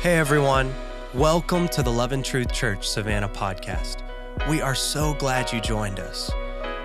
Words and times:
Hey 0.00 0.16
everyone, 0.16 0.72
welcome 1.12 1.68
to 1.68 1.82
the 1.82 1.92
Love 1.92 2.12
and 2.12 2.24
Truth 2.24 2.54
Church 2.54 2.88
Savannah 2.88 3.28
podcast. 3.28 3.98
We 4.48 4.62
are 4.62 4.74
so 4.74 5.12
glad 5.12 5.52
you 5.52 5.60
joined 5.60 6.00
us. 6.00 6.30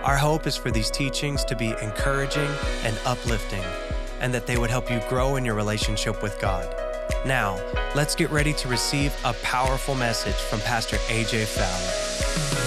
Our 0.03 0.17
hope 0.17 0.45
is 0.45 0.57
for 0.57 0.69
these 0.69 0.91
teachings 0.91 1.45
to 1.45 1.55
be 1.55 1.73
encouraging 1.81 2.49
and 2.83 2.99
uplifting, 3.05 3.63
and 4.19 4.33
that 4.33 4.47
they 4.47 4.57
would 4.57 4.69
help 4.69 4.91
you 4.91 4.99
grow 5.07 5.37
in 5.37 5.45
your 5.45 5.55
relationship 5.55 6.21
with 6.21 6.37
God. 6.41 6.67
Now, 7.25 7.57
let's 7.95 8.15
get 8.15 8.31
ready 8.31 8.51
to 8.51 8.67
receive 8.67 9.15
a 9.23 9.31
powerful 9.43 9.95
message 9.95 10.35
from 10.35 10.59
Pastor 10.59 10.97
AJ 11.07 11.45
Fowler. 11.45 12.64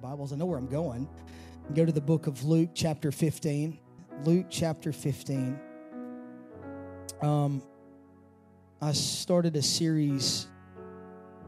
Bibles, 0.00 0.32
I 0.32 0.36
know 0.36 0.46
where 0.46 0.56
I'm 0.56 0.66
going. 0.66 1.06
Go 1.74 1.84
to 1.84 1.92
the 1.92 2.00
book 2.00 2.26
of 2.26 2.42
Luke, 2.42 2.70
chapter 2.72 3.12
15. 3.12 3.78
Luke, 4.24 4.46
chapter 4.48 4.92
15. 4.92 5.60
Um, 7.20 7.62
I 8.80 8.92
started 8.92 9.56
a 9.56 9.62
series 9.62 10.46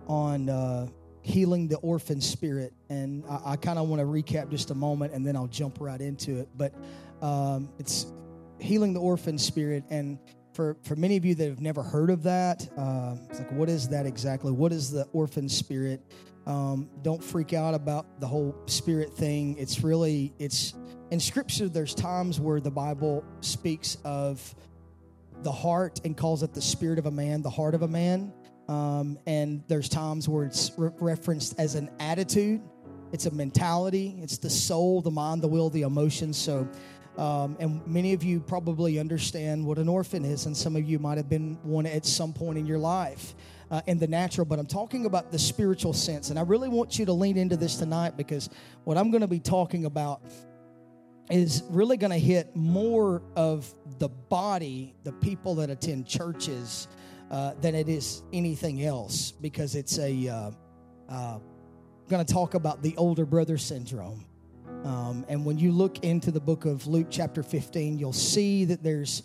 on 0.07 0.51
uh, 0.51 0.89
healing 1.23 1.67
the 1.67 1.79
orphan 1.79 2.21
spirit, 2.21 2.75
and 2.91 3.25
I, 3.27 3.53
I 3.53 3.57
kind 3.57 3.79
of 3.79 3.89
want 3.89 4.01
to 4.01 4.07
recap 4.07 4.51
just 4.51 4.71
a 4.71 4.75
moment, 4.75 5.15
and 5.15 5.27
then 5.27 5.35
I'll 5.35 5.47
jump 5.47 5.79
right 5.81 6.01
into 6.01 6.39
it. 6.39 6.49
But 6.55 6.75
um, 7.23 7.71
it's 7.79 8.13
healing 8.59 8.93
the 8.93 9.01
orphan 9.01 9.39
spirit, 9.39 9.83
and 9.89 10.19
for 10.53 10.77
for 10.83 10.95
many 10.95 11.17
of 11.17 11.25
you 11.25 11.35
that 11.37 11.49
have 11.49 11.63
never 11.63 11.83
heard 11.83 12.11
of 12.11 12.23
that, 12.25 12.69
uh, 12.77 13.17
it's 13.31 13.39
like, 13.39 13.53
what 13.53 13.71
is 13.71 13.89
that 13.89 14.05
exactly? 14.05 14.53
What 14.53 14.73
is 14.73 14.91
the 14.91 15.05
orphan 15.15 15.49
spirit? 15.49 16.03
Um, 16.47 16.89
don't 17.03 17.23
freak 17.23 17.53
out 17.53 17.75
about 17.75 18.21
the 18.21 18.27
whole 18.27 18.57
spirit 18.67 19.13
thing. 19.15 19.57
It's 19.59 19.83
really 19.83 20.33
it's 20.39 20.75
in 21.11 21.21
Scripture. 21.21 21.69
There's 21.69 21.95
times 21.95 22.41
where 22.41 22.61
the 22.61 22.71
Bible 22.71 23.25
speaks 23.41 23.97
of 24.05 24.55
the 25.43 25.53
heart 25.53 26.01
and 26.05 26.17
calls 26.17 26.43
it 26.43 26.55
the 26.55 26.63
spirit 26.63 26.99
of 26.99 27.07
a 27.07 27.11
man, 27.11 27.43
the 27.43 27.51
heart 27.51 27.75
of 27.75 27.83
a 27.83 27.89
man. 27.89 28.33
Um, 28.69 29.19
and 29.27 29.63
there's 29.69 29.89
times 29.89 30.29
where 30.29 30.45
it's 30.45 30.73
re- 30.77 30.91
referenced 30.99 31.59
as 31.59 31.75
an 31.75 31.91
attitude. 32.01 32.61
It's 33.13 33.27
a 33.27 33.31
mentality. 33.31 34.17
It's 34.23 34.39
the 34.39 34.51
soul, 34.51 35.03
the 35.03 35.11
mind, 35.11 35.43
the 35.43 35.49
will, 35.49 35.69
the 35.69 35.83
emotions. 35.83 36.39
So, 36.39 36.69
um, 37.19 37.57
and 37.61 37.87
many 37.87 38.13
of 38.13 38.25
you 38.25 38.41
probably 38.41 38.99
understand 38.99 39.65
what 39.65 39.79
an 39.79 39.89
orphan 39.89 40.25
is, 40.25 40.47
and 40.47 40.57
some 40.57 40.77
of 40.77 40.89
you 40.89 40.99
might 40.99 41.19
have 41.19 41.29
been 41.29 41.59
one 41.63 41.87
at 41.87 42.07
some 42.07 42.33
point 42.33 42.59
in 42.59 42.67
your 42.67 42.79
life 42.79 43.35
uh, 43.71 43.83
in 43.87 43.99
the 43.99 44.07
natural, 44.07 44.45
but 44.45 44.59
I'm 44.59 44.67
talking 44.67 45.07
about 45.07 45.31
the 45.31 45.39
spiritual 45.39 45.93
sense. 45.93 46.31
And 46.31 46.39
I 46.39 46.43
really 46.43 46.69
want 46.69 46.99
you 46.99 47.07
to 47.07 47.13
lean 47.13 47.37
into 47.37 47.57
this 47.57 47.77
tonight 47.77 48.17
because 48.17 48.49
what 48.85 48.97
I'm 48.97 49.11
going 49.11 49.21
to 49.21 49.27
be 49.27 49.41
talking 49.41 49.85
about 49.85 50.23
is 51.31 51.63
really 51.69 51.97
going 51.97 52.13
to 52.13 52.19
hit 52.19 52.55
more 52.57 53.23
of 53.37 53.73
the 53.99 54.09
body, 54.09 54.95
the 55.05 55.13
people 55.13 55.55
that 55.57 55.71
attend 55.71 56.07
churches, 56.07 56.89
uh, 57.31 57.55
than 57.61 57.75
it 57.75 57.89
is 57.89 58.23
anything 58.33 58.83
else 58.83 59.33
because 59.33 59.75
it's 59.75 59.99
a. 59.99 60.29
Uh, 60.29 60.51
uh, 61.09 61.39
going 62.09 62.25
to 62.25 62.33
talk 62.33 62.55
about 62.55 62.83
the 62.83 62.95
older 62.97 63.25
brother 63.25 63.57
syndrome. 63.57 64.25
Um, 64.85 65.25
and 65.29 65.45
when 65.45 65.59
you 65.59 65.71
look 65.73 66.01
into 66.01 66.31
the 66.31 66.41
book 66.41 66.65
of 66.65 66.87
Luke, 66.87 67.07
chapter 67.11 67.43
15, 67.43 67.99
you'll 67.99 68.13
see 68.13 68.65
that 68.65 68.83
there's 68.83 69.23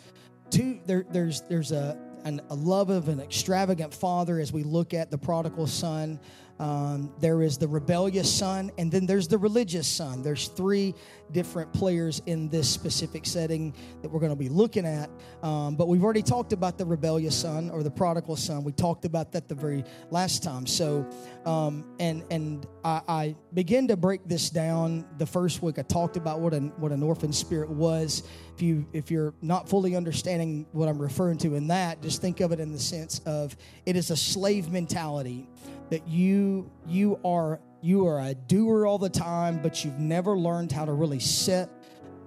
two. 0.49 0.79
There, 0.85 1.05
there's 1.09 1.41
there's 1.41 1.71
a 1.71 1.97
an, 2.25 2.41
a 2.49 2.55
love 2.55 2.89
of 2.89 3.07
an 3.09 3.19
extravagant 3.19 3.93
father 3.93 4.39
as 4.39 4.51
we 4.51 4.63
look 4.63 4.93
at 4.93 5.09
the 5.09 5.17
prodigal 5.17 5.67
son. 5.67 6.19
Um, 6.59 7.13
there 7.19 7.41
is 7.41 7.57
the 7.57 7.67
rebellious 7.67 8.33
son, 8.33 8.71
and 8.77 8.91
then 8.91 9.05
there's 9.05 9.27
the 9.27 9.37
religious 9.37 9.87
son. 9.87 10.23
There's 10.23 10.47
three 10.47 10.95
different 11.31 11.71
players 11.73 12.21
in 12.25 12.49
this 12.49 12.69
specific 12.69 13.25
setting 13.25 13.75
that 14.01 14.09
we're 14.09 14.19
going 14.19 14.31
to 14.31 14.35
be 14.35 14.49
looking 14.49 14.85
at. 14.85 15.09
Um, 15.43 15.75
but 15.75 15.87
we've 15.87 16.03
already 16.03 16.23
talked 16.23 16.53
about 16.53 16.77
the 16.77 16.85
rebellious 16.85 17.35
son 17.35 17.69
or 17.69 17.83
the 17.83 17.91
prodigal 17.91 18.35
son. 18.37 18.63
We 18.63 18.71
talked 18.71 19.05
about 19.05 19.31
that 19.33 19.47
the 19.47 19.55
very 19.55 19.83
last 20.09 20.43
time. 20.43 20.65
So, 20.65 21.07
um, 21.45 21.85
and 21.99 22.23
and 22.31 22.65
I, 22.83 23.01
I 23.07 23.35
begin 23.53 23.87
to 23.89 23.97
break 23.97 24.27
this 24.27 24.49
down. 24.49 25.05
The 25.17 25.25
first 25.25 25.61
week 25.61 25.77
I 25.77 25.83
talked 25.83 26.17
about 26.17 26.39
what 26.39 26.53
an 26.53 26.71
what 26.77 26.91
an 26.91 27.03
orphan 27.03 27.33
spirit 27.33 27.69
was. 27.69 28.23
If 28.55 28.61
you 28.61 28.87
if 28.93 29.11
you're 29.11 29.33
not 29.41 29.69
fully 29.69 29.95
understanding 29.95 30.65
what 30.71 30.89
I'm 30.89 30.99
referring 30.99 31.37
to 31.39 31.55
in 31.55 31.67
that, 31.67 32.01
just 32.01 32.21
think 32.21 32.39
of 32.39 32.51
it 32.51 32.59
in 32.59 32.71
the 32.71 32.79
sense 32.79 33.19
of 33.25 33.55
it 33.85 33.95
is 33.95 34.09
a 34.09 34.17
slave 34.17 34.71
mentality 34.71 35.47
that 35.89 36.07
you 36.07 36.71
you 36.85 37.19
are 37.23 37.59
you 37.81 38.07
are 38.07 38.19
a 38.19 38.33
doer 38.33 38.85
all 38.85 38.97
the 38.97 39.09
time, 39.09 39.61
but 39.61 39.85
you've 39.85 39.99
never 39.99 40.37
learned 40.37 40.71
how 40.71 40.85
to 40.85 40.93
really 40.93 41.19
sit 41.19 41.69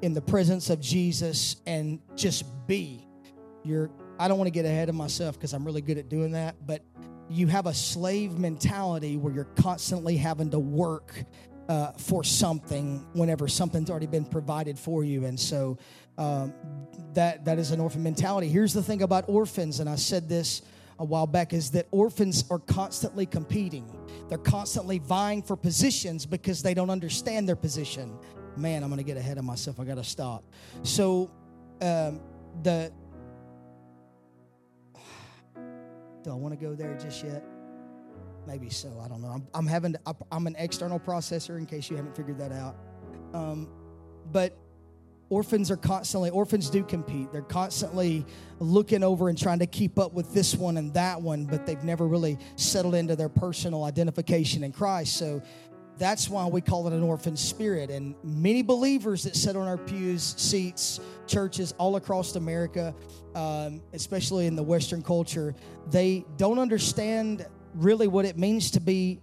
in 0.02 0.14
the 0.14 0.22
presence 0.22 0.70
of 0.70 0.80
Jesus 0.80 1.56
and 1.66 2.00
just 2.14 2.44
be. 2.66 3.06
You're 3.64 3.90
I 4.18 4.28
don't 4.28 4.38
want 4.38 4.48
to 4.48 4.52
get 4.52 4.64
ahead 4.64 4.88
of 4.88 4.94
myself 4.94 5.36
because 5.36 5.52
I'm 5.52 5.64
really 5.64 5.80
good 5.80 5.98
at 5.98 6.08
doing 6.08 6.32
that, 6.32 6.66
but 6.66 6.82
you 7.28 7.46
have 7.46 7.66
a 7.66 7.74
slave 7.74 8.38
mentality 8.38 9.16
where 9.16 9.32
you're 9.32 9.44
constantly 9.44 10.16
having 10.16 10.50
to 10.50 10.58
work 10.58 11.14
uh, 11.68 11.92
for 11.92 12.24
something 12.24 13.06
whenever 13.12 13.46
something's 13.46 13.88
already 13.88 14.06
been 14.06 14.24
provided 14.24 14.78
for 14.78 15.04
you, 15.04 15.24
and 15.24 15.38
so 15.38 15.78
um, 16.18 16.52
that 17.14 17.44
that 17.44 17.58
is 17.58 17.70
an 17.70 17.80
orphan 17.80 18.02
mentality. 18.02 18.48
Here's 18.48 18.72
the 18.72 18.82
thing 18.82 19.02
about 19.02 19.24
orphans, 19.28 19.80
and 19.80 19.88
I 19.88 19.96
said 19.96 20.28
this 20.28 20.62
a 21.00 21.04
while 21.04 21.26
back 21.26 21.52
is 21.54 21.70
that 21.70 21.88
orphans 21.90 22.44
are 22.50 22.58
constantly 22.58 23.24
competing. 23.24 23.90
They're 24.28 24.36
constantly 24.36 24.98
vying 24.98 25.42
for 25.42 25.56
positions 25.56 26.26
because 26.26 26.62
they 26.62 26.74
don't 26.74 26.90
understand 26.90 27.48
their 27.48 27.56
position. 27.56 28.18
Man, 28.56 28.82
I'm 28.82 28.90
going 28.90 28.98
to 28.98 29.04
get 29.04 29.16
ahead 29.16 29.38
of 29.38 29.44
myself. 29.44 29.80
I 29.80 29.84
got 29.84 29.94
to 29.94 30.04
stop. 30.04 30.44
So, 30.82 31.30
um, 31.80 32.20
the 32.62 32.92
do 36.22 36.30
I 36.30 36.34
want 36.34 36.52
to 36.52 36.60
go 36.62 36.74
there 36.74 36.94
just 36.98 37.24
yet? 37.24 37.42
Maybe 38.46 38.68
so. 38.68 39.00
I 39.02 39.08
don't 39.08 39.22
know. 39.22 39.28
I'm, 39.28 39.46
I'm 39.54 39.66
having. 39.66 39.94
To, 39.94 40.00
I'm 40.30 40.46
an 40.46 40.56
external 40.58 41.00
processor. 41.00 41.56
In 41.56 41.64
case 41.64 41.88
you 41.88 41.96
haven't 41.96 42.14
figured 42.14 42.38
that 42.38 42.52
out. 42.52 42.76
Um, 43.32 43.68
but 44.32 44.54
orphans 45.30 45.70
are 45.70 45.76
constantly 45.76 46.28
orphans 46.28 46.68
do 46.68 46.84
compete. 46.84 47.32
They're 47.32 47.40
constantly 47.40 48.26
looking 48.58 49.02
over 49.02 49.30
and 49.30 49.38
trying 49.38 49.60
to 49.60 49.66
keep 49.66 49.98
up 49.98 50.12
with 50.12 50.34
this 50.34 50.54
one 50.54 50.76
and 50.76 50.92
that 50.94 51.22
one 51.22 51.46
but 51.46 51.64
they've 51.64 51.82
never 51.82 52.06
really 52.06 52.36
settled 52.56 52.94
into 52.94 53.16
their 53.16 53.30
personal 53.30 53.84
identification 53.84 54.62
in 54.64 54.72
christ. 54.72 55.16
So 55.16 55.40
that's 55.96 56.28
why 56.28 56.46
we 56.46 56.60
call 56.60 56.86
it 56.86 56.92
an 56.92 57.02
orphan 57.02 57.36
spirit. 57.36 57.90
And 57.90 58.14
many 58.24 58.62
believers 58.62 59.22
that 59.24 59.36
sit 59.36 59.54
on 59.54 59.66
our 59.66 59.78
pews 59.78 60.34
seats 60.36 61.00
churches 61.26 61.72
all 61.78 61.96
across 61.96 62.34
america 62.34 62.94
um, 63.36 63.80
especially 63.92 64.48
in 64.48 64.56
the 64.56 64.62
western 64.62 65.00
culture 65.00 65.54
they 65.88 66.24
don't 66.36 66.58
understand 66.58 67.46
really 67.74 68.08
what 68.08 68.24
it 68.24 68.36
means 68.36 68.72
to 68.72 68.80
be 68.80 69.20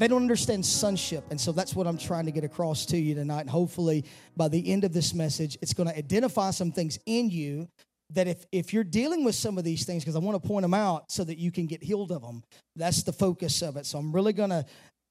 they 0.00 0.08
don't 0.08 0.22
understand 0.22 0.64
sonship. 0.64 1.24
And 1.30 1.38
so 1.38 1.52
that's 1.52 1.74
what 1.74 1.86
I'm 1.86 1.98
trying 1.98 2.24
to 2.24 2.32
get 2.32 2.42
across 2.42 2.86
to 2.86 2.96
you 2.96 3.14
tonight. 3.14 3.42
And 3.42 3.50
hopefully, 3.50 4.06
by 4.34 4.48
the 4.48 4.72
end 4.72 4.82
of 4.84 4.94
this 4.94 5.12
message, 5.12 5.58
it's 5.60 5.74
going 5.74 5.90
to 5.90 5.96
identify 5.96 6.52
some 6.52 6.72
things 6.72 6.98
in 7.04 7.28
you 7.28 7.68
that 8.08 8.26
if, 8.26 8.46
if 8.50 8.72
you're 8.72 8.82
dealing 8.82 9.24
with 9.24 9.34
some 9.34 9.58
of 9.58 9.64
these 9.64 9.84
things, 9.84 10.02
because 10.02 10.16
I 10.16 10.20
want 10.20 10.42
to 10.42 10.48
point 10.48 10.62
them 10.62 10.72
out 10.72 11.12
so 11.12 11.22
that 11.24 11.36
you 11.36 11.52
can 11.52 11.66
get 11.66 11.82
healed 11.82 12.12
of 12.12 12.22
them, 12.22 12.42
that's 12.76 13.02
the 13.02 13.12
focus 13.12 13.60
of 13.60 13.76
it. 13.76 13.84
So 13.84 13.98
I'm 13.98 14.10
really 14.10 14.32
going 14.32 14.48
to 14.48 14.64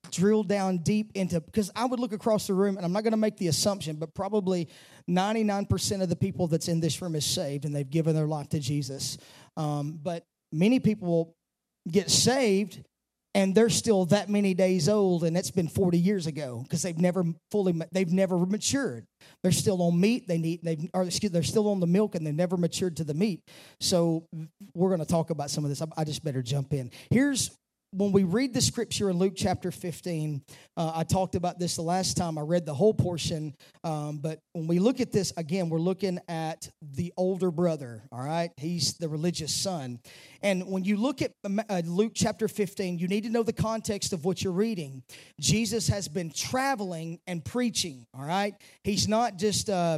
drill 0.10 0.42
down 0.42 0.80
deep 0.80 1.12
into 1.14 1.40
because 1.40 1.70
I 1.76 1.86
would 1.86 2.00
look 2.00 2.12
across 2.12 2.48
the 2.48 2.56
room 2.56 2.76
and 2.76 2.84
I'm 2.84 2.92
not 2.92 3.04
going 3.04 3.12
to 3.12 3.18
make 3.18 3.38
the 3.38 3.48
assumption, 3.48 3.98
but 3.98 4.16
probably 4.16 4.70
99% 5.08 6.02
of 6.02 6.10
the 6.10 6.16
people 6.16 6.48
that's 6.48 6.68
in 6.68 6.80
this 6.80 7.00
room 7.00 7.14
is 7.14 7.28
saved 7.28 7.66
and 7.66 7.76
they've 7.76 7.88
given 7.88 8.16
their 8.16 8.26
life 8.26 8.50
to 8.50 8.60
Jesus. 8.60 9.20
Um, 9.56 10.00
but 10.02 10.26
many 10.52 10.80
people 10.80 11.08
will 11.08 11.36
get 11.88 12.10
saved 12.10 12.84
and 13.36 13.54
they're 13.54 13.70
still 13.70 14.06
that 14.06 14.30
many 14.30 14.54
days 14.54 14.90
old 14.90 15.24
and 15.24 15.38
it's 15.38 15.52
been 15.52 15.68
40 15.68 15.98
years 15.98 16.28
ago 16.28 16.62
because 16.64 16.82
they've 16.82 16.98
never 16.98 17.24
fully 17.52 17.80
they've 17.92 18.12
never 18.12 18.38
matured. 18.38 19.06
They're 19.44 19.52
still 19.52 19.82
on 19.82 20.00
meat 20.00 20.28
they 20.28 20.38
need 20.38 20.62
they 20.64 20.90
or 20.94 21.04
excuse 21.04 21.32
they're 21.32 21.44
still 21.44 21.70
on 21.70 21.80
the 21.80 21.88
milk 21.88 22.16
and 22.16 22.26
they've 22.26 22.34
never 22.34 22.58
matured 22.58 22.98
to 22.98 23.04
the 23.04 23.14
meat. 23.14 23.42
So 23.80 24.26
we're 24.74 24.90
going 24.90 25.00
to 25.00 25.06
talk 25.06 25.30
about 25.30 25.50
some 25.52 25.64
of 25.64 25.70
this. 25.70 25.82
I, 25.82 25.86
I 25.98 26.04
just 26.04 26.24
better 26.24 26.42
jump 26.42 26.74
in. 26.74 26.92
Here's 27.12 27.52
when 27.92 28.12
we 28.12 28.24
read 28.24 28.54
the 28.54 28.62
scripture 28.62 29.10
in 29.10 29.18
Luke 29.18 29.34
chapter 29.36 29.72
15, 29.72 30.44
uh, 30.78 30.92
I 30.96 31.04
talked 31.04 31.34
about 31.34 31.58
this 31.58 31.76
the 31.76 31.82
last 31.82 32.18
time 32.18 32.38
I 32.38 32.42
read 32.42 32.66
the 32.66 32.74
whole 32.74 32.94
portion. 32.94 33.56
Um, 33.84 34.20
but 34.20 34.40
when 34.54 34.68
we 34.68 34.78
look 34.78 35.00
at 35.00 35.12
this, 35.12 35.34
again, 35.38 35.70
we're 35.70 35.80
looking 35.80 36.20
at 36.28 36.70
the 36.82 37.12
older 37.18 37.50
brother, 37.50 38.04
all 38.12 38.24
right? 38.24 38.52
He's 38.58 38.94
the 38.94 39.10
religious 39.10 39.54
son. 39.54 40.00
And 40.44 40.68
when 40.68 40.84
you 40.84 40.98
look 40.98 41.24
at 41.24 41.32
um, 41.44 41.60
uh, 41.68 41.82
Luke 41.84 42.12
chapter 42.14 42.48
15, 42.48 43.00
you 43.00 43.08
need 43.08 43.24
to 43.24 43.30
know 43.30 43.42
the 43.42 43.54
context 43.54 44.14
of 44.14 44.24
what 44.24 44.44
you're 44.44 44.54
reading. 44.54 45.02
Jesus 45.40 45.88
has 45.88 46.08
been 46.08 46.30
traveling 46.32 47.20
and 47.26 47.44
preaching, 47.44 48.06
all 48.14 48.26
right? 48.26 48.54
He's 48.84 49.08
not 49.08 49.38
just, 49.38 49.68
uh, 49.68 49.98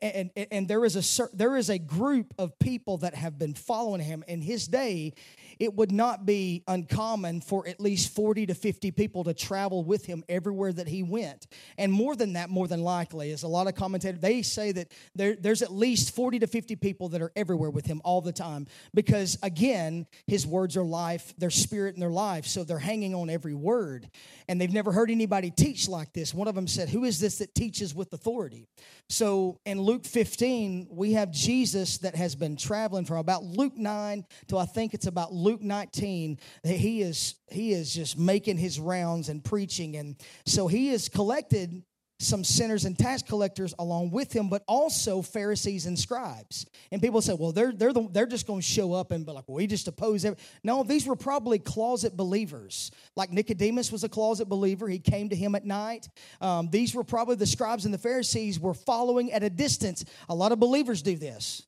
and, 0.00 0.30
and, 0.36 0.46
and 0.52 0.68
there, 0.68 0.84
is 0.84 1.18
a, 1.18 1.28
there 1.34 1.56
is 1.56 1.68
a 1.68 1.78
group 1.78 2.32
of 2.38 2.56
people 2.60 2.98
that 2.98 3.14
have 3.14 3.38
been 3.38 3.54
following 3.54 4.00
him. 4.00 4.22
In 4.28 4.40
his 4.40 4.68
day, 4.68 5.14
it 5.58 5.74
would 5.74 5.92
not 5.92 6.26
be 6.26 6.62
uncommon 6.66 7.40
for 7.40 7.66
at 7.66 7.80
least 7.80 8.14
40 8.14 8.46
to 8.46 8.54
50 8.54 8.90
people 8.90 9.24
to 9.24 9.34
travel 9.34 9.84
with 9.84 10.06
him 10.06 10.24
everywhere 10.28 10.72
that 10.72 10.88
he 10.88 11.02
went. 11.02 11.46
And 11.78 11.92
more 11.92 12.16
than 12.16 12.34
that, 12.34 12.50
more 12.50 12.68
than 12.68 12.82
likely, 12.82 13.30
as 13.30 13.42
a 13.42 13.48
lot 13.48 13.66
of 13.66 13.74
commentators, 13.74 14.20
they 14.20 14.42
say 14.42 14.72
that 14.72 14.92
there, 15.14 15.36
there's 15.36 15.62
at 15.62 15.72
least 15.72 16.14
40 16.14 16.40
to 16.40 16.46
50 16.46 16.76
people 16.76 17.08
that 17.10 17.22
are 17.22 17.32
everywhere 17.36 17.70
with 17.70 17.86
him 17.86 18.00
all 18.04 18.20
the 18.20 18.32
time. 18.32 18.66
Because 18.92 19.38
again, 19.42 20.06
his 20.26 20.46
words 20.46 20.76
are 20.76 20.84
life, 20.84 21.34
their 21.38 21.50
spirit 21.50 21.94
and 21.94 22.02
their 22.02 22.10
life. 22.10 22.46
So 22.46 22.64
they're 22.64 22.78
hanging 22.78 23.14
on 23.14 23.30
every 23.30 23.54
word. 23.54 24.08
And 24.48 24.60
they've 24.60 24.72
never 24.72 24.92
heard 24.92 25.10
anybody 25.10 25.50
teach 25.50 25.88
like 25.88 26.12
this. 26.12 26.34
One 26.34 26.48
of 26.48 26.54
them 26.54 26.66
said, 26.66 26.88
Who 26.88 27.04
is 27.04 27.20
this 27.20 27.38
that 27.38 27.54
teaches 27.54 27.94
with 27.94 28.12
authority? 28.12 28.66
So 29.08 29.60
in 29.64 29.80
Luke 29.80 30.04
15, 30.04 30.88
we 30.90 31.12
have 31.12 31.30
Jesus 31.30 31.98
that 31.98 32.14
has 32.14 32.34
been 32.34 32.56
traveling 32.56 33.04
from 33.04 33.18
about 33.18 33.44
Luke 33.44 33.76
9 33.76 34.24
to 34.48 34.58
I 34.58 34.66
think 34.66 34.94
it's 34.94 35.06
about 35.06 35.32
Luke 35.44 35.62
19. 35.62 36.38
He 36.64 37.02
is 37.02 37.36
he 37.50 37.72
is 37.72 37.94
just 37.94 38.18
making 38.18 38.56
his 38.58 38.80
rounds 38.80 39.28
and 39.28 39.44
preaching. 39.44 39.96
And 39.96 40.16
so 40.46 40.66
he 40.66 40.88
has 40.88 41.08
collected 41.08 41.84
some 42.18 42.44
sinners 42.44 42.84
and 42.84 42.98
tax 42.98 43.22
collectors 43.22 43.74
along 43.78 44.10
with 44.10 44.32
him, 44.32 44.48
but 44.48 44.62
also 44.66 45.20
Pharisees 45.20 45.86
and 45.86 45.98
scribes. 45.98 46.66
And 46.90 47.02
people 47.02 47.20
say, 47.20 47.34
well, 47.34 47.52
they're, 47.52 47.72
they're, 47.72 47.92
the, 47.92 48.08
they're 48.10 48.26
just 48.26 48.46
going 48.46 48.60
to 48.60 48.66
show 48.66 48.92
up 48.92 49.10
and 49.10 49.26
be 49.26 49.32
like, 49.32 49.44
well, 49.46 49.56
we 49.56 49.66
just 49.66 49.88
oppose 49.88 50.24
everything. 50.24 50.44
No, 50.62 50.82
these 50.82 51.06
were 51.06 51.16
probably 51.16 51.58
closet 51.58 52.16
believers. 52.16 52.90
Like 53.16 53.30
Nicodemus 53.30 53.90
was 53.90 54.04
a 54.04 54.08
closet 54.08 54.48
believer. 54.48 54.88
He 54.88 54.98
came 54.98 55.28
to 55.28 55.36
him 55.36 55.54
at 55.54 55.64
night. 55.64 56.08
Um, 56.40 56.68
these 56.70 56.94
were 56.94 57.04
probably 57.04 57.36
the 57.36 57.46
scribes 57.46 57.84
and 57.84 57.92
the 57.92 57.98
Pharisees 57.98 58.58
were 58.58 58.74
following 58.74 59.32
at 59.32 59.42
a 59.42 59.50
distance. 59.50 60.04
A 60.28 60.34
lot 60.34 60.52
of 60.52 60.60
believers 60.60 61.02
do 61.02 61.16
this. 61.16 61.66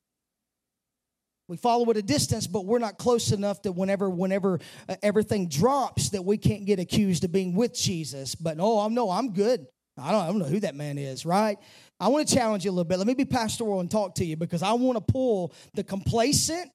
We 1.47 1.55
follow 1.55 1.89
at 1.89 1.97
a 1.97 2.01
distance, 2.01 2.45
but 2.45 2.65
we're 2.65 2.79
not 2.79 2.97
close 2.97 3.31
enough 3.31 3.61
that 3.61 3.71
whenever, 3.71 4.09
whenever 4.09 4.59
uh, 4.89 4.95
everything 5.01 5.47
drops, 5.47 6.09
that 6.09 6.25
we 6.25 6.37
can't 6.37 6.65
get 6.65 6.79
accused 6.79 7.23
of 7.23 7.31
being 7.31 7.55
with 7.55 7.73
Jesus. 7.73 8.35
But 8.35 8.57
oh, 8.59 8.79
I'm 8.79 8.93
no, 8.93 9.09
I'm 9.09 9.31
good. 9.31 9.65
I 9.97 10.11
don't, 10.11 10.21
I 10.21 10.27
don't 10.27 10.39
know 10.39 10.45
who 10.45 10.59
that 10.59 10.75
man 10.75 10.97
is, 10.97 11.25
right? 11.25 11.57
I 11.99 12.09
want 12.09 12.27
to 12.27 12.35
challenge 12.35 12.65
you 12.65 12.71
a 12.71 12.73
little 12.73 12.83
bit. 12.83 12.97
Let 12.97 13.07
me 13.07 13.13
be 13.13 13.25
pastoral 13.25 13.79
and 13.79 13.89
talk 13.89 14.15
to 14.15 14.25
you 14.25 14.35
because 14.35 14.61
I 14.61 14.73
want 14.73 14.97
to 14.97 15.11
pull 15.11 15.53
the 15.73 15.83
complacent. 15.83 16.69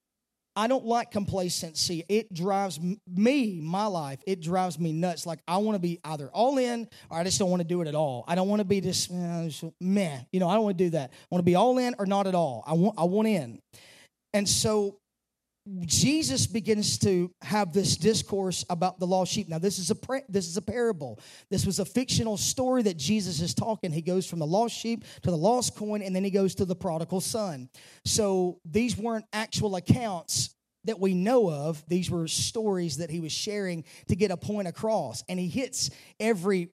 I 0.57 0.67
don't 0.67 0.85
like 0.85 1.11
complacency. 1.11 2.05
It 2.09 2.35
drives 2.35 2.79
me, 3.07 3.61
my 3.63 3.87
life, 3.87 4.21
it 4.27 4.43
drives 4.43 4.79
me 4.79 4.93
nuts. 4.93 5.25
Like 5.25 5.39
I 5.47 5.59
want 5.59 5.77
to 5.77 5.81
be 5.81 6.01
either 6.05 6.31
all 6.31 6.59
in 6.59 6.89
or 7.11 7.19
I 7.19 7.25
just 7.25 7.39
don't 7.39 7.49
want 7.49 7.63
to 7.63 7.69
do 7.69 7.81
it 7.81 7.89
at 7.89 7.95
all. 7.95 8.25
I 8.27 8.35
don't 8.35 8.49
want 8.49 8.61
to 8.61 8.65
be 8.65 8.81
this, 8.81 9.11
uh, 9.11 9.49
meh. 9.81 10.19
You 10.31 10.41
know, 10.41 10.49
I 10.49 10.55
don't 10.55 10.65
want 10.65 10.77
to 10.77 10.85
do 10.85 10.91
that. 10.91 11.11
I 11.11 11.27
want 11.31 11.41
to 11.41 11.47
be 11.47 11.55
all 11.55 11.79
in 11.79 11.95
or 11.99 12.07
not 12.07 12.27
at 12.27 12.35
all. 12.35 12.65
I 12.67 12.73
want, 12.73 12.99
I 12.99 13.05
want 13.05 13.29
in. 13.29 13.61
And 14.35 14.49
so 14.49 14.99
Jesus 15.87 16.47
begins 16.47 16.99
to 16.99 17.31
have 17.43 17.73
this 17.73 17.97
discourse 17.97 18.65
about 18.69 18.99
the 18.99 19.07
lost 19.07 19.33
sheep. 19.33 19.49
Now, 19.49 19.59
this 19.59 19.79
is 19.79 19.93
a 19.93 19.97
this 20.29 20.49
is 20.49 20.57
a 20.57 20.63
parable. 20.63 21.21
This 21.51 21.65
was 21.65 21.79
a 21.79 21.85
fictional 21.85 22.37
story 22.37 22.83
that 22.83 22.97
Jesus 22.97 23.41
is 23.41 23.55
talking. 23.55 23.93
He 23.93 24.03
goes 24.03 24.27
from 24.27 24.41
the 24.41 24.47
lost 24.47 24.75
sheep 24.75 25.05
to 25.23 25.31
the 25.31 25.37
lost 25.37 25.77
coin, 25.77 26.03
and 26.03 26.17
then 26.17 26.25
he 26.25 26.31
goes 26.31 26.57
to 26.57 26.65
the 26.65 26.75
prodigal 26.75 27.21
son. 27.21 27.69
So 28.05 28.59
these 28.65 28.97
weren't 28.97 29.25
actual 29.33 29.77
accounts 29.77 30.57
that 30.85 30.99
we 30.99 31.15
know 31.15 31.49
of. 31.49 31.85
These 31.87 32.11
were 32.11 32.27
stories 32.27 32.97
that 32.97 33.09
he 33.09 33.21
was 33.21 33.31
sharing 33.31 33.85
to 34.09 34.17
get 34.17 34.33
a 34.33 34.37
point 34.37 34.67
across, 34.67 35.23
and 35.29 35.39
he 35.39 35.47
hits 35.47 35.91
every 36.19 36.71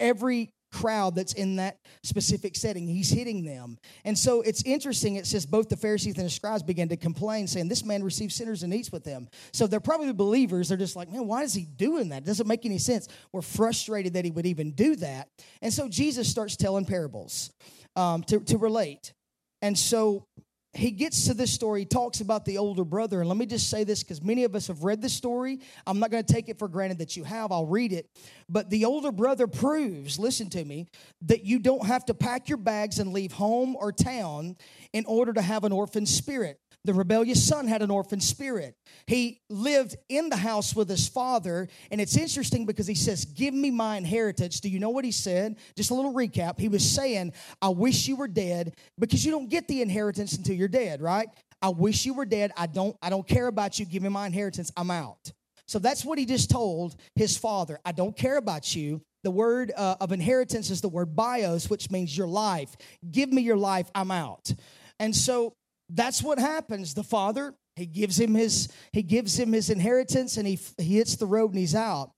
every 0.00 0.50
crowd 0.72 1.14
that's 1.14 1.34
in 1.34 1.56
that 1.56 1.78
specific 2.02 2.56
setting. 2.56 2.88
He's 2.88 3.10
hitting 3.10 3.44
them. 3.44 3.78
And 4.04 4.18
so 4.18 4.42
it's 4.42 4.62
interesting. 4.64 5.16
It 5.16 5.26
says 5.26 5.46
both 5.46 5.68
the 5.68 5.76
Pharisees 5.76 6.16
and 6.16 6.26
the 6.26 6.30
scribes 6.30 6.62
began 6.62 6.88
to 6.88 6.96
complain, 6.96 7.46
saying, 7.46 7.68
This 7.68 7.84
man 7.84 8.02
receives 8.02 8.34
sinners 8.34 8.62
and 8.62 8.72
eats 8.74 8.90
with 8.90 9.04
them. 9.04 9.28
So 9.52 9.66
they're 9.66 9.80
probably 9.80 10.12
believers. 10.12 10.68
They're 10.68 10.78
just 10.78 10.96
like, 10.96 11.10
Man, 11.10 11.26
why 11.26 11.42
is 11.42 11.54
he 11.54 11.64
doing 11.64 12.08
that? 12.08 12.22
It 12.22 12.26
doesn't 12.26 12.48
make 12.48 12.66
any 12.66 12.78
sense. 12.78 13.08
We're 13.32 13.42
frustrated 13.42 14.14
that 14.14 14.24
he 14.24 14.30
would 14.30 14.46
even 14.46 14.72
do 14.72 14.96
that. 14.96 15.28
And 15.60 15.72
so 15.72 15.88
Jesus 15.88 16.28
starts 16.28 16.56
telling 16.56 16.84
parables 16.84 17.52
um, 17.96 18.22
to, 18.24 18.40
to 18.40 18.58
relate. 18.58 19.12
And 19.60 19.78
so 19.78 20.26
he 20.74 20.90
gets 20.90 21.26
to 21.26 21.34
this 21.34 21.52
story, 21.52 21.80
he 21.80 21.86
talks 21.86 22.20
about 22.20 22.44
the 22.46 22.56
older 22.56 22.84
brother. 22.84 23.20
And 23.20 23.28
let 23.28 23.36
me 23.36 23.44
just 23.44 23.68
say 23.68 23.84
this 23.84 24.02
because 24.02 24.22
many 24.22 24.44
of 24.44 24.54
us 24.54 24.68
have 24.68 24.84
read 24.84 25.02
this 25.02 25.12
story. 25.12 25.60
I'm 25.86 25.98
not 25.98 26.10
going 26.10 26.24
to 26.24 26.32
take 26.32 26.48
it 26.48 26.58
for 26.58 26.66
granted 26.66 26.98
that 26.98 27.16
you 27.16 27.24
have, 27.24 27.52
I'll 27.52 27.66
read 27.66 27.92
it. 27.92 28.08
But 28.48 28.70
the 28.70 28.86
older 28.86 29.12
brother 29.12 29.46
proves, 29.46 30.18
listen 30.18 30.48
to 30.50 30.64
me, 30.64 30.86
that 31.22 31.44
you 31.44 31.58
don't 31.58 31.86
have 31.86 32.06
to 32.06 32.14
pack 32.14 32.48
your 32.48 32.58
bags 32.58 32.98
and 32.98 33.12
leave 33.12 33.32
home 33.32 33.76
or 33.76 33.92
town 33.92 34.56
in 34.94 35.04
order 35.04 35.32
to 35.34 35.42
have 35.42 35.64
an 35.64 35.72
orphan 35.72 36.06
spirit. 36.06 36.58
The 36.84 36.94
rebellious 36.94 37.46
son 37.46 37.68
had 37.68 37.82
an 37.82 37.90
orphan 37.90 38.20
spirit. 38.20 38.74
He 39.06 39.40
lived 39.48 39.96
in 40.08 40.28
the 40.30 40.36
house 40.36 40.74
with 40.74 40.88
his 40.88 41.06
father. 41.08 41.68
And 41.92 42.00
it's 42.00 42.16
interesting 42.16 42.66
because 42.66 42.88
he 42.88 42.96
says, 42.96 43.24
Give 43.24 43.54
me 43.54 43.70
my 43.70 43.96
inheritance. 43.96 44.58
Do 44.58 44.68
you 44.68 44.80
know 44.80 44.90
what 44.90 45.04
he 45.04 45.12
said? 45.12 45.56
Just 45.76 45.90
a 45.90 45.94
little 45.94 46.12
recap. 46.12 46.58
He 46.58 46.68
was 46.68 46.88
saying, 46.88 47.34
I 47.60 47.68
wish 47.68 48.08
you 48.08 48.16
were 48.16 48.28
dead 48.28 48.74
because 48.98 49.24
you 49.24 49.30
don't 49.30 49.48
get 49.48 49.68
the 49.68 49.80
inheritance 49.80 50.32
until 50.36 50.56
you're 50.56 50.68
dead, 50.68 51.00
right? 51.00 51.28
I 51.60 51.68
wish 51.68 52.04
you 52.04 52.14
were 52.14 52.24
dead. 52.24 52.50
I 52.56 52.66
don't, 52.66 52.96
I 53.00 53.10
don't 53.10 53.26
care 53.26 53.46
about 53.46 53.78
you. 53.78 53.86
Give 53.86 54.02
me 54.02 54.08
my 54.08 54.26
inheritance. 54.26 54.72
I'm 54.76 54.90
out. 54.90 55.30
So 55.66 55.78
that's 55.78 56.04
what 56.04 56.18
he 56.18 56.26
just 56.26 56.50
told 56.50 56.96
his 57.14 57.38
father. 57.38 57.78
I 57.84 57.92
don't 57.92 58.16
care 58.16 58.36
about 58.36 58.74
you. 58.74 59.00
The 59.22 59.30
word 59.30 59.72
uh, 59.76 59.94
of 60.00 60.10
inheritance 60.10 60.70
is 60.70 60.80
the 60.80 60.88
word 60.88 61.14
bios, 61.14 61.70
which 61.70 61.92
means 61.92 62.16
your 62.16 62.26
life. 62.26 62.74
Give 63.08 63.32
me 63.32 63.42
your 63.42 63.56
life. 63.56 63.88
I'm 63.94 64.10
out. 64.10 64.52
And 64.98 65.14
so 65.14 65.54
that's 65.88 66.22
what 66.22 66.38
happens. 66.38 66.94
The 66.94 67.02
father, 67.02 67.54
he 67.76 67.86
gives 67.86 68.20
him 68.20 68.34
his 68.34 68.68
he 68.92 69.02
gives 69.02 69.38
him 69.38 69.52
his 69.52 69.70
inheritance 69.70 70.36
and 70.36 70.46
he 70.46 70.58
he 70.78 70.96
hits 70.96 71.16
the 71.16 71.26
road 71.26 71.50
and 71.50 71.58
he's 71.58 71.74
out. 71.74 72.12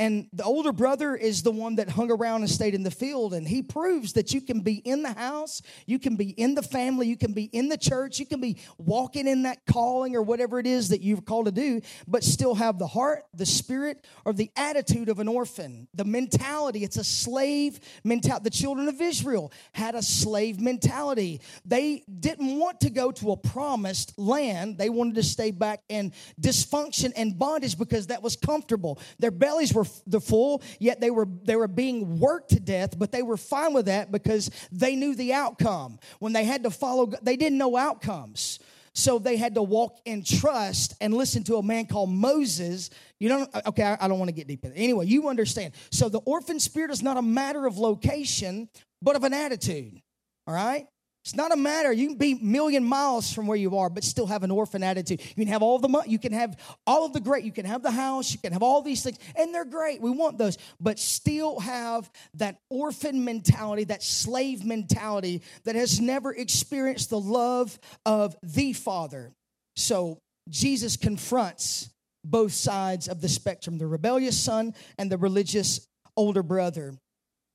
And 0.00 0.28
the 0.32 0.44
older 0.44 0.72
brother 0.72 1.14
is 1.14 1.42
the 1.42 1.50
one 1.50 1.76
that 1.76 1.90
hung 1.90 2.10
around 2.10 2.40
and 2.40 2.50
stayed 2.50 2.74
in 2.74 2.82
the 2.82 2.90
field. 2.90 3.34
And 3.34 3.46
he 3.46 3.60
proves 3.60 4.14
that 4.14 4.32
you 4.32 4.40
can 4.40 4.60
be 4.60 4.76
in 4.76 5.02
the 5.02 5.12
house, 5.12 5.60
you 5.84 5.98
can 5.98 6.16
be 6.16 6.30
in 6.30 6.54
the 6.54 6.62
family, 6.62 7.06
you 7.06 7.18
can 7.18 7.34
be 7.34 7.44
in 7.44 7.68
the 7.68 7.76
church, 7.76 8.18
you 8.18 8.24
can 8.24 8.40
be 8.40 8.56
walking 8.78 9.28
in 9.28 9.42
that 9.42 9.58
calling 9.66 10.16
or 10.16 10.22
whatever 10.22 10.58
it 10.58 10.66
is 10.66 10.88
that 10.88 11.02
you're 11.02 11.20
called 11.20 11.44
to 11.44 11.52
do, 11.52 11.82
but 12.08 12.24
still 12.24 12.54
have 12.54 12.78
the 12.78 12.86
heart, 12.86 13.26
the 13.34 13.44
spirit, 13.44 14.06
or 14.24 14.32
the 14.32 14.50
attitude 14.56 15.10
of 15.10 15.18
an 15.18 15.28
orphan. 15.28 15.86
The 15.92 16.06
mentality, 16.06 16.82
it's 16.82 16.96
a 16.96 17.04
slave 17.04 17.78
mentality. 18.02 18.44
The 18.44 18.56
children 18.56 18.88
of 18.88 19.02
Israel 19.02 19.52
had 19.72 19.94
a 19.94 20.02
slave 20.02 20.62
mentality. 20.62 21.42
They 21.66 22.04
didn't 22.20 22.58
want 22.58 22.80
to 22.80 22.90
go 22.90 23.12
to 23.12 23.32
a 23.32 23.36
promised 23.36 24.18
land, 24.18 24.78
they 24.78 24.88
wanted 24.88 25.16
to 25.16 25.22
stay 25.22 25.50
back 25.50 25.82
in 25.90 26.14
dysfunction 26.40 27.12
and 27.16 27.38
bondage 27.38 27.76
because 27.76 28.06
that 28.06 28.22
was 28.22 28.34
comfortable. 28.34 28.98
Their 29.18 29.30
bellies 29.30 29.74
were 29.74 29.89
the 30.06 30.20
full, 30.20 30.62
yet 30.78 31.00
they 31.00 31.10
were 31.10 31.26
they 31.42 31.56
were 31.56 31.68
being 31.68 32.18
worked 32.18 32.50
to 32.50 32.60
death, 32.60 32.98
but 32.98 33.12
they 33.12 33.22
were 33.22 33.36
fine 33.36 33.72
with 33.72 33.86
that 33.86 34.12
because 34.12 34.50
they 34.72 34.96
knew 34.96 35.14
the 35.14 35.32
outcome. 35.32 35.98
When 36.18 36.32
they 36.32 36.44
had 36.44 36.62
to 36.64 36.70
follow, 36.70 37.12
they 37.22 37.36
didn't 37.36 37.58
know 37.58 37.76
outcomes. 37.76 38.58
So 38.92 39.18
they 39.18 39.36
had 39.36 39.54
to 39.54 39.62
walk 39.62 39.98
in 40.04 40.24
trust 40.24 40.94
and 41.00 41.14
listen 41.14 41.44
to 41.44 41.56
a 41.56 41.62
man 41.62 41.86
called 41.86 42.10
Moses. 42.10 42.90
You 43.20 43.28
don't, 43.28 43.54
uh, 43.54 43.62
okay, 43.66 43.84
I, 43.84 43.98
I 44.00 44.08
don't 44.08 44.18
want 44.18 44.28
to 44.28 44.34
get 44.34 44.48
deep 44.48 44.64
in 44.64 44.72
it. 44.72 44.74
Anyway, 44.74 45.06
you 45.06 45.28
understand. 45.28 45.74
So 45.90 46.08
the 46.08 46.18
orphan 46.18 46.58
spirit 46.58 46.90
is 46.90 47.02
not 47.02 47.16
a 47.16 47.22
matter 47.22 47.66
of 47.66 47.78
location, 47.78 48.68
but 49.00 49.14
of 49.14 49.22
an 49.22 49.32
attitude. 49.32 50.00
All 50.46 50.54
right? 50.54 50.88
It's 51.24 51.34
not 51.34 51.52
a 51.52 51.56
matter. 51.56 51.92
You 51.92 52.08
can 52.08 52.16
be 52.16 52.32
a 52.32 52.44
million 52.44 52.82
miles 52.82 53.32
from 53.32 53.46
where 53.46 53.56
you 53.56 53.76
are, 53.76 53.90
but 53.90 54.04
still 54.04 54.26
have 54.26 54.42
an 54.42 54.50
orphan 54.50 54.82
attitude. 54.82 55.20
You 55.20 55.44
can 55.44 55.48
have 55.48 55.62
all 55.62 55.78
the 55.78 55.88
money, 55.88 56.10
you 56.10 56.18
can 56.18 56.32
have 56.32 56.56
all 56.86 57.04
of 57.04 57.12
the 57.12 57.20
great, 57.20 57.44
you 57.44 57.52
can 57.52 57.66
have 57.66 57.82
the 57.82 57.90
house, 57.90 58.32
you 58.32 58.38
can 58.38 58.52
have 58.52 58.62
all 58.62 58.80
these 58.80 59.02
things, 59.02 59.18
and 59.36 59.54
they're 59.54 59.66
great. 59.66 60.00
We 60.00 60.10
want 60.10 60.38
those, 60.38 60.56
but 60.80 60.98
still 60.98 61.60
have 61.60 62.10
that 62.34 62.56
orphan 62.70 63.22
mentality, 63.24 63.84
that 63.84 64.02
slave 64.02 64.64
mentality 64.64 65.42
that 65.64 65.74
has 65.74 66.00
never 66.00 66.32
experienced 66.34 67.10
the 67.10 67.20
love 67.20 67.78
of 68.06 68.34
the 68.42 68.72
Father. 68.72 69.32
So 69.76 70.18
Jesus 70.48 70.96
confronts 70.96 71.90
both 72.24 72.52
sides 72.52 73.08
of 73.08 73.20
the 73.20 73.28
spectrum 73.28 73.78
the 73.78 73.86
rebellious 73.86 74.38
son 74.38 74.74
and 74.98 75.10
the 75.10 75.18
religious 75.18 75.86
older 76.16 76.42
brother. 76.42 76.94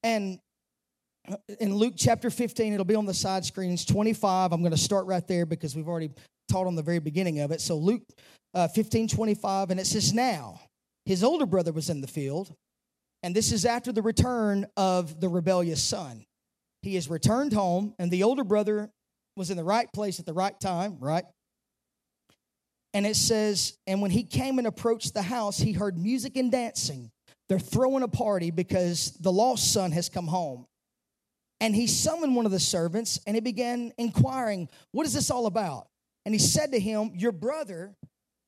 And 0.03 0.39
in 1.59 1.75
Luke 1.75 1.93
chapter 1.97 2.29
15, 2.29 2.73
it'll 2.73 2.85
be 2.85 2.95
on 2.95 3.05
the 3.05 3.13
side 3.13 3.45
screens, 3.45 3.85
25. 3.85 4.51
I'm 4.51 4.61
going 4.61 4.71
to 4.71 4.77
start 4.77 5.05
right 5.05 5.25
there 5.27 5.45
because 5.45 5.75
we've 5.75 5.87
already 5.87 6.11
taught 6.49 6.67
on 6.67 6.75
the 6.75 6.83
very 6.83 6.99
beginning 6.99 7.39
of 7.39 7.51
it. 7.51 7.61
So 7.61 7.77
Luke 7.77 8.03
uh, 8.53 8.67
15, 8.67 9.07
25, 9.09 9.71
and 9.71 9.79
it 9.79 9.87
says, 9.87 10.13
Now, 10.13 10.59
his 11.05 11.23
older 11.23 11.45
brother 11.45 11.71
was 11.71 11.89
in 11.89 12.01
the 12.01 12.07
field, 12.07 12.53
and 13.23 13.35
this 13.35 13.51
is 13.51 13.65
after 13.65 13.91
the 13.91 14.01
return 14.01 14.65
of 14.77 15.19
the 15.19 15.29
rebellious 15.29 15.83
son. 15.83 16.25
He 16.81 16.95
has 16.95 17.09
returned 17.09 17.53
home, 17.53 17.93
and 17.99 18.11
the 18.11 18.23
older 18.23 18.43
brother 18.43 18.89
was 19.35 19.49
in 19.49 19.57
the 19.57 19.63
right 19.63 19.91
place 19.93 20.19
at 20.19 20.25
the 20.25 20.33
right 20.33 20.57
time, 20.59 20.97
right? 20.99 21.25
And 22.93 23.05
it 23.05 23.17
says, 23.17 23.77
and 23.85 24.01
when 24.01 24.11
he 24.11 24.23
came 24.23 24.57
and 24.57 24.67
approached 24.67 25.13
the 25.13 25.21
house, 25.21 25.57
he 25.57 25.73
heard 25.73 25.97
music 25.97 26.37
and 26.37 26.51
dancing. 26.51 27.11
They're 27.49 27.59
throwing 27.59 28.03
a 28.03 28.07
party 28.07 28.51
because 28.51 29.11
the 29.19 29.31
lost 29.31 29.73
son 29.73 29.91
has 29.91 30.07
come 30.07 30.27
home. 30.27 30.65
And 31.65 31.75
he 31.75 31.87
summoned 31.87 32.35
one 32.35 32.45
of 32.45 32.51
the 32.51 32.59
servants 32.59 33.19
and 33.25 33.35
he 33.35 33.41
began 33.41 33.91
inquiring, 33.97 34.69
What 34.91 35.07
is 35.07 35.13
this 35.13 35.31
all 35.31 35.47
about? 35.47 35.87
And 36.23 36.35
he 36.35 36.37
said 36.37 36.73
to 36.73 36.79
him, 36.79 37.13
Your 37.15 37.31
brother 37.31 37.95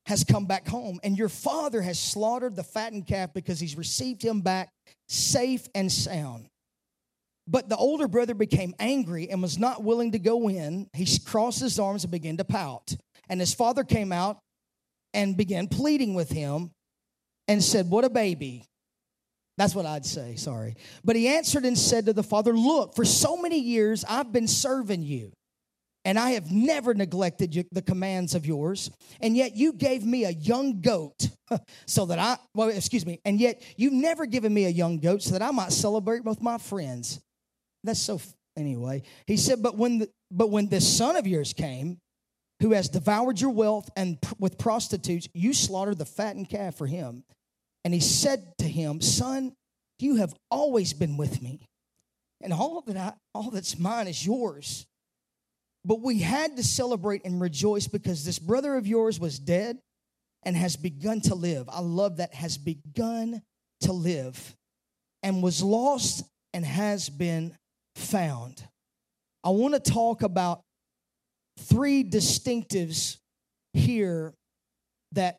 has 0.06 0.24
come 0.24 0.46
back 0.46 0.68
home, 0.68 1.00
and 1.04 1.18
your 1.18 1.28
father 1.28 1.82
has 1.82 1.98
slaughtered 1.98 2.56
the 2.56 2.64
fattened 2.64 3.08
calf 3.08 3.34
because 3.34 3.60
he's 3.60 3.76
received 3.76 4.22
him 4.22 4.42
back 4.42 4.70
safe 5.10 5.68
and 5.74 5.92
sound. 5.92 6.48
But 7.48 7.70
the 7.70 7.76
older 7.76 8.08
brother 8.08 8.36
became 8.36 8.76
angry 8.78 9.32
and 9.32 9.42
was 9.42 9.58
not 9.58 9.84
willing 9.84 10.12
to 10.12 10.20
go 10.20 10.48
in. 10.48 10.88
He 10.94 11.08
crossed 11.26 11.60
his 11.60 11.80
arms 11.80 12.04
and 12.04 12.12
began 12.12 12.38
to 12.38 12.46
pout. 12.46 12.96
And 13.30 13.40
his 13.40 13.52
father 13.52 13.84
came 13.84 14.12
out 14.12 14.38
and 15.16 15.36
began 15.36 15.70
pleading 15.70 16.14
with 16.14 16.30
him 16.30 16.70
and 17.48 17.64
said, 17.64 17.90
What 17.90 18.06
a 18.06 18.12
baby. 18.12 18.68
That's 19.58 19.74
what 19.74 19.86
I'd 19.86 20.06
say, 20.06 20.36
sorry. 20.36 20.76
But 21.04 21.16
he 21.16 21.28
answered 21.28 21.66
and 21.66 21.78
said 21.78 22.06
to 22.06 22.14
the 22.14 22.24
father, 22.24 22.54
Look, 22.54 22.96
for 22.96 23.06
so 23.06 23.38
many 23.38 23.60
years 23.60 24.06
I've 24.08 24.32
been 24.32 24.48
serving 24.48 25.02
you, 25.02 25.32
and 26.06 26.20
I 26.20 26.32
have 26.32 26.52
never 26.52 26.94
neglected 26.94 27.68
the 27.72 27.82
commands 27.82 28.36
of 28.36 28.46
yours, 28.46 28.92
and 29.20 29.36
yet 29.36 29.56
you 29.56 29.74
gave 29.74 30.06
me 30.06 30.26
a 30.26 30.30
young 30.30 30.82
goat 30.82 31.30
so 31.88 32.06
that 32.06 32.20
I, 32.20 32.38
well, 32.54 32.70
excuse 32.70 33.06
me, 33.06 33.20
and 33.26 33.40
yet 33.40 33.64
you've 33.78 33.94
never 33.94 34.28
given 34.28 34.54
me 34.54 34.66
a 34.66 34.70
young 34.70 35.00
goat 35.00 35.24
so 35.24 35.32
that 35.32 35.42
I 35.42 35.52
might 35.52 35.72
celebrate 35.72 36.24
with 36.24 36.42
my 36.42 36.60
friends. 36.60 37.20
That's 37.84 38.00
so, 38.00 38.22
anyway. 38.56 39.02
He 39.26 39.38
said, 39.38 39.64
But 39.64 39.76
when, 39.76 40.00
the, 40.00 40.10
but 40.30 40.52
when 40.52 40.68
this 40.68 40.98
son 40.98 41.16
of 41.16 41.26
yours 41.26 41.54
came, 41.54 41.98
who 42.62 42.74
has 42.74 42.90
devoured 42.90 43.42
your 43.42 43.52
wealth 43.52 43.90
and 43.96 44.22
pr- 44.22 44.36
with 44.40 44.58
prostitutes, 44.58 45.28
you 45.34 45.54
slaughtered 45.54 45.98
the 45.98 46.06
fattened 46.06 46.50
calf 46.50 46.76
for 46.76 46.88
him. 46.88 47.24
And 47.88 47.94
he 47.94 48.02
said 48.02 48.58
to 48.58 48.66
him, 48.66 49.00
Son, 49.00 49.54
you 50.00 50.18
have 50.18 50.36
always 50.52 50.92
been 50.92 51.16
with 51.16 51.42
me, 51.42 51.70
and 52.42 52.52
all 52.52 52.82
that 52.82 52.98
I, 52.98 53.14
all 53.34 53.50
that's 53.50 53.80
mine 53.80 54.10
is 54.10 54.26
yours. 54.26 54.86
But 55.86 56.02
we 56.02 56.20
had 56.20 56.58
to 56.58 56.64
celebrate 56.64 57.24
and 57.24 57.40
rejoice 57.40 57.88
because 57.88 58.26
this 58.26 58.40
brother 58.40 58.76
of 58.76 58.88
yours 58.88 59.22
was 59.22 59.40
dead 59.40 59.80
and 60.44 60.54
has 60.54 60.76
begun 60.76 61.22
to 61.22 61.36
live. 61.36 61.70
I 61.70 61.80
love 61.80 62.18
that 62.18 62.34
has 62.34 62.58
begun 62.58 63.42
to 63.80 63.94
live 63.94 64.58
and 65.24 65.42
was 65.42 65.64
lost 65.64 66.26
and 66.54 66.66
has 66.66 67.08
been 67.08 67.56
found. 67.96 68.68
I 69.46 69.52
want 69.52 69.76
to 69.76 69.80
talk 69.80 70.24
about 70.24 70.60
three 71.58 72.04
distinctives 72.04 73.16
here 73.72 74.34
that 75.14 75.38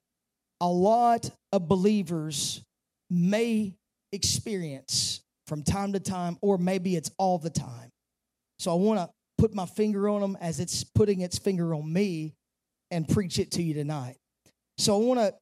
a 0.60 0.68
lot 0.68 1.30
of 1.52 1.68
believers 1.68 2.62
may 3.10 3.74
experience 4.12 5.20
from 5.46 5.62
time 5.62 5.92
to 5.94 6.00
time, 6.00 6.36
or 6.42 6.58
maybe 6.58 6.96
it's 6.96 7.10
all 7.18 7.38
the 7.38 7.50
time. 7.50 7.90
So 8.58 8.72
I 8.72 8.74
want 8.74 9.00
to 9.00 9.08
put 9.38 9.54
my 9.54 9.66
finger 9.66 10.08
on 10.08 10.20
them 10.20 10.36
as 10.40 10.60
it's 10.60 10.84
putting 10.84 11.20
its 11.20 11.38
finger 11.38 11.74
on 11.74 11.90
me 11.90 12.34
and 12.90 13.08
preach 13.08 13.38
it 13.38 13.52
to 13.52 13.62
you 13.62 13.74
tonight. 13.74 14.16
So 14.76 14.94
I 14.94 15.04
want 15.04 15.20
to 15.20 15.34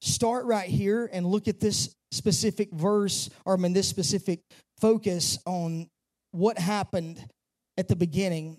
start 0.00 0.44
right 0.44 0.68
here 0.68 1.08
and 1.12 1.24
look 1.26 1.48
at 1.48 1.60
this 1.60 1.94
specific 2.10 2.70
verse, 2.72 3.30
or 3.44 3.54
I 3.54 3.56
mean, 3.56 3.72
this 3.72 3.88
specific 3.88 4.40
focus 4.80 5.38
on 5.46 5.88
what 6.32 6.58
happened 6.58 7.24
at 7.78 7.88
the 7.88 7.96
beginning 7.96 8.58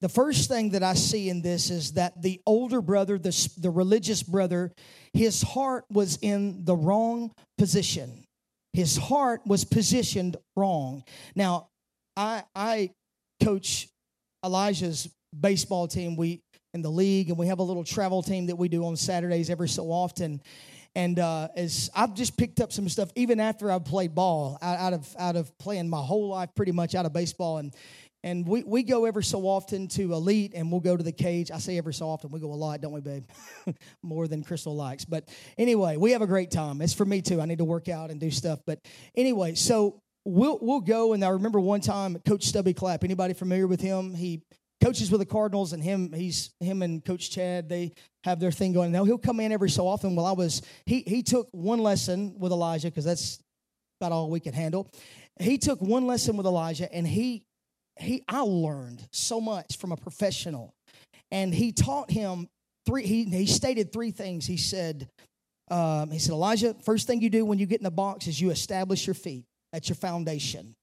the 0.00 0.08
first 0.08 0.48
thing 0.48 0.70
that 0.70 0.82
I 0.82 0.94
see 0.94 1.28
in 1.28 1.40
this 1.42 1.70
is 1.70 1.92
that 1.92 2.20
the 2.20 2.40
older 2.46 2.80
brother, 2.82 3.18
the, 3.18 3.50
the 3.58 3.70
religious 3.70 4.22
brother, 4.22 4.72
his 5.12 5.42
heart 5.42 5.84
was 5.90 6.18
in 6.20 6.64
the 6.64 6.76
wrong 6.76 7.32
position. 7.56 8.24
His 8.72 8.96
heart 8.96 9.42
was 9.46 9.64
positioned 9.64 10.36
wrong. 10.56 11.04
Now, 11.34 11.68
I, 12.16 12.44
I 12.54 12.90
coach 13.42 13.88
Elijah's 14.44 15.08
baseball 15.38 15.88
team. 15.88 16.16
We 16.16 16.40
in 16.74 16.82
the 16.82 16.90
league, 16.90 17.30
and 17.30 17.38
we 17.38 17.46
have 17.46 17.60
a 17.60 17.62
little 17.62 17.84
travel 17.84 18.22
team 18.22 18.46
that 18.46 18.56
we 18.56 18.68
do 18.68 18.84
on 18.84 18.96
Saturdays 18.96 19.48
every 19.48 19.68
so 19.68 19.84
often. 19.84 20.42
And 20.96 21.18
uh, 21.18 21.48
as 21.56 21.90
I've 21.94 22.14
just 22.14 22.36
picked 22.36 22.60
up 22.60 22.72
some 22.72 22.88
stuff, 22.88 23.10
even 23.16 23.40
after 23.40 23.70
I've 23.70 23.84
played 23.84 24.14
ball, 24.14 24.58
out, 24.60 24.78
out 24.78 24.92
of 24.92 25.16
out 25.18 25.36
of 25.36 25.56
playing 25.58 25.88
my 25.88 26.00
whole 26.00 26.28
life, 26.28 26.50
pretty 26.54 26.72
much 26.72 26.94
out 26.94 27.06
of 27.06 27.12
baseball, 27.12 27.58
and 27.58 27.74
and 28.24 28.48
we, 28.48 28.62
we 28.62 28.82
go 28.82 29.04
every 29.04 29.22
so 29.22 29.42
often 29.42 29.86
to 29.88 30.14
Elite 30.14 30.52
and 30.54 30.72
we'll 30.72 30.80
go 30.80 30.96
to 30.96 31.02
the 31.02 31.12
cage. 31.12 31.50
I 31.50 31.58
say 31.58 31.76
every 31.76 31.92
so 31.92 32.08
often. 32.08 32.30
We 32.30 32.40
go 32.40 32.50
a 32.50 32.54
lot, 32.54 32.80
don't 32.80 32.92
we, 32.92 33.02
babe? 33.02 33.26
More 34.02 34.26
than 34.26 34.42
Crystal 34.42 34.74
likes. 34.74 35.04
But 35.04 35.28
anyway, 35.58 35.98
we 35.98 36.12
have 36.12 36.22
a 36.22 36.26
great 36.26 36.50
time. 36.50 36.80
It's 36.80 36.94
for 36.94 37.04
me 37.04 37.20
too. 37.20 37.42
I 37.42 37.44
need 37.44 37.58
to 37.58 37.66
work 37.66 37.90
out 37.90 38.10
and 38.10 38.18
do 38.18 38.30
stuff. 38.30 38.60
But 38.66 38.80
anyway, 39.14 39.56
so 39.56 40.00
we'll 40.24 40.58
we'll 40.62 40.80
go 40.80 41.12
and 41.12 41.22
I 41.22 41.28
remember 41.28 41.60
one 41.60 41.82
time 41.82 42.16
Coach 42.26 42.44
Stubby 42.44 42.72
Clapp. 42.72 43.04
Anybody 43.04 43.34
familiar 43.34 43.66
with 43.66 43.82
him? 43.82 44.14
He 44.14 44.40
coaches 44.82 45.10
with 45.10 45.20
the 45.20 45.26
Cardinals 45.26 45.74
and 45.74 45.82
him 45.82 46.10
he's 46.10 46.50
him 46.60 46.80
and 46.80 47.04
Coach 47.04 47.30
Chad, 47.30 47.68
they 47.68 47.92
have 48.24 48.40
their 48.40 48.50
thing 48.50 48.72
going. 48.72 48.90
Now 48.90 49.04
he'll 49.04 49.18
come 49.18 49.38
in 49.38 49.52
every 49.52 49.68
so 49.68 49.86
often. 49.86 50.16
Well, 50.16 50.24
I 50.24 50.32
was 50.32 50.62
he 50.86 51.02
he 51.06 51.22
took 51.22 51.48
one 51.52 51.80
lesson 51.80 52.38
with 52.38 52.52
Elijah, 52.52 52.88
because 52.88 53.04
that's 53.04 53.38
about 54.00 54.12
all 54.12 54.30
we 54.30 54.40
could 54.40 54.54
handle. 54.54 54.90
He 55.38 55.58
took 55.58 55.82
one 55.82 56.06
lesson 56.06 56.38
with 56.38 56.46
Elijah 56.46 56.90
and 56.90 57.06
he 57.06 57.44
he 57.96 58.22
I 58.28 58.40
learned 58.40 59.06
so 59.12 59.40
much 59.40 59.78
from 59.78 59.92
a 59.92 59.96
professional, 59.96 60.74
and 61.30 61.54
he 61.54 61.72
taught 61.72 62.10
him 62.10 62.48
three. 62.86 63.06
He 63.06 63.24
he 63.24 63.46
stated 63.46 63.92
three 63.92 64.10
things. 64.10 64.46
He 64.46 64.56
said, 64.56 65.08
um, 65.70 66.10
he 66.10 66.18
said, 66.18 66.32
Elijah, 66.32 66.74
first 66.82 67.06
thing 67.06 67.22
you 67.22 67.30
do 67.30 67.44
when 67.44 67.58
you 67.58 67.66
get 67.66 67.80
in 67.80 67.84
the 67.84 67.90
box 67.90 68.26
is 68.26 68.40
you 68.40 68.50
establish 68.50 69.06
your 69.06 69.14
feet. 69.14 69.44
That's 69.72 69.88
your 69.88 69.96
foundation. 69.96 70.74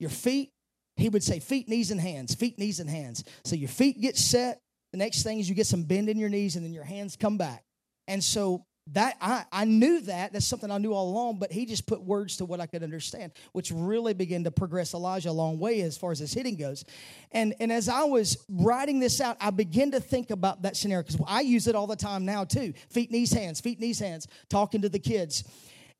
Your 0.00 0.10
feet. 0.10 0.50
He 0.96 1.08
would 1.08 1.22
say 1.22 1.40
feet, 1.40 1.68
knees, 1.68 1.90
and 1.90 2.00
hands. 2.00 2.34
Feet, 2.34 2.58
knees, 2.58 2.80
and 2.80 2.88
hands. 2.88 3.24
So 3.44 3.56
your 3.56 3.68
feet 3.68 4.00
get 4.00 4.16
set. 4.16 4.60
The 4.92 4.98
next 4.98 5.24
thing 5.24 5.40
is 5.40 5.48
you 5.48 5.54
get 5.54 5.66
some 5.66 5.82
bend 5.82 6.08
in 6.08 6.18
your 6.18 6.28
knees, 6.28 6.56
and 6.56 6.64
then 6.64 6.72
your 6.72 6.84
hands 6.84 7.16
come 7.16 7.36
back. 7.36 7.62
And 8.06 8.22
so 8.22 8.64
that 8.92 9.16
I, 9.20 9.44
I 9.50 9.64
knew 9.64 10.00
that. 10.02 10.32
That's 10.32 10.46
something 10.46 10.70
i 10.70 10.78
knew 10.78 10.92
all 10.92 11.08
along 11.08 11.38
but 11.38 11.50
he 11.50 11.64
just 11.64 11.86
put 11.86 12.02
words 12.02 12.36
to 12.36 12.44
what 12.44 12.60
i 12.60 12.66
could 12.66 12.82
understand 12.82 13.32
which 13.52 13.70
really 13.70 14.12
began 14.14 14.44
to 14.44 14.50
progress 14.50 14.94
elijah 14.94 15.30
a 15.30 15.32
long 15.32 15.58
way 15.58 15.80
as 15.80 15.96
far 15.96 16.12
as 16.12 16.18
his 16.18 16.32
hitting 16.32 16.56
goes. 16.56 16.84
And 17.32 17.54
and 17.60 17.72
as 17.72 17.88
i 17.88 18.04
was 18.04 18.44
writing 18.48 19.00
this 19.00 19.20
out 19.20 19.36
i 19.40 19.50
began 19.50 19.90
to 19.92 20.00
think 20.00 20.30
about 20.30 20.62
that 20.62 20.76
scenario 20.76 21.02
because 21.02 21.20
i 21.26 21.40
use 21.40 21.66
it 21.66 21.74
all 21.74 21.86
the 21.86 21.96
time 21.96 22.24
now 22.24 22.44
too. 22.44 22.74
Feet 22.90 23.10
knees 23.10 23.32
hands 23.32 23.60
feet 23.60 23.80
knees 23.80 23.98
hands 23.98 24.28
talking 24.48 24.82
to 24.82 24.88
the 24.88 24.98
kids. 24.98 25.44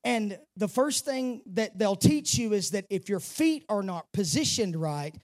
And 0.07 0.39
the 0.55 0.69
first 0.69 1.07
thing 1.07 1.41
that 1.55 1.79
they'll 1.79 1.97
teach 1.97 2.37
you 2.37 2.53
is 2.53 2.73
that 2.73 2.85
if 2.91 3.09
your 3.09 3.21
feet 3.21 3.65
are 3.71 3.83
not 3.83 4.13
positioned 4.13 4.77
right 4.77 5.15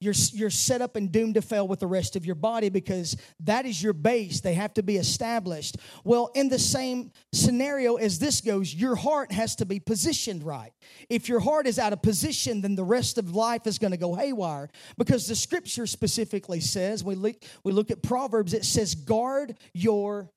you're, 0.00 0.14
you're 0.32 0.50
set 0.50 0.80
up 0.80 0.94
and 0.94 1.10
doomed 1.10 1.34
to 1.34 1.42
fail 1.42 1.66
with 1.66 1.80
the 1.80 1.86
rest 1.86 2.14
of 2.14 2.24
your 2.24 2.36
body 2.36 2.68
because 2.68 3.16
that 3.40 3.66
is 3.66 3.82
your 3.82 3.92
base. 3.92 4.40
They 4.40 4.54
have 4.54 4.72
to 4.74 4.82
be 4.82 4.96
established. 4.96 5.76
Well, 6.04 6.30
in 6.34 6.48
the 6.48 6.58
same 6.58 7.10
scenario 7.32 7.96
as 7.96 8.18
this 8.18 8.40
goes, 8.40 8.72
your 8.72 8.94
heart 8.94 9.32
has 9.32 9.56
to 9.56 9.66
be 9.66 9.80
positioned 9.80 10.44
right. 10.44 10.72
If 11.08 11.28
your 11.28 11.40
heart 11.40 11.66
is 11.66 11.78
out 11.78 11.92
of 11.92 12.00
position, 12.00 12.60
then 12.60 12.76
the 12.76 12.84
rest 12.84 13.18
of 13.18 13.34
life 13.34 13.66
is 13.66 13.78
going 13.78 13.90
to 13.90 13.96
go 13.96 14.14
haywire 14.14 14.68
because 14.96 15.26
the 15.26 15.34
scripture 15.34 15.86
specifically 15.86 16.60
says, 16.60 17.02
we 17.02 17.16
look, 17.16 17.36
we 17.64 17.72
look 17.72 17.90
at 17.90 18.02
Proverbs, 18.02 18.54
it 18.54 18.64
says, 18.64 18.94
guard 18.94 19.56
your 19.74 20.30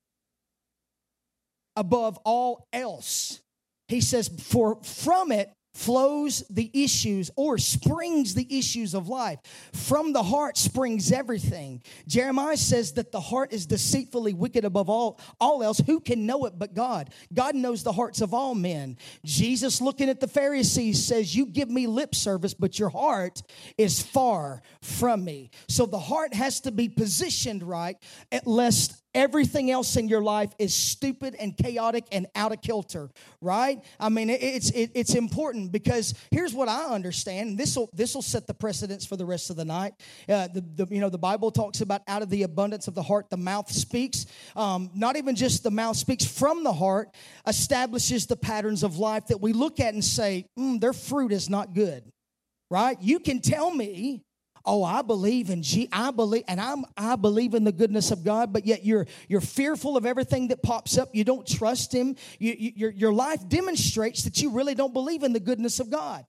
above 1.76 2.18
all 2.26 2.68
else. 2.74 3.40
He 3.88 4.02
says, 4.02 4.28
for 4.28 4.82
from 4.84 5.32
it 5.32 5.52
flows 5.74 6.44
the 6.50 6.70
issues 6.74 7.32
or 7.36 7.58
springs 7.58 8.34
the 8.34 8.48
issues 8.58 8.94
of 8.94 9.08
life. 9.08 9.40
From 9.74 10.14
the 10.14 10.24
heart 10.24 10.58
springs 10.58 11.12
everything. 11.12 11.82
Jeremiah 12.08 12.58
says 12.58 12.94
that 12.94 13.12
the 13.12 13.20
heart 13.20 13.54
is 13.54 13.66
deceitfully 13.66 14.34
wicked 14.34 14.66
above 14.66 14.90
all, 14.90 15.20
all 15.40 15.64
else. 15.64 15.80
Who 15.80 16.00
can 16.00 16.26
know 16.26 16.46
it 16.46 16.58
but 16.58 16.74
God? 16.74 17.12
God 17.34 17.56
knows 17.56 17.84
the 17.84 17.94
hearts 17.94 18.22
of 18.22 18.34
all 18.34 18.56
men. 18.56 18.98
Jesus, 19.24 19.82
looking 19.82 20.10
at 20.10 20.20
the 20.20 20.28
Pharisees, 20.28 21.04
says, 21.04 21.36
You 21.36 21.46
give 21.46 21.70
me 21.70 21.88
lip 21.88 22.16
service, 22.16 22.54
but 22.54 22.78
your 22.78 22.90
heart 22.90 23.42
is 23.78 24.02
far 24.02 24.62
from 24.82 25.24
me. 25.24 25.52
So 25.68 25.86
the 25.86 26.00
heart 26.00 26.34
has 26.34 26.60
to 26.62 26.72
be 26.72 26.90
positioned 26.90 27.64
right, 27.64 27.98
at 28.32 28.46
lest 28.46 29.02
everything 29.14 29.72
else 29.72 29.96
in 29.96 30.08
your 30.08 30.22
life 30.22 30.52
is 30.60 30.74
stupid 30.74 31.36
and 31.40 31.56
chaotic 31.58 32.06
and 32.12 32.28
out 32.36 32.52
of 32.52 32.62
kilter 32.62 33.10
right? 33.42 33.84
I 34.00 34.10
mean 34.10 34.30
it's 34.30 34.70
it, 34.72 34.92
it's 34.94 35.16
important 35.16 35.72
because 35.72 36.14
here's 36.32 36.54
what 36.54 36.70
i 36.70 36.86
understand. 36.86 37.58
This 37.58 37.76
will 37.76 37.90
this 37.94 38.14
will 38.14 38.22
set 38.22 38.48
the 38.48 38.54
precedence 38.54 39.06
for 39.06 39.16
the 39.16 39.26
rest 39.26 39.50
of 39.50 39.56
the 39.56 39.66
night. 39.66 39.94
Uh, 40.30 40.48
the, 40.48 40.62
the 40.76 40.88
you 40.94 41.02
know 41.02 41.10
the 41.10 41.18
bible 41.18 41.52
talks 41.52 41.82
about 41.82 42.02
out 42.08 42.22
of 42.22 42.30
the 42.30 42.44
abundance 42.44 42.88
of 42.88 42.96
the 42.96 43.04
heart 43.04 43.30
the 43.30 43.38
mouth 43.38 43.72
speaks. 43.72 44.26
Um, 44.56 44.92
not 44.94 45.16
even 45.16 45.36
just 45.36 45.64
the 45.64 45.72
mouth 45.72 45.98
speaks 45.98 46.26
from 46.26 46.64
the 46.64 46.74
heart 46.74 47.10
establishes 47.48 48.28
the 48.28 48.38
patterns 48.38 48.84
of 48.84 48.98
life 48.98 49.28
that 49.28 49.42
we 49.42 49.54
look 49.54 49.80
at 49.80 49.94
and 49.94 50.04
say 50.04 50.46
mm, 50.58 50.80
their 50.80 50.94
fruit 50.94 51.32
is 51.32 51.50
not 51.50 51.74
good 51.74 52.04
right? 52.72 52.98
You 53.02 53.20
can 53.20 53.42
tell 53.42 53.70
me 53.70 54.24
oh 54.66 54.84
i 54.84 55.02
believe 55.02 55.50
in 55.50 55.64
G- 55.64 55.90
i 55.92 56.12
believe 56.12 56.44
and 56.48 56.60
i'm 56.60 56.86
i 56.98 57.16
believe 57.16 57.54
in 57.54 57.64
the 57.64 57.72
goodness 57.72 58.12
of 58.12 58.24
god 58.24 58.54
but 58.54 58.66
yet 58.66 58.86
you're 58.86 59.08
you're 59.28 59.42
fearful 59.42 59.98
of 59.98 60.06
everything 60.06 60.48
that 60.50 60.62
pops 60.62 60.98
up. 60.98 61.10
You 61.14 61.24
don't 61.24 61.48
trust 61.48 61.94
him. 61.94 62.16
You, 62.40 62.56
you, 62.58 62.72
your, 62.76 62.92
your 62.92 63.14
life 63.14 63.48
demonstrates 63.48 64.24
that 64.24 64.42
you 64.42 64.52
really 64.52 64.76
don't 64.76 64.94
believe 64.94 65.24
in 65.24 65.34
the 65.34 65.40
goodness 65.40 65.80
of 65.80 65.90
god. 65.90 66.26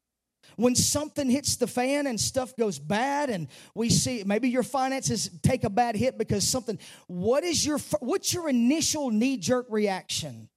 When 0.56 0.74
something 0.74 1.30
hits 1.30 1.56
the 1.56 1.66
fan 1.66 2.06
and 2.06 2.20
stuff 2.20 2.54
goes 2.56 2.78
bad 2.78 3.30
and 3.30 3.48
we 3.74 3.88
see 3.88 4.22
maybe 4.26 4.50
your 4.50 4.62
finances 4.62 5.30
take 5.42 5.64
a 5.64 5.70
bad 5.70 5.96
hit 5.96 6.18
because 6.18 6.46
something 6.46 6.78
what 7.06 7.42
is 7.42 7.64
your 7.64 7.78
what's 8.00 8.34
your 8.34 8.48
initial 8.50 9.10
knee 9.10 9.38
jerk 9.38 9.66
reaction? 9.70 10.48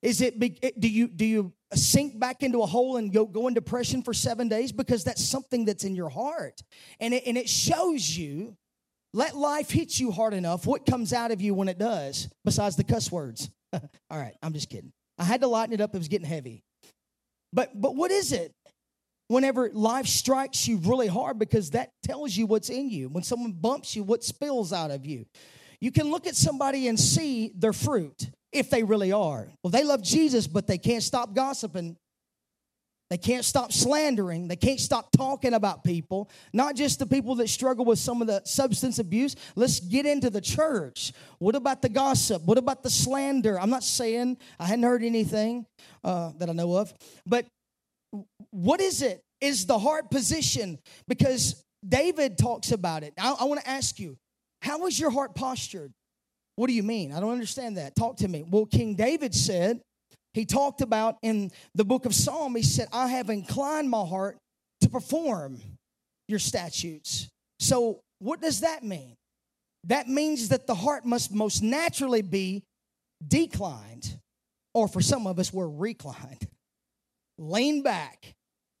Is 0.00 0.20
it 0.20 0.38
do 0.38 0.88
you 0.88 1.08
do 1.08 1.24
you 1.24 1.52
sink 1.74 2.18
back 2.18 2.42
into 2.42 2.62
a 2.62 2.66
hole 2.66 2.96
and 2.96 3.12
go, 3.12 3.26
go 3.26 3.48
in 3.48 3.54
depression 3.54 4.02
for 4.02 4.14
seven 4.14 4.48
days 4.48 4.72
because 4.72 5.04
that's 5.04 5.24
something 5.24 5.64
that's 5.64 5.84
in 5.84 5.94
your 5.94 6.08
heart. 6.08 6.62
And 7.00 7.14
it, 7.14 7.24
and 7.26 7.36
it 7.36 7.48
shows 7.48 8.16
you, 8.16 8.56
let 9.14 9.36
life 9.36 9.70
hit 9.70 9.98
you 9.98 10.10
hard 10.10 10.34
enough, 10.34 10.66
what 10.66 10.86
comes 10.86 11.12
out 11.12 11.30
of 11.30 11.40
you 11.42 11.54
when 11.54 11.68
it 11.68 11.78
does, 11.78 12.28
besides 12.44 12.76
the 12.76 12.84
cuss 12.84 13.12
words. 13.12 13.50
All 13.72 14.18
right, 14.18 14.34
I'm 14.42 14.52
just 14.52 14.70
kidding. 14.70 14.92
I 15.18 15.24
had 15.24 15.42
to 15.42 15.46
lighten 15.46 15.74
it 15.74 15.80
up, 15.80 15.94
it 15.94 15.98
was 15.98 16.08
getting 16.08 16.26
heavy. 16.26 16.62
But 17.52 17.78
but 17.78 17.94
what 17.94 18.10
is 18.10 18.32
it? 18.32 18.52
Whenever 19.28 19.70
life 19.72 20.06
strikes 20.06 20.66
you 20.66 20.78
really 20.78 21.06
hard, 21.06 21.38
because 21.38 21.70
that 21.70 21.90
tells 22.02 22.36
you 22.36 22.46
what's 22.46 22.70
in 22.70 22.90
you. 22.90 23.08
When 23.08 23.22
someone 23.22 23.52
bumps 23.52 23.94
you, 23.94 24.02
what 24.02 24.24
spills 24.24 24.72
out 24.72 24.90
of 24.90 25.06
you. 25.06 25.26
You 25.80 25.90
can 25.90 26.10
look 26.10 26.26
at 26.26 26.36
somebody 26.36 26.88
and 26.88 26.98
see 26.98 27.52
their 27.56 27.72
fruit 27.72 28.30
if 28.52 28.70
they 28.70 28.82
really 28.82 29.12
are. 29.12 29.48
Well, 29.62 29.70
they 29.70 29.84
love 29.84 30.02
Jesus, 30.02 30.46
but 30.46 30.66
they 30.66 30.78
can't 30.78 31.02
stop 31.02 31.34
gossiping. 31.34 31.96
They 33.12 33.18
can't 33.18 33.44
stop 33.44 33.72
slandering. 33.72 34.48
They 34.48 34.56
can't 34.56 34.80
stop 34.80 35.10
talking 35.12 35.52
about 35.52 35.84
people, 35.84 36.30
not 36.54 36.76
just 36.76 36.98
the 36.98 37.04
people 37.06 37.34
that 37.34 37.48
struggle 37.48 37.84
with 37.84 37.98
some 37.98 38.22
of 38.22 38.26
the 38.26 38.40
substance 38.46 38.98
abuse. 38.98 39.36
Let's 39.54 39.80
get 39.80 40.06
into 40.06 40.30
the 40.30 40.40
church. 40.40 41.12
What 41.38 41.54
about 41.54 41.82
the 41.82 41.90
gossip? 41.90 42.42
What 42.44 42.56
about 42.56 42.82
the 42.82 42.88
slander? 42.88 43.60
I'm 43.60 43.68
not 43.68 43.84
saying 43.84 44.38
I 44.58 44.66
hadn't 44.66 44.84
heard 44.84 45.02
anything 45.02 45.66
uh, 46.02 46.32
that 46.38 46.48
I 46.48 46.52
know 46.52 46.74
of, 46.76 46.94
but 47.26 47.44
what 48.50 48.80
is 48.80 49.02
it? 49.02 49.20
Is 49.42 49.66
the 49.66 49.78
heart 49.78 50.10
position? 50.10 50.78
Because 51.06 51.62
David 51.86 52.38
talks 52.38 52.72
about 52.72 53.02
it. 53.02 53.12
I, 53.18 53.36
I 53.40 53.44
want 53.44 53.60
to 53.60 53.68
ask 53.68 53.98
you, 53.98 54.16
how 54.62 54.78
was 54.78 54.98
your 54.98 55.10
heart 55.10 55.34
postured? 55.34 55.92
What 56.62 56.68
do 56.68 56.74
you 56.74 56.84
mean? 56.84 57.12
I 57.12 57.18
don't 57.18 57.32
understand 57.32 57.76
that. 57.76 57.96
Talk 57.96 58.18
to 58.18 58.28
me. 58.28 58.44
Well, 58.48 58.66
King 58.66 58.94
David 58.94 59.34
said, 59.34 59.80
he 60.32 60.44
talked 60.44 60.80
about 60.80 61.16
in 61.20 61.50
the 61.74 61.84
book 61.84 62.06
of 62.06 62.14
Psalm, 62.14 62.54
he 62.54 62.62
said, 62.62 62.86
I 62.92 63.08
have 63.08 63.30
inclined 63.30 63.90
my 63.90 64.06
heart 64.06 64.38
to 64.80 64.88
perform 64.88 65.60
your 66.28 66.38
statutes. 66.38 67.28
So, 67.58 67.98
what 68.20 68.40
does 68.40 68.60
that 68.60 68.84
mean? 68.84 69.16
That 69.88 70.06
means 70.06 70.50
that 70.50 70.68
the 70.68 70.76
heart 70.76 71.04
must 71.04 71.34
most 71.34 71.64
naturally 71.64 72.22
be 72.22 72.62
declined, 73.26 74.16
or 74.72 74.86
for 74.86 75.00
some 75.00 75.26
of 75.26 75.40
us, 75.40 75.52
we're 75.52 75.66
reclined. 75.68 76.46
Lean 77.38 77.82
back. 77.82 78.34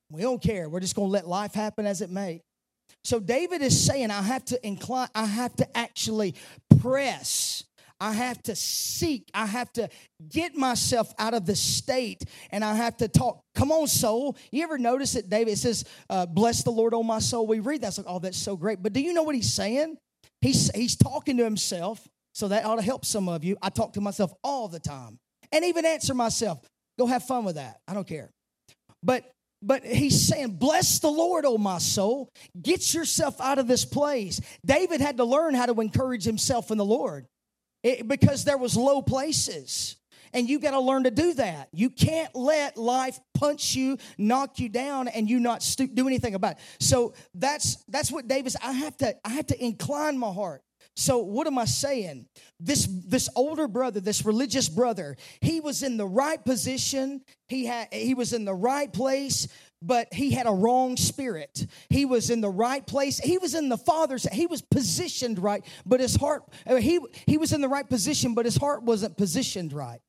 We 0.08 0.22
don't 0.22 0.40
care. 0.40 0.68
We're 0.68 0.78
just 0.78 0.94
going 0.94 1.08
to 1.08 1.12
let 1.12 1.26
life 1.26 1.52
happen 1.52 1.84
as 1.86 2.00
it 2.00 2.10
may. 2.10 2.42
So 3.02 3.18
David 3.18 3.60
is 3.62 3.84
saying, 3.84 4.12
I 4.12 4.22
have 4.22 4.44
to 4.46 4.66
incline, 4.66 5.08
I 5.16 5.26
have 5.26 5.56
to 5.56 5.76
actually 5.76 6.36
press. 6.78 7.64
I 8.02 8.10
have 8.14 8.42
to 8.42 8.56
seek. 8.56 9.30
I 9.32 9.46
have 9.46 9.72
to 9.74 9.88
get 10.28 10.56
myself 10.56 11.14
out 11.20 11.34
of 11.34 11.46
the 11.46 11.54
state 11.54 12.24
and 12.50 12.64
I 12.64 12.74
have 12.74 12.96
to 12.96 13.06
talk. 13.06 13.44
Come 13.54 13.70
on, 13.70 13.86
soul. 13.86 14.36
You 14.50 14.64
ever 14.64 14.76
notice 14.76 15.12
that 15.12 15.30
David 15.30 15.56
says, 15.56 15.84
uh, 16.10 16.26
Bless 16.26 16.64
the 16.64 16.72
Lord, 16.72 16.94
oh 16.94 17.04
my 17.04 17.20
soul? 17.20 17.46
We 17.46 17.60
read 17.60 17.82
that. 17.82 17.88
It's 17.88 17.98
like, 17.98 18.08
oh, 18.08 18.18
that's 18.18 18.36
so 18.36 18.56
great. 18.56 18.82
But 18.82 18.92
do 18.92 19.00
you 19.00 19.12
know 19.12 19.22
what 19.22 19.36
he's 19.36 19.52
saying? 19.52 19.98
He's, 20.40 20.68
he's 20.74 20.96
talking 20.96 21.36
to 21.36 21.44
himself. 21.44 22.04
So 22.34 22.48
that 22.48 22.64
ought 22.64 22.76
to 22.76 22.82
help 22.82 23.04
some 23.04 23.28
of 23.28 23.44
you. 23.44 23.56
I 23.62 23.68
talk 23.68 23.92
to 23.92 24.00
myself 24.00 24.34
all 24.42 24.66
the 24.66 24.80
time 24.80 25.20
and 25.52 25.64
even 25.64 25.86
answer 25.86 26.12
myself. 26.12 26.58
Go 26.98 27.06
have 27.06 27.22
fun 27.22 27.44
with 27.44 27.54
that. 27.54 27.78
I 27.86 27.94
don't 27.94 28.06
care. 28.06 28.30
But 29.04 29.30
but 29.62 29.84
he's 29.84 30.26
saying, 30.26 30.56
Bless 30.56 30.98
the 30.98 31.10
Lord, 31.10 31.44
oh 31.46 31.56
my 31.56 31.78
soul. 31.78 32.30
Get 32.60 32.94
yourself 32.94 33.40
out 33.40 33.60
of 33.60 33.68
this 33.68 33.84
place. 33.84 34.40
David 34.66 35.00
had 35.00 35.18
to 35.18 35.24
learn 35.24 35.54
how 35.54 35.66
to 35.66 35.80
encourage 35.80 36.24
himself 36.24 36.72
in 36.72 36.78
the 36.78 36.84
Lord 36.84 37.26
it, 37.82 38.08
because 38.08 38.44
there 38.44 38.58
was 38.58 38.76
low 38.76 39.02
places. 39.02 39.96
And 40.34 40.48
you 40.48 40.58
got 40.58 40.70
to 40.70 40.80
learn 40.80 41.04
to 41.04 41.10
do 41.10 41.34
that. 41.34 41.68
You 41.72 41.90
can't 41.90 42.34
let 42.34 42.78
life 42.78 43.20
punch 43.34 43.74
you, 43.74 43.98
knock 44.16 44.58
you 44.58 44.70
down, 44.70 45.08
and 45.08 45.28
you 45.28 45.38
not 45.38 45.62
stu- 45.62 45.88
do 45.88 46.06
anything 46.06 46.34
about 46.34 46.52
it. 46.52 46.58
So 46.80 47.12
that's 47.34 47.84
that's 47.88 48.10
what 48.10 48.28
David's. 48.28 48.56
I 48.62 48.72
have 48.72 48.96
to 48.98 49.14
I 49.26 49.30
have 49.30 49.46
to 49.48 49.62
incline 49.62 50.16
my 50.16 50.32
heart. 50.32 50.62
So 50.94 51.18
what 51.18 51.46
am 51.46 51.58
I 51.58 51.64
saying? 51.64 52.26
This 52.60 52.86
this 53.06 53.28
older 53.34 53.68
brother, 53.68 54.00
this 54.00 54.24
religious 54.24 54.68
brother, 54.68 55.16
he 55.40 55.60
was 55.60 55.82
in 55.82 55.96
the 55.96 56.06
right 56.06 56.42
position. 56.42 57.22
He 57.48 57.66
had 57.66 57.88
he 57.92 58.14
was 58.14 58.32
in 58.32 58.44
the 58.44 58.54
right 58.54 58.92
place, 58.92 59.48
but 59.82 60.12
he 60.12 60.30
had 60.30 60.46
a 60.46 60.52
wrong 60.52 60.96
spirit. 60.96 61.66
He 61.90 62.04
was 62.04 62.30
in 62.30 62.40
the 62.40 62.50
right 62.50 62.86
place. 62.86 63.18
He 63.18 63.38
was 63.38 63.54
in 63.54 63.68
the 63.68 63.78
father's. 63.78 64.24
He 64.24 64.46
was 64.46 64.62
positioned 64.62 65.38
right, 65.38 65.64
but 65.84 66.00
his 66.00 66.16
heart. 66.16 66.42
Uh, 66.66 66.76
he 66.76 67.00
he 67.26 67.38
was 67.38 67.52
in 67.52 67.60
the 67.60 67.68
right 67.68 67.88
position, 67.88 68.34
but 68.34 68.44
his 68.44 68.56
heart 68.56 68.82
wasn't 68.82 69.16
positioned 69.16 69.72
right. 69.72 70.00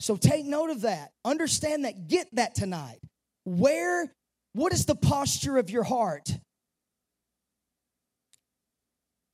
So 0.00 0.16
take 0.16 0.44
note 0.44 0.70
of 0.70 0.82
that. 0.82 1.12
Understand 1.24 1.84
that. 1.84 2.08
Get 2.08 2.28
that 2.34 2.54
tonight. 2.54 3.00
Where? 3.44 4.12
What 4.52 4.72
is 4.72 4.86
the 4.86 4.94
posture 4.94 5.58
of 5.58 5.68
your 5.68 5.82
heart? 5.82 6.30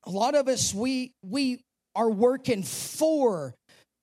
a 0.04 0.10
lot 0.10 0.34
of 0.34 0.48
us 0.48 0.74
we 0.74 1.12
we 1.22 1.64
are 1.94 2.10
working 2.10 2.62
for 2.62 3.54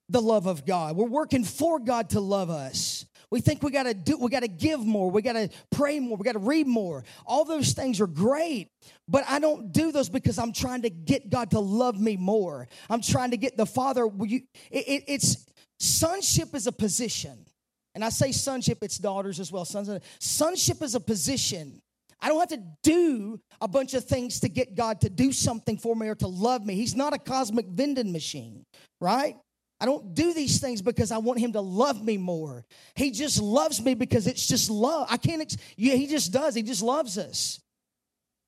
the 0.08 0.20
love 0.20 0.46
of 0.46 0.66
God. 0.66 0.96
We're 0.96 1.06
working 1.06 1.44
for 1.44 1.78
God 1.78 2.10
to 2.10 2.20
love 2.20 2.50
us. 2.50 3.06
We 3.30 3.40
think 3.40 3.62
we 3.62 3.70
got 3.70 3.84
to 3.84 3.94
do 3.94 4.18
we 4.18 4.28
got 4.30 4.40
to 4.40 4.48
give 4.48 4.84
more, 4.84 5.10
we 5.10 5.22
got 5.22 5.34
to 5.34 5.48
pray 5.70 6.00
more, 6.00 6.16
we 6.16 6.24
got 6.24 6.32
to 6.32 6.40
read 6.40 6.66
more. 6.66 7.04
All 7.24 7.44
those 7.44 7.72
things 7.72 8.00
are 8.00 8.06
great, 8.06 8.68
but 9.08 9.24
I 9.28 9.38
don't 9.38 9.72
do 9.72 9.92
those 9.92 10.08
because 10.08 10.38
I'm 10.38 10.52
trying 10.52 10.82
to 10.82 10.90
get 10.90 11.30
God 11.30 11.52
to 11.52 11.60
love 11.60 12.00
me 12.00 12.16
more. 12.16 12.66
I'm 12.88 13.00
trying 13.00 13.30
to 13.30 13.36
get 13.36 13.56
the 13.56 13.66
Father 13.66 14.08
you, 14.24 14.42
it, 14.70 14.88
it, 14.88 15.04
it's 15.06 15.46
sonship 15.78 16.54
is 16.54 16.66
a 16.66 16.72
position. 16.72 17.46
And 17.94 18.04
I 18.04 18.08
say 18.08 18.32
sonship, 18.32 18.78
it's 18.82 18.98
daughters 18.98 19.40
as 19.40 19.50
well. 19.50 19.64
Sons, 19.64 19.90
sonship 20.18 20.82
is 20.82 20.94
a 20.94 21.00
position. 21.00 21.80
I 22.20 22.28
don't 22.28 22.38
have 22.38 22.50
to 22.50 22.62
do 22.82 23.40
a 23.60 23.68
bunch 23.68 23.94
of 23.94 24.04
things 24.04 24.40
to 24.40 24.48
get 24.48 24.74
God 24.74 25.00
to 25.00 25.10
do 25.10 25.32
something 25.32 25.78
for 25.78 25.96
me 25.96 26.08
or 26.08 26.14
to 26.16 26.28
love 26.28 26.64
me. 26.64 26.74
He's 26.74 26.94
not 26.94 27.14
a 27.14 27.18
cosmic 27.18 27.66
vending 27.66 28.12
machine, 28.12 28.64
right? 29.00 29.36
I 29.80 29.86
don't 29.86 30.14
do 30.14 30.34
these 30.34 30.60
things 30.60 30.82
because 30.82 31.10
I 31.10 31.18
want 31.18 31.40
him 31.40 31.52
to 31.54 31.60
love 31.60 32.04
me 32.04 32.18
more. 32.18 32.66
He 32.94 33.10
just 33.10 33.40
loves 33.40 33.82
me 33.82 33.94
because 33.94 34.26
it's 34.26 34.46
just 34.46 34.68
love. 34.68 35.06
I 35.10 35.16
can't, 35.16 35.40
ex- 35.40 35.56
yeah, 35.76 35.94
he 35.94 36.06
just 36.06 36.32
does. 36.32 36.54
He 36.54 36.62
just 36.62 36.82
loves 36.82 37.16
us. 37.16 37.60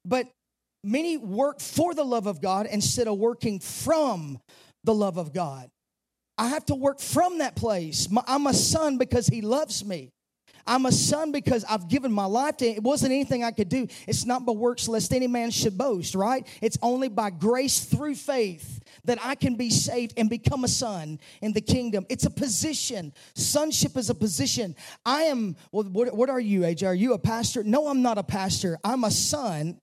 But 0.04 0.26
many 0.84 1.16
work 1.16 1.60
for 1.60 1.94
the 1.94 2.04
love 2.04 2.26
of 2.26 2.42
God 2.42 2.66
instead 2.66 3.08
of 3.08 3.18
working 3.18 3.60
from 3.60 4.40
the 4.84 4.94
love 4.94 5.16
of 5.16 5.32
God. 5.32 5.70
I 6.36 6.48
have 6.48 6.66
to 6.66 6.74
work 6.74 7.00
from 7.00 7.38
that 7.38 7.56
place. 7.56 8.08
I'm 8.26 8.46
a 8.46 8.54
son 8.54 8.98
because 8.98 9.26
he 9.26 9.40
loves 9.40 9.84
me. 9.84 10.10
I'm 10.66 10.86
a 10.86 10.92
son 10.92 11.32
because 11.32 11.64
I've 11.64 11.88
given 11.88 12.12
my 12.12 12.24
life 12.24 12.56
to 12.58 12.66
him. 12.68 12.76
It 12.76 12.82
wasn't 12.82 13.12
anything 13.12 13.44
I 13.44 13.50
could 13.50 13.68
do. 13.68 13.86
It's 14.06 14.24
not 14.24 14.46
by 14.46 14.52
works 14.52 14.88
lest 14.88 15.12
any 15.12 15.26
man 15.26 15.50
should 15.50 15.76
boast, 15.76 16.14
right? 16.14 16.46
It's 16.60 16.78
only 16.82 17.08
by 17.08 17.30
grace 17.30 17.84
through 17.84 18.14
faith 18.14 18.80
that 19.04 19.18
I 19.22 19.34
can 19.34 19.56
be 19.56 19.70
saved 19.70 20.14
and 20.16 20.30
become 20.30 20.64
a 20.64 20.68
son 20.68 21.18
in 21.40 21.52
the 21.52 21.60
kingdom. 21.60 22.06
It's 22.08 22.24
a 22.24 22.30
position. 22.30 23.12
Sonship 23.34 23.96
is 23.96 24.10
a 24.10 24.14
position. 24.14 24.76
I 25.04 25.22
am, 25.22 25.56
well, 25.72 25.84
what, 25.84 26.14
what 26.14 26.30
are 26.30 26.40
you, 26.40 26.60
AJ? 26.60 26.86
Are 26.86 26.94
you 26.94 27.14
a 27.14 27.18
pastor? 27.18 27.64
No, 27.64 27.88
I'm 27.88 28.02
not 28.02 28.18
a 28.18 28.22
pastor. 28.22 28.78
I'm 28.84 29.04
a 29.04 29.10
son. 29.10 29.80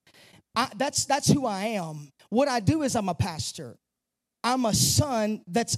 I, 0.56 0.70
that's, 0.78 1.06
that's 1.06 1.28
who 1.28 1.46
I 1.46 1.66
am. 1.66 2.12
What 2.30 2.48
I 2.48 2.60
do 2.60 2.84
is 2.84 2.96
I'm 2.96 3.10
a 3.10 3.16
pastor. 3.16 3.76
I'm 4.44 4.66
a 4.66 4.74
son 4.74 5.42
that's 5.48 5.78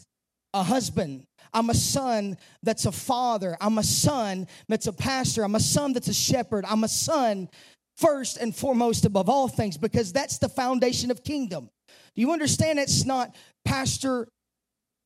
a 0.53 0.63
husband. 0.63 1.25
I'm 1.53 1.69
a 1.69 1.73
son 1.73 2.37
that's 2.63 2.85
a 2.85 2.91
father. 2.91 3.57
I'm 3.59 3.77
a 3.77 3.83
son 3.83 4.47
that's 4.67 4.87
a 4.87 4.93
pastor. 4.93 5.43
I'm 5.43 5.55
a 5.55 5.59
son 5.59 5.93
that's 5.93 6.07
a 6.07 6.13
shepherd. 6.13 6.65
I'm 6.67 6.83
a 6.83 6.87
son 6.87 7.49
first 7.97 8.37
and 8.37 8.55
foremost 8.55 9.05
above 9.05 9.29
all 9.29 9.47
things 9.47 9.77
because 9.77 10.13
that's 10.13 10.37
the 10.37 10.49
foundation 10.49 11.11
of 11.11 11.23
kingdom. 11.23 11.69
Do 12.15 12.21
you 12.21 12.31
understand 12.31 12.79
it's 12.79 13.05
not 13.05 13.35
pastor 13.65 14.27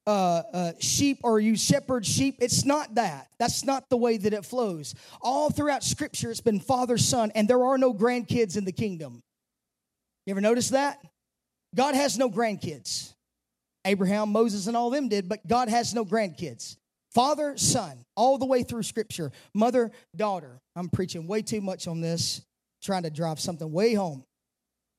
uh, 0.07 0.43
uh, 0.53 0.71
sheep 0.79 1.19
or 1.23 1.39
you 1.39 1.55
shepherd 1.55 2.05
sheep. 2.05 2.37
It's 2.39 2.63
not 2.63 2.93
that. 2.95 3.27
That's 3.39 3.65
not 3.65 3.89
the 3.89 3.97
way 3.97 4.17
that 4.17 4.33
it 4.33 4.45
flows. 4.45 4.93
All 5.19 5.49
throughout 5.49 5.83
Scripture, 5.83 6.29
it's 6.29 6.41
been 6.41 6.59
father, 6.59 6.97
son, 6.97 7.31
and 7.33 7.47
there 7.47 7.63
are 7.65 7.77
no 7.77 7.91
grandkids 7.91 8.55
in 8.55 8.65
the 8.65 8.71
kingdom. 8.71 9.23
You 10.25 10.31
ever 10.31 10.41
notice 10.41 10.69
that? 10.69 10.99
God 11.73 11.95
has 11.95 12.19
no 12.19 12.29
grandkids. 12.29 13.14
Abraham, 13.85 14.31
Moses, 14.31 14.67
and 14.67 14.75
all 14.75 14.89
them 14.89 15.07
did, 15.07 15.29
but 15.29 15.45
God 15.47 15.69
has 15.69 15.93
no 15.93 16.03
grandkids. 16.03 16.75
Father, 17.11 17.55
son, 17.55 18.03
all 18.17 18.37
the 18.37 18.45
way 18.45 18.63
through 18.63 18.83
Scripture. 18.83 19.31
Mother, 19.53 19.91
daughter. 20.15 20.59
I'm 20.75 20.89
preaching 20.89 21.27
way 21.27 21.41
too 21.41 21.61
much 21.61 21.87
on 21.87 22.01
this, 22.01 22.41
trying 22.83 23.03
to 23.03 23.09
drive 23.09 23.39
something 23.39 23.71
way 23.71 23.93
home. 23.93 24.25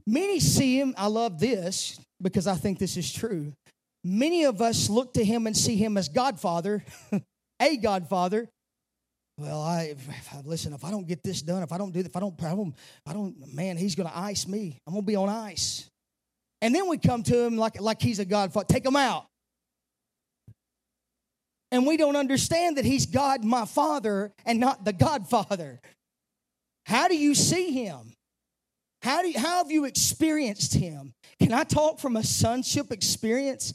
Many 0.06 0.40
see 0.40 0.78
him. 0.78 0.94
I 0.96 1.08
love 1.08 1.38
this 1.38 2.00
because 2.22 2.46
I 2.46 2.54
think 2.54 2.78
this 2.78 2.96
is 2.96 3.12
true. 3.12 3.52
Many 4.02 4.44
of 4.44 4.62
us 4.62 4.88
look 4.88 5.14
to 5.14 5.24
him 5.24 5.46
and 5.46 5.56
see 5.56 5.76
him 5.76 5.96
as 5.96 6.08
Godfather, 6.08 6.84
a 7.60 7.76
Godfather. 7.76 8.48
Well, 9.36 9.60
I 9.60 9.94
listen. 10.44 10.72
If 10.72 10.84
I 10.84 10.90
don't 10.90 11.06
get 11.06 11.22
this 11.22 11.42
done, 11.42 11.62
if 11.62 11.72
I 11.72 11.76
don't 11.76 11.92
do, 11.92 12.00
if 12.00 12.16
I 12.16 12.20
don't, 12.20 12.42
I 12.42 12.54
don't, 12.54 12.74
I 13.04 13.12
don't 13.12 13.54
man, 13.54 13.76
he's 13.76 13.94
going 13.94 14.08
to 14.08 14.16
ice 14.16 14.46
me. 14.46 14.78
I'm 14.86 14.94
going 14.94 15.02
to 15.02 15.06
be 15.06 15.16
on 15.16 15.28
ice. 15.28 15.90
And 16.62 16.74
then 16.74 16.88
we 16.88 16.98
come 16.98 17.22
to 17.24 17.38
him 17.44 17.56
like 17.56 17.80
like 17.80 18.00
he's 18.00 18.18
a 18.18 18.24
Godfather. 18.24 18.66
Take 18.68 18.84
him 18.84 18.96
out. 18.96 19.26
And 21.72 21.86
we 21.86 21.96
don't 21.96 22.16
understand 22.16 22.78
that 22.78 22.84
he's 22.84 23.06
God, 23.06 23.44
my 23.44 23.64
Father, 23.64 24.32
and 24.44 24.60
not 24.60 24.84
the 24.84 24.92
Godfather. 24.92 25.80
How 26.86 27.08
do 27.08 27.16
you 27.16 27.34
see 27.34 27.72
him? 27.72 28.12
How, 29.02 29.22
do 29.22 29.28
you, 29.28 29.38
how 29.38 29.58
have 29.58 29.70
you 29.70 29.84
experienced 29.84 30.74
him? 30.74 31.12
Can 31.40 31.52
I 31.52 31.64
talk 31.64 31.98
from 31.98 32.16
a 32.16 32.22
sonship 32.22 32.92
experience? 32.92 33.72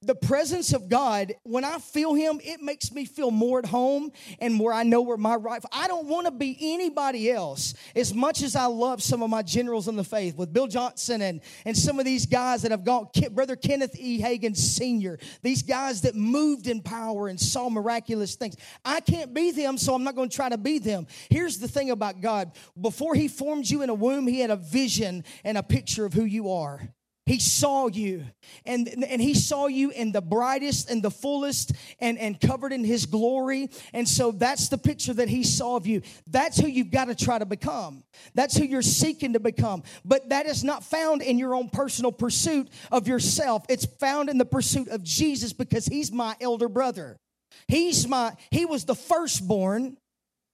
The 0.00 0.14
presence 0.14 0.72
of 0.72 0.88
God, 0.88 1.34
when 1.42 1.64
I 1.64 1.78
feel 1.78 2.14
Him, 2.14 2.40
it 2.44 2.62
makes 2.62 2.92
me 2.92 3.04
feel 3.04 3.32
more 3.32 3.58
at 3.58 3.66
home 3.66 4.12
and 4.38 4.60
where 4.60 4.72
I 4.72 4.84
know 4.84 5.02
where 5.02 5.16
my 5.16 5.34
right. 5.34 5.62
I 5.72 5.88
don't 5.88 6.06
want 6.06 6.26
to 6.26 6.30
be 6.30 6.56
anybody 6.60 7.30
else. 7.30 7.74
As 7.96 8.14
much 8.14 8.42
as 8.42 8.54
I 8.54 8.66
love 8.66 9.02
some 9.02 9.22
of 9.22 9.30
my 9.30 9.42
generals 9.42 9.88
in 9.88 9.96
the 9.96 10.04
faith, 10.04 10.36
with 10.36 10.52
Bill 10.52 10.68
Johnson 10.68 11.20
and, 11.22 11.40
and 11.64 11.76
some 11.76 11.98
of 11.98 12.04
these 12.04 12.26
guys 12.26 12.62
that 12.62 12.70
have 12.70 12.84
gone, 12.84 13.08
Brother 13.32 13.56
Kenneth 13.56 13.96
E. 13.98 14.20
Hagin 14.20 14.56
Sr., 14.56 15.18
these 15.42 15.62
guys 15.62 16.02
that 16.02 16.14
moved 16.14 16.68
in 16.68 16.80
power 16.80 17.26
and 17.26 17.38
saw 17.38 17.68
miraculous 17.68 18.36
things. 18.36 18.56
I 18.84 19.00
can't 19.00 19.34
be 19.34 19.50
them, 19.50 19.76
so 19.78 19.94
I'm 19.94 20.04
not 20.04 20.14
going 20.14 20.28
to 20.28 20.36
try 20.36 20.48
to 20.48 20.58
be 20.58 20.78
them. 20.78 21.08
Here's 21.28 21.58
the 21.58 21.68
thing 21.68 21.90
about 21.90 22.20
God 22.20 22.52
before 22.80 23.16
He 23.16 23.26
formed 23.26 23.68
you 23.68 23.82
in 23.82 23.90
a 23.90 23.94
womb, 23.94 24.28
He 24.28 24.40
had 24.40 24.50
a 24.50 24.56
vision 24.56 25.24
and 25.42 25.58
a 25.58 25.62
picture 25.62 26.04
of 26.04 26.12
who 26.12 26.24
you 26.24 26.50
are. 26.52 26.88
He 27.28 27.38
saw 27.38 27.88
you, 27.88 28.24
and, 28.64 28.88
and 28.88 29.20
he 29.20 29.34
saw 29.34 29.66
you 29.66 29.90
in 29.90 30.12
the 30.12 30.22
brightest 30.22 30.88
and 30.88 31.02
the 31.02 31.10
fullest 31.10 31.72
and, 32.00 32.18
and 32.18 32.40
covered 32.40 32.72
in 32.72 32.84
his 32.84 33.04
glory. 33.04 33.68
And 33.92 34.08
so 34.08 34.32
that's 34.32 34.70
the 34.70 34.78
picture 34.78 35.12
that 35.12 35.28
he 35.28 35.44
saw 35.44 35.76
of 35.76 35.86
you. 35.86 36.00
That's 36.26 36.58
who 36.58 36.66
you've 36.66 36.90
got 36.90 37.04
to 37.08 37.14
try 37.14 37.38
to 37.38 37.44
become. 37.44 38.02
That's 38.34 38.56
who 38.56 38.64
you're 38.64 38.80
seeking 38.80 39.34
to 39.34 39.40
become. 39.40 39.82
But 40.06 40.30
that 40.30 40.46
is 40.46 40.64
not 40.64 40.82
found 40.82 41.20
in 41.20 41.38
your 41.38 41.54
own 41.54 41.68
personal 41.68 42.12
pursuit 42.12 42.70
of 42.90 43.06
yourself. 43.06 43.66
It's 43.68 43.84
found 43.84 44.30
in 44.30 44.38
the 44.38 44.46
pursuit 44.46 44.88
of 44.88 45.02
Jesus 45.02 45.52
because 45.52 45.84
he's 45.84 46.10
my 46.10 46.34
elder 46.40 46.70
brother. 46.70 47.18
He's 47.66 48.08
my, 48.08 48.32
he 48.50 48.64
was 48.64 48.86
the 48.86 48.94
firstborn 48.94 49.98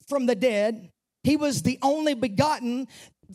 from 0.09 0.27
the 0.27 0.35
dead. 0.35 0.91
He 1.23 1.37
was 1.37 1.63
the 1.63 1.79
only 1.83 2.15
begotten 2.15 2.89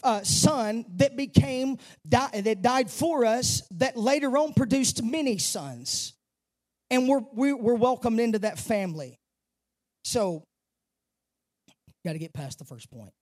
uh, 0.04 0.22
son 0.24 0.86
that 0.96 1.16
became 1.16 1.78
di- 2.08 2.42
that 2.42 2.62
died 2.62 2.90
for 2.90 3.26
us 3.26 3.62
that 3.72 3.98
later 3.98 4.38
on 4.38 4.54
produced 4.54 5.04
many 5.04 5.38
sons. 5.38 6.14
And 6.90 7.08
we're 7.08 7.24
we're 7.34 7.76
welcomed 7.76 8.20
into 8.20 8.40
that 8.40 8.58
family. 8.58 9.20
So 10.04 10.44
got 12.06 12.14
to 12.14 12.20
get 12.20 12.34
past 12.34 12.60
the 12.60 12.66
first 12.66 12.90
point. 12.90 13.14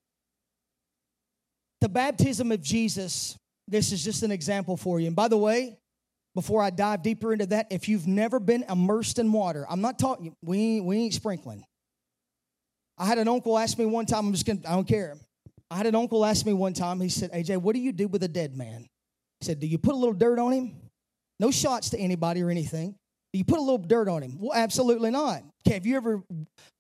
The 1.81 1.89
baptism 1.89 2.51
of 2.51 2.61
jesus 2.61 3.37
this 3.67 3.91
is 3.91 4.03
just 4.03 4.23
an 4.23 4.31
example 4.31 4.77
for 4.77 4.99
you. 4.99 5.07
And 5.07 5.15
by 5.15 5.27
the 5.27 5.37
way 5.37 5.77
before 6.35 6.61
i 6.61 6.69
dive 6.69 7.01
deeper 7.01 7.33
into 7.33 7.47
that 7.47 7.67
if 7.71 7.89
you've 7.89 8.07
never 8.07 8.39
been 8.39 8.63
immersed 8.69 9.17
in 9.17 9.31
water 9.31 9.65
i'm 9.69 9.81
not 9.81 9.97
talking 9.97 10.35
we 10.43 10.59
ain't, 10.59 10.85
we 10.85 10.97
ain't 10.97 11.13
sprinkling. 11.13 11.63
I 12.97 13.05
had 13.05 13.17
an 13.17 13.27
uncle 13.27 13.57
ask 13.57 13.77
me 13.77 13.85
one 13.85 14.05
time 14.05 14.27
i'm 14.27 14.33
just 14.33 14.45
gonna 14.45 14.61
i 14.67 14.71
don't 14.71 14.87
care 14.87 15.17
I 15.69 15.77
had 15.77 15.85
an 15.85 15.95
uncle 15.95 16.25
ask 16.25 16.45
me 16.45 16.53
one 16.53 16.73
time, 16.73 16.99
he 16.99 17.09
said, 17.09 17.31
AJ, 17.33 17.57
what 17.57 17.75
do 17.75 17.81
you 17.81 17.91
do 17.91 18.07
with 18.07 18.23
a 18.23 18.27
dead 18.27 18.55
man? 18.55 18.87
He 19.39 19.45
said, 19.45 19.59
Do 19.59 19.67
you 19.67 19.77
put 19.77 19.93
a 19.93 19.97
little 19.97 20.13
dirt 20.13 20.39
on 20.39 20.51
him? 20.51 20.75
No 21.39 21.51
shots 21.51 21.91
to 21.91 21.99
anybody 21.99 22.41
or 22.41 22.49
anything. 22.49 22.95
Do 23.33 23.39
you 23.39 23.45
put 23.45 23.59
a 23.59 23.61
little 23.61 23.77
dirt 23.77 24.07
on 24.07 24.23
him? 24.23 24.37
Well, 24.39 24.53
absolutely 24.53 25.11
not. 25.11 25.43
Okay, 25.65 25.75
have 25.75 25.85
you 25.85 25.97
ever 25.97 26.23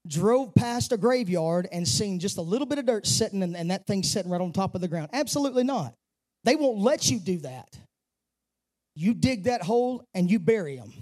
drove 0.07 0.55
past 0.55 0.93
a 0.93 0.97
graveyard 0.97 1.67
and 1.71 1.87
seen 1.87 2.19
just 2.19 2.37
a 2.37 2.41
little 2.41 2.65
bit 2.65 2.79
of 2.79 2.85
dirt 2.85 3.05
sitting 3.05 3.43
and, 3.43 3.55
and 3.55 3.69
that 3.69 3.85
thing 3.85 4.01
sitting 4.01 4.31
right 4.31 4.41
on 4.41 4.53
top 4.53 4.73
of 4.73 4.81
the 4.81 4.87
ground? 4.87 5.09
Absolutely 5.11 5.63
not. 5.63 5.93
They 6.45 6.55
won't 6.55 6.79
let 6.79 7.11
you 7.11 7.19
do 7.19 7.39
that. 7.39 7.67
You 8.95 9.13
dig 9.13 9.43
that 9.43 9.61
hole 9.61 10.03
and 10.13 10.31
you 10.31 10.39
bury 10.39 10.77
him. 10.77 10.93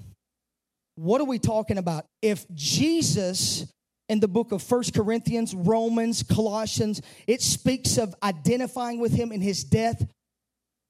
What 0.95 1.21
are 1.21 1.25
we 1.25 1.39
talking 1.39 1.77
about? 1.77 2.05
If 2.21 2.45
Jesus 2.53 3.67
in 4.07 4.19
the 4.19 4.27
book 4.27 4.51
of 4.51 4.61
First 4.61 4.93
Corinthians, 4.93 5.53
Romans, 5.55 6.23
Colossians, 6.23 7.01
it 7.27 7.41
speaks 7.41 7.97
of 7.97 8.13
identifying 8.21 8.99
with 8.99 9.13
him 9.13 9.31
in 9.31 9.41
his 9.41 9.63
death, 9.63 10.05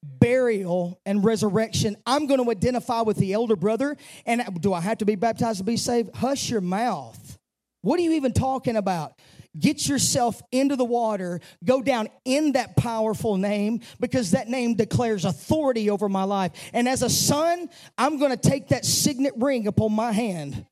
burial, 0.04 1.00
and 1.06 1.24
resurrection. 1.24 1.96
I'm 2.06 2.28
going 2.28 2.44
to 2.44 2.50
identify 2.52 3.02
with 3.02 3.18
the 3.18 3.34
elder 3.34 3.56
brother. 3.56 3.96
And 4.26 4.44
do 4.62 4.74
I 4.74 4.82
have 4.82 5.00
to 5.00 5.06
be 5.06 5.16
baptized 5.16 5.60
to 5.60 5.64
be 5.64 5.78
saved? 5.78 6.16
Hush 6.16 6.50
your 6.50 6.62
mouth. 6.62 7.38
What 7.82 8.00
are 8.00 8.04
you 8.04 8.14
even 8.14 8.34
talking 8.34 8.76
about? 8.76 9.14
Get 9.58 9.88
yourself 9.88 10.42
into 10.52 10.76
the 10.76 10.84
water, 10.84 11.40
go 11.64 11.82
down 11.82 12.10
in 12.26 12.54
that 12.54 12.76
powerful 12.76 13.38
name 13.38 13.80
because 14.02 14.32
that 14.32 14.50
name 14.50 14.74
declares 14.74 15.24
authority 15.24 15.90
over 15.90 16.10
my 16.10 16.24
life. 16.24 16.52
And 16.74 16.90
as 16.90 17.04
a 17.04 17.10
son, 17.10 17.70
I'm 17.98 18.18
going 18.20 18.32
to 18.32 18.38
take 18.38 18.70
that 18.70 18.84
signet 18.84 19.34
ring 19.38 19.68
upon 19.68 19.94
my 19.94 20.12
hand 20.12 20.66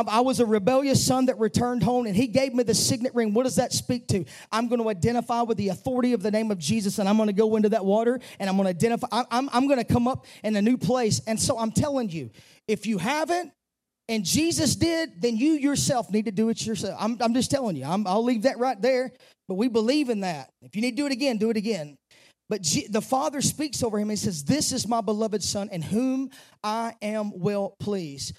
I, 0.00 0.20
was 0.20 0.40
a 0.40 0.46
rebellious 0.46 1.04
son 1.04 1.26
that 1.26 1.38
returned 1.38 1.82
home, 1.82 2.06
and 2.06 2.16
he 2.16 2.26
gave 2.26 2.54
me 2.54 2.62
the 2.62 2.74
signet 2.74 3.14
ring. 3.14 3.34
What 3.34 3.44
does 3.44 3.56
that 3.56 3.72
speak 3.72 4.08
to? 4.08 4.24
I'm 4.50 4.68
going 4.68 4.80
to 4.80 4.88
identify 4.88 5.42
with 5.42 5.58
the 5.58 5.68
authority 5.68 6.14
of 6.14 6.22
the 6.22 6.30
name 6.30 6.50
of 6.50 6.58
Jesus, 6.58 6.98
and 6.98 7.08
I'm 7.08 7.16
going 7.16 7.26
to 7.28 7.34
go 7.34 7.56
into 7.56 7.68
that 7.70 7.84
water, 7.84 8.18
and 8.38 8.48
I'm 8.48 8.56
going 8.56 8.64
to 8.64 8.70
identify. 8.70 9.06
I'm, 9.30 9.50
I'm 9.52 9.66
going 9.66 9.78
to 9.78 9.84
come 9.84 10.08
up 10.08 10.26
in 10.42 10.56
a 10.56 10.62
new 10.62 10.78
place. 10.78 11.20
And 11.26 11.38
so 11.38 11.58
I'm 11.58 11.72
telling 11.72 12.08
you, 12.08 12.30
if 12.66 12.86
you 12.86 12.98
haven't, 12.98 13.52
and 14.08 14.24
Jesus 14.24 14.76
did, 14.76 15.20
then 15.20 15.36
you 15.36 15.52
yourself 15.52 16.10
need 16.10 16.24
to 16.24 16.32
do 16.32 16.48
it 16.48 16.66
yourself. 16.66 16.96
I'm, 16.98 17.16
I'm 17.20 17.34
just 17.34 17.50
telling 17.50 17.76
you. 17.76 17.84
i 17.84 17.96
will 17.96 18.24
leave 18.24 18.42
that 18.42 18.58
right 18.58 18.80
there. 18.80 19.12
But 19.48 19.54
we 19.54 19.68
believe 19.68 20.08
in 20.08 20.20
that. 20.20 20.50
If 20.62 20.76
you 20.76 20.82
need 20.82 20.92
to 20.92 20.96
do 20.96 21.06
it 21.06 21.12
again, 21.12 21.36
do 21.36 21.50
it 21.50 21.56
again. 21.56 21.96
But 22.48 22.62
G- 22.62 22.86
the 22.88 23.00
Father 23.00 23.40
speaks 23.40 23.82
over 23.82 23.98
him 23.98 24.10
and 24.10 24.18
says, 24.18 24.44
This 24.44 24.72
is 24.72 24.86
my 24.86 25.00
beloved 25.00 25.42
Son 25.42 25.68
in 25.70 25.82
whom 25.82 26.30
I 26.62 26.94
am 27.02 27.38
well 27.38 27.74
pleased. 27.78 28.34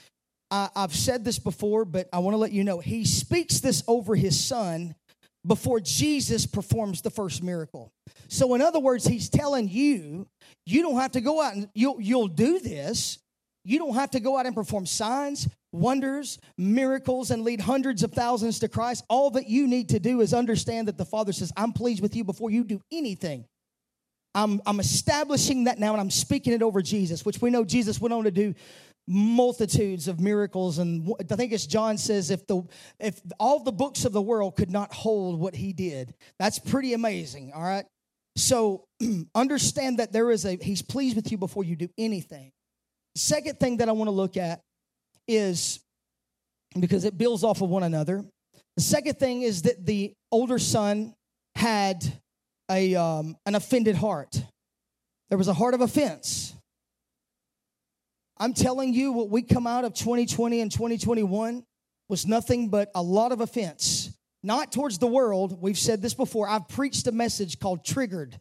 I, 0.53 0.69
I've 0.75 0.95
said 0.95 1.25
this 1.25 1.39
before, 1.39 1.83
but 1.83 2.07
I 2.13 2.19
want 2.19 2.35
to 2.35 2.37
let 2.37 2.51
you 2.51 2.63
know 2.63 2.79
he 2.79 3.05
speaks 3.05 3.59
this 3.59 3.83
over 3.87 4.15
his 4.15 4.39
son 4.39 4.93
before 5.45 5.79
Jesus 5.79 6.45
performs 6.45 7.01
the 7.01 7.09
first 7.09 7.41
miracle. 7.41 7.91
So, 8.27 8.53
in 8.53 8.61
other 8.61 8.79
words, 8.79 9.05
he's 9.07 9.29
telling 9.29 9.67
you, 9.67 10.27
you 10.67 10.83
don't 10.83 10.99
have 10.99 11.13
to 11.13 11.21
go 11.21 11.41
out 11.41 11.55
and 11.55 11.67
you'll, 11.73 11.99
you'll 11.99 12.27
do 12.27 12.59
this. 12.59 13.17
You 13.65 13.79
don't 13.79 13.95
have 13.95 14.11
to 14.11 14.19
go 14.19 14.37
out 14.37 14.45
and 14.45 14.53
perform 14.53 14.85
signs, 14.85 15.49
wonders, 15.71 16.37
miracles, 16.55 17.31
and 17.31 17.43
lead 17.43 17.59
hundreds 17.59 18.03
of 18.03 18.11
thousands 18.11 18.59
to 18.59 18.67
Christ. 18.67 19.05
All 19.09 19.31
that 19.31 19.49
you 19.49 19.67
need 19.67 19.89
to 19.89 19.99
do 19.99 20.21
is 20.21 20.35
understand 20.35 20.87
that 20.87 20.99
the 20.99 21.05
Father 21.05 21.33
says, 21.33 21.51
I'm 21.57 21.73
pleased 21.73 22.01
with 22.01 22.15
you 22.15 22.23
before 22.23 22.51
you 22.51 22.63
do 22.63 22.79
anything. 22.91 23.45
I'm, 24.35 24.61
I'm 24.65 24.79
establishing 24.79 25.65
that 25.65 25.79
now 25.79 25.93
and 25.93 26.01
I'm 26.01 26.11
speaking 26.11 26.53
it 26.53 26.61
over 26.61 26.81
Jesus, 26.81 27.25
which 27.25 27.41
we 27.41 27.49
know 27.49 27.63
Jesus 27.63 28.01
went 28.01 28.13
on 28.13 28.23
to 28.23 28.31
do 28.31 28.53
multitudes 29.07 30.07
of 30.07 30.19
miracles. 30.19 30.79
And 30.79 31.13
i 31.31 31.35
think 31.35 31.51
it's 31.51 31.65
john 31.65 31.97
says 31.97 32.31
if 32.31 32.45
the 32.47 32.63
if 32.99 33.19
all 33.39 33.63
the 33.63 33.71
books 33.71 34.05
of 34.05 34.13
the 34.13 34.21
world 34.21 34.55
could 34.55 34.71
not 34.71 34.93
hold 34.93 35.39
what 35.39 35.55
he 35.55 35.73
did 35.73 36.13
that's 36.39 36.59
pretty 36.59 36.93
amazing 36.93 37.51
all 37.53 37.63
right? 37.63 37.85
So 38.35 38.85
understand 39.35 39.99
that 39.99 40.11
there 40.11 40.31
is 40.31 40.45
a 40.45 40.57
he's 40.61 40.81
pleased 40.81 41.15
with 41.15 41.31
you 41.31 41.37
before 41.37 41.63
you 41.63 41.75
do 41.75 41.89
anything. 41.97 42.51
Second 43.15 43.59
thing 43.59 43.77
that 43.77 43.89
i 43.89 43.91
want 43.91 44.07
to 44.07 44.15
look 44.15 44.37
at 44.37 44.61
is 45.27 45.79
because 46.79 47.05
it 47.05 47.17
builds 47.17 47.43
off 47.43 47.61
of 47.61 47.69
one 47.69 47.83
another. 47.83 48.23
The 48.75 48.83
second 48.83 49.19
thing 49.19 49.43
is 49.43 49.63
that 49.63 49.85
the 49.85 50.13
older 50.31 50.57
son 50.57 51.13
had 51.55 52.03
a 52.71 52.95
um, 52.95 53.35
an 53.45 53.55
offended 53.55 53.95
heart. 53.95 54.41
There 55.29 55.37
was 55.37 55.47
a 55.47 55.53
heart 55.53 55.73
of 55.73 55.81
offense 55.81 56.55
I'm 58.43 58.53
telling 58.53 58.93
you, 58.93 59.13
what 59.13 59.29
we 59.29 59.41
come 59.41 59.65
out 59.65 59.85
of 59.85 59.93
2020 59.93 60.59
and 60.59 60.69
2021 60.69 61.63
was 62.09 62.27
nothing 62.27 62.67
but 62.67 62.91
a 62.93 63.01
lot 63.01 63.31
of 63.31 63.39
offense. 63.39 64.11
Not 64.43 64.69
towards 64.69 64.97
the 64.97 65.07
world. 65.07 65.61
We've 65.61 65.77
said 65.77 66.01
this 66.01 66.13
before. 66.13 66.49
I've 66.49 66.67
preached 66.67 67.07
a 67.07 67.13
message 67.13 67.57
called 67.57 67.85
Triggered 67.85 68.37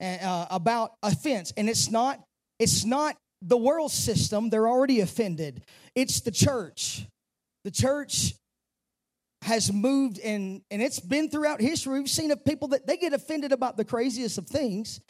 uh, 0.00 0.46
about 0.50 0.92
offense, 1.02 1.52
and 1.58 1.68
it's 1.68 1.90
not. 1.90 2.18
It's 2.58 2.86
not 2.86 3.14
the 3.42 3.58
world 3.58 3.90
system, 3.92 4.48
they're 4.48 4.68
already 4.68 5.00
offended. 5.00 5.62
It's 5.94 6.22
the 6.22 6.30
church. 6.30 7.04
The 7.64 7.70
church 7.70 8.34
has 9.42 9.70
moved 9.70 10.18
and 10.20 10.62
and 10.70 10.80
it's 10.80 11.00
been 11.00 11.28
throughout 11.28 11.60
history. 11.60 11.98
We've 11.98 12.08
seen 12.08 12.30
of 12.30 12.42
people 12.42 12.68
that 12.68 12.86
they 12.86 12.96
get 12.96 13.12
offended 13.12 13.52
about 13.52 13.76
the 13.76 13.84
craziest 13.84 14.38
of 14.38 14.46
things. 14.46 15.02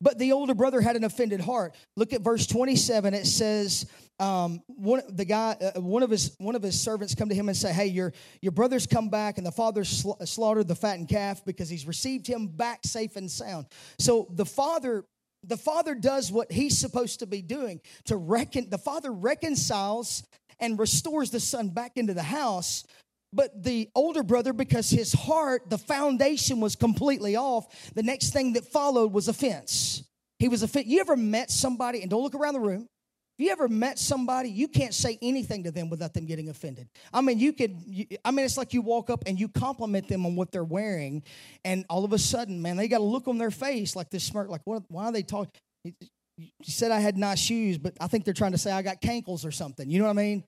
But 0.00 0.18
the 0.18 0.32
older 0.32 0.54
brother 0.54 0.80
had 0.80 0.96
an 0.96 1.04
offended 1.04 1.40
heart. 1.40 1.74
Look 1.96 2.12
at 2.12 2.22
verse 2.22 2.46
27. 2.46 3.12
It 3.12 3.26
says, 3.26 3.86
um, 4.18 4.62
one 4.66 5.02
the 5.08 5.24
guy, 5.24 5.56
uh, 5.60 5.80
one 5.80 6.02
of 6.02 6.10
his 6.10 6.34
one 6.38 6.54
of 6.54 6.62
his 6.62 6.78
servants 6.78 7.14
come 7.14 7.28
to 7.30 7.34
him 7.34 7.48
and 7.48 7.56
say, 7.56 7.72
"Hey, 7.72 7.86
your 7.86 8.12
your 8.42 8.52
brother's 8.52 8.86
come 8.86 9.08
back, 9.08 9.38
and 9.38 9.46
the 9.46 9.52
father 9.52 9.82
sla- 9.82 10.26
slaughtered 10.28 10.68
the 10.68 10.74
fattened 10.74 11.08
calf 11.08 11.42
because 11.44 11.70
he's 11.70 11.86
received 11.86 12.26
him 12.26 12.46
back 12.46 12.80
safe 12.84 13.16
and 13.16 13.30
sound." 13.30 13.66
So 13.98 14.28
the 14.30 14.44
father 14.44 15.04
the 15.42 15.56
father 15.56 15.94
does 15.94 16.30
what 16.30 16.52
he's 16.52 16.76
supposed 16.76 17.20
to 17.20 17.26
be 17.26 17.40
doing 17.40 17.80
to 18.04 18.16
reckon 18.16 18.68
the 18.68 18.78
father 18.78 19.10
reconciles 19.10 20.22
and 20.58 20.78
restores 20.78 21.30
the 21.30 21.40
son 21.40 21.70
back 21.70 21.92
into 21.96 22.12
the 22.12 22.22
house 22.22 22.84
but 23.32 23.62
the 23.62 23.88
older 23.94 24.22
brother 24.22 24.52
because 24.52 24.90
his 24.90 25.12
heart 25.12 25.62
the 25.68 25.78
foundation 25.78 26.60
was 26.60 26.76
completely 26.76 27.36
off 27.36 27.92
the 27.94 28.02
next 28.02 28.32
thing 28.32 28.54
that 28.54 28.64
followed 28.64 29.12
was 29.12 29.28
offense 29.28 30.02
he 30.38 30.48
was 30.48 30.62
offended 30.62 30.90
you 30.90 31.00
ever 31.00 31.16
met 31.16 31.50
somebody 31.50 32.02
and 32.02 32.10
don't 32.10 32.22
look 32.22 32.34
around 32.34 32.54
the 32.54 32.60
room 32.60 32.86
if 33.40 33.46
you 33.46 33.52
ever 33.52 33.68
met 33.68 33.98
somebody, 33.98 34.50
you 34.50 34.68
can't 34.68 34.92
say 34.92 35.18
anything 35.22 35.64
to 35.64 35.70
them 35.70 35.88
without 35.88 36.12
them 36.12 36.26
getting 36.26 36.50
offended. 36.50 36.90
I 37.10 37.22
mean, 37.22 37.38
you 37.38 37.54
could, 37.54 37.74
you, 37.86 38.04
I 38.22 38.32
mean, 38.32 38.44
it's 38.44 38.58
like 38.58 38.74
you 38.74 38.82
walk 38.82 39.08
up 39.08 39.22
and 39.24 39.40
you 39.40 39.48
compliment 39.48 40.08
them 40.08 40.26
on 40.26 40.36
what 40.36 40.52
they're 40.52 40.62
wearing, 40.62 41.22
and 41.64 41.86
all 41.88 42.04
of 42.04 42.12
a 42.12 42.18
sudden, 42.18 42.60
man, 42.60 42.76
they 42.76 42.86
got 42.86 43.00
a 43.00 43.02
look 43.02 43.28
on 43.28 43.38
their 43.38 43.50
face 43.50 43.96
like 43.96 44.10
this 44.10 44.24
smirk, 44.24 44.50
like, 44.50 44.60
what, 44.64 44.82
why 44.88 45.06
are 45.06 45.12
they 45.12 45.22
talking? 45.22 45.58
You 45.84 46.48
said 46.64 46.90
I 46.90 47.00
had 47.00 47.16
nice 47.16 47.38
shoes, 47.38 47.78
but 47.78 47.94
I 47.98 48.08
think 48.08 48.26
they're 48.26 48.34
trying 48.34 48.52
to 48.52 48.58
say 48.58 48.72
I 48.72 48.82
got 48.82 49.00
cankles 49.00 49.46
or 49.46 49.50
something. 49.50 49.90
You 49.90 50.00
know 50.00 50.04
what 50.04 50.10
I 50.10 50.22
mean? 50.22 50.44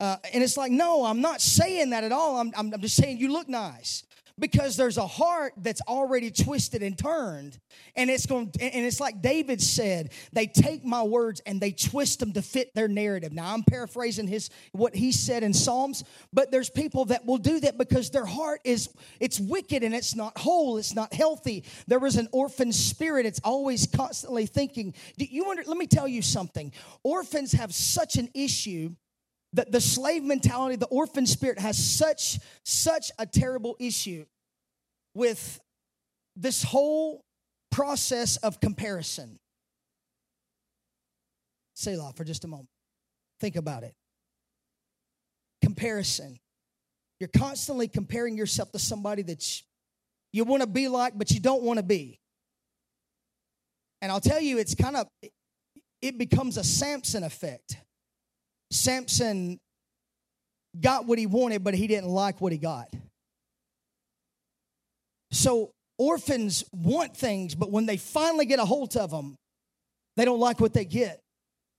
Uh, 0.00 0.16
and 0.32 0.42
it's 0.42 0.56
like, 0.56 0.72
no, 0.72 1.04
I'm 1.04 1.20
not 1.20 1.40
saying 1.40 1.90
that 1.90 2.04
at 2.04 2.12
all. 2.12 2.36
I'm, 2.38 2.52
I'm, 2.56 2.72
I'm 2.74 2.80
just 2.80 2.96
saying 2.96 3.18
you 3.18 3.32
look 3.32 3.48
nice 3.48 4.04
because 4.38 4.76
there's 4.76 4.98
a 4.98 5.06
heart 5.06 5.52
that's 5.58 5.80
already 5.82 6.30
twisted 6.30 6.82
and 6.82 6.98
turned. 6.98 7.58
And 7.94 8.10
it's 8.10 8.26
going 8.26 8.52
and 8.60 8.84
it's 8.84 9.00
like 9.00 9.22
david 9.22 9.60
said 9.60 10.12
they 10.32 10.46
take 10.46 10.84
my 10.84 11.02
words 11.02 11.40
and 11.46 11.60
they 11.60 11.70
twist 11.70 12.20
them 12.20 12.32
to 12.32 12.42
fit 12.42 12.74
their 12.74 12.88
narrative. 12.88 13.32
Now 13.32 13.54
i'm 13.54 13.62
paraphrasing 13.62 14.26
his 14.26 14.50
what 14.72 14.94
he 14.94 15.12
said 15.12 15.42
in 15.42 15.52
psalms 15.52 16.04
but 16.32 16.50
there's 16.50 16.70
people 16.70 17.04
that 17.06 17.24
will 17.24 17.38
do 17.38 17.60
that 17.60 17.78
because 17.78 18.10
their 18.10 18.26
heart 18.26 18.60
is 18.64 18.88
it's 19.20 19.38
wicked 19.38 19.82
and 19.84 19.94
it's 19.94 20.14
not 20.14 20.36
whole 20.38 20.78
it's 20.78 20.94
not 20.94 21.12
healthy. 21.12 21.64
There 21.86 22.04
is 22.04 22.16
an 22.16 22.28
orphan 22.32 22.72
spirit. 22.72 23.26
It's 23.26 23.40
always 23.44 23.86
constantly 23.86 24.46
thinking. 24.46 24.94
Do 25.16 25.24
you 25.24 25.44
wonder 25.44 25.62
let 25.66 25.76
me 25.76 25.86
tell 25.86 26.08
you 26.08 26.22
something. 26.22 26.72
Orphans 27.02 27.52
have 27.52 27.72
such 27.72 28.16
an 28.16 28.28
issue 28.34 28.94
the, 29.54 29.66
the 29.70 29.80
slave 29.80 30.24
mentality, 30.24 30.74
the 30.74 30.86
orphan 30.86 31.26
spirit 31.26 31.60
has 31.60 31.78
such, 31.78 32.40
such 32.64 33.12
a 33.18 33.24
terrible 33.24 33.76
issue 33.78 34.26
with 35.14 35.60
this 36.34 36.64
whole 36.64 37.22
process 37.70 38.36
of 38.38 38.60
comparison. 38.60 39.38
Selah 41.74 42.12
for 42.16 42.24
just 42.24 42.44
a 42.44 42.48
moment. 42.48 42.68
Think 43.40 43.54
about 43.54 43.84
it. 43.84 43.94
Comparison. 45.62 46.36
You're 47.20 47.28
constantly 47.28 47.86
comparing 47.86 48.36
yourself 48.36 48.72
to 48.72 48.80
somebody 48.80 49.22
that 49.22 49.62
you 50.32 50.42
want 50.42 50.62
to 50.62 50.68
be 50.68 50.88
like, 50.88 51.16
but 51.16 51.30
you 51.30 51.38
don't 51.38 51.62
want 51.62 51.78
to 51.78 51.84
be. 51.84 52.18
And 54.02 54.10
I'll 54.10 54.20
tell 54.20 54.40
you, 54.40 54.58
it's 54.58 54.74
kind 54.74 54.96
of, 54.96 55.06
it 56.02 56.18
becomes 56.18 56.56
a 56.56 56.64
Samson 56.64 57.22
effect. 57.22 57.76
Samson 58.74 59.58
got 60.80 61.06
what 61.06 61.18
he 61.18 61.26
wanted, 61.26 61.62
but 61.62 61.74
he 61.74 61.86
didn't 61.86 62.08
like 62.08 62.40
what 62.40 62.52
he 62.52 62.58
got. 62.58 62.88
So 65.30 65.70
orphans 65.98 66.64
want 66.72 67.16
things, 67.16 67.54
but 67.54 67.70
when 67.70 67.86
they 67.86 67.96
finally 67.96 68.46
get 68.46 68.58
a 68.58 68.64
hold 68.64 68.96
of 68.96 69.10
them, 69.10 69.36
they 70.16 70.24
don't 70.24 70.40
like 70.40 70.60
what 70.60 70.74
they 70.74 70.84
get. 70.84 71.20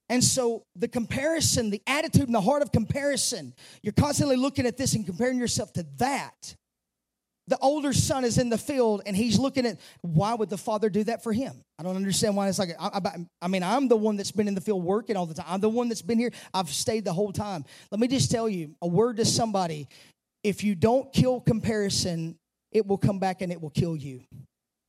And 0.08 0.24
so 0.24 0.64
the 0.76 0.88
comparison, 0.88 1.70
the 1.70 1.82
attitude 1.88 2.28
and 2.28 2.36
the 2.36 2.42
heart 2.42 2.62
of 2.62 2.72
comparison, 2.72 3.54
you're 3.82 3.94
constantly 3.94 4.36
looking 4.36 4.66
at 4.66 4.78
this 4.78 4.94
and 4.94 5.06
comparing 5.06 5.40
yourself 5.40 5.74
to 5.74 5.86
that 5.98 6.56
the 7.48 7.58
older 7.60 7.94
son 7.94 8.24
is 8.24 8.38
in 8.38 8.50
the 8.50 8.58
field 8.58 9.04
and 9.06 9.16
he's 9.16 9.38
looking 9.38 9.66
at 9.66 9.78
why 10.02 10.34
would 10.34 10.50
the 10.50 10.58
father 10.58 10.90
do 10.90 11.04
that 11.04 11.24
for 11.24 11.32
him? 11.32 11.62
I 11.78 11.84
don't 11.84 11.96
understand 11.96 12.36
why 12.36 12.48
it's 12.50 12.58
like 12.58 12.70
I, 12.80 12.88
I, 12.88 13.26
I, 13.44 13.48
mean 13.48 13.62
i'm 13.62 13.88
the 13.88 13.96
one 13.96 14.16
that's 14.18 14.32
been 14.32 14.48
in 14.48 14.56
the 14.56 14.62
field 14.62 14.84
working 14.84 15.16
all 15.16 15.26
the 15.26 15.36
time. 15.36 15.46
I'm 15.48 15.60
the 15.60 15.70
one 15.70 15.88
that's 15.90 16.02
been 16.02 16.18
here. 16.18 16.32
I've 16.54 16.70
stayed 16.70 17.06
the 17.06 17.14
whole 17.14 17.32
time. 17.32 17.66
Let 17.92 18.00
me 18.00 18.08
just 18.08 18.32
tell 18.32 18.50
you 18.50 18.76
a 18.82 18.88
word 18.88 19.18
to 19.18 19.26
somebody. 19.26 19.88
If 20.44 20.64
you 20.64 20.76
don't 20.76 21.12
kill 21.14 21.40
comparison 21.40 22.38
it 22.76 22.86
will 22.86 22.98
come 22.98 23.20
back 23.20 23.42
and 23.42 23.54
it 23.54 23.62
will 23.62 23.70
kill 23.70 23.96
you. 23.96 24.22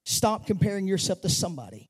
Stop 0.04 0.44
comparing 0.44 0.88
yourself 0.88 1.20
to 1.20 1.28
somebody. 1.28 1.88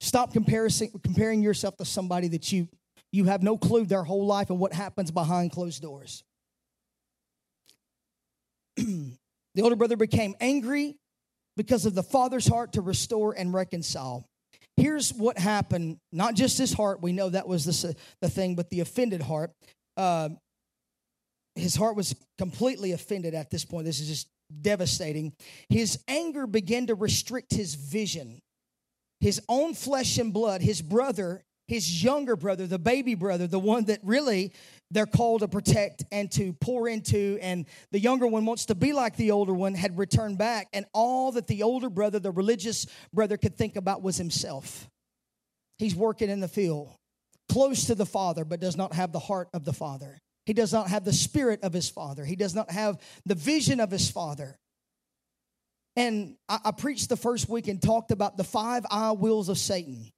Stop 0.00 0.34
comparing, 0.34 0.70
comparing 1.02 1.42
yourself 1.42 1.78
to 1.78 1.86
somebody 1.86 2.28
that 2.28 2.52
you 2.52 2.68
you 3.10 3.24
have 3.24 3.42
no 3.42 3.56
clue 3.56 3.86
their 3.86 4.02
whole 4.02 4.26
life 4.26 4.50
and 4.50 4.58
what 4.58 4.74
happens 4.74 5.10
behind 5.10 5.52
closed 5.52 5.80
doors 5.80 6.24
The 9.54 9.62
older 9.62 9.76
brother 9.76 9.96
became 9.96 10.34
angry 10.40 10.96
because 11.56 11.86
of 11.86 11.94
the 11.94 12.02
father's 12.02 12.46
heart 12.46 12.72
to 12.72 12.80
restore 12.80 13.32
and 13.32 13.52
reconcile. 13.52 14.26
Here's 14.76 15.12
what 15.12 15.38
happened 15.38 15.98
not 16.12 16.34
just 16.34 16.58
his 16.58 16.72
heart, 16.72 17.00
we 17.00 17.12
know 17.12 17.28
that 17.28 17.46
was 17.46 17.64
the, 17.64 17.94
the 18.20 18.28
thing, 18.28 18.56
but 18.56 18.70
the 18.70 18.80
offended 18.80 19.22
heart. 19.22 19.52
Uh, 19.96 20.30
his 21.54 21.76
heart 21.76 21.94
was 21.94 22.16
completely 22.38 22.92
offended 22.92 23.34
at 23.34 23.50
this 23.50 23.64
point. 23.64 23.84
This 23.84 24.00
is 24.00 24.08
just 24.08 24.28
devastating. 24.60 25.32
His 25.68 26.02
anger 26.08 26.46
began 26.46 26.88
to 26.88 26.94
restrict 26.94 27.54
his 27.54 27.74
vision. 27.76 28.40
His 29.20 29.40
own 29.48 29.74
flesh 29.74 30.18
and 30.18 30.32
blood, 30.32 30.60
his 30.60 30.82
brother, 30.82 31.44
his 31.68 32.02
younger 32.02 32.36
brother, 32.36 32.66
the 32.66 32.78
baby 32.78 33.14
brother, 33.14 33.46
the 33.46 33.58
one 33.58 33.84
that 33.84 34.00
really 34.02 34.52
they're 34.90 35.06
called 35.06 35.40
to 35.40 35.48
protect 35.48 36.04
and 36.12 36.30
to 36.32 36.52
pour 36.54 36.88
into. 36.88 37.38
And 37.40 37.66
the 37.90 37.98
younger 37.98 38.26
one 38.26 38.44
wants 38.44 38.66
to 38.66 38.74
be 38.74 38.92
like 38.92 39.16
the 39.16 39.30
older 39.32 39.52
one, 39.54 39.74
had 39.74 39.98
returned 39.98 40.38
back. 40.38 40.68
And 40.72 40.86
all 40.92 41.32
that 41.32 41.46
the 41.46 41.62
older 41.62 41.90
brother, 41.90 42.18
the 42.18 42.30
religious 42.30 42.86
brother, 43.12 43.36
could 43.36 43.56
think 43.56 43.76
about 43.76 44.02
was 44.02 44.16
himself. 44.16 44.88
He's 45.78 45.94
working 45.94 46.30
in 46.30 46.40
the 46.40 46.48
field, 46.48 46.92
close 47.48 47.86
to 47.86 47.94
the 47.94 48.06
Father, 48.06 48.44
but 48.44 48.60
does 48.60 48.76
not 48.76 48.94
have 48.94 49.12
the 49.12 49.18
heart 49.18 49.48
of 49.52 49.64
the 49.64 49.72
Father. 49.72 50.18
He 50.46 50.52
does 50.52 50.72
not 50.72 50.88
have 50.88 51.04
the 51.04 51.12
spirit 51.12 51.62
of 51.62 51.72
his 51.72 51.88
Father. 51.88 52.24
He 52.24 52.36
does 52.36 52.54
not 52.54 52.70
have 52.70 53.00
the 53.24 53.34
vision 53.34 53.80
of 53.80 53.90
his 53.90 54.10
Father. 54.10 54.56
And 55.96 56.36
I, 56.48 56.58
I 56.66 56.70
preached 56.72 57.08
the 57.08 57.16
first 57.16 57.48
week 57.48 57.66
and 57.68 57.80
talked 57.80 58.10
about 58.10 58.36
the 58.36 58.44
five 58.44 58.84
I 58.90 59.12
wills 59.12 59.48
of 59.48 59.58
Satan. 59.58 60.10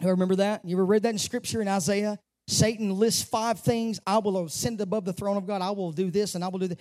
You 0.00 0.08
remember 0.08 0.36
that? 0.36 0.64
You 0.64 0.76
ever 0.76 0.86
read 0.86 1.02
that 1.02 1.10
in 1.10 1.18
scripture 1.18 1.60
in 1.60 1.68
Isaiah? 1.68 2.18
Satan 2.50 2.98
lists 2.98 3.22
five 3.22 3.60
things. 3.60 4.00
I 4.06 4.18
will 4.18 4.44
ascend 4.44 4.80
above 4.80 5.04
the 5.04 5.12
throne 5.12 5.36
of 5.36 5.46
God. 5.46 5.62
I 5.62 5.70
will 5.70 5.92
do 5.92 6.10
this 6.10 6.34
and 6.34 6.44
I 6.44 6.48
will 6.48 6.58
do 6.58 6.68
that. 6.68 6.80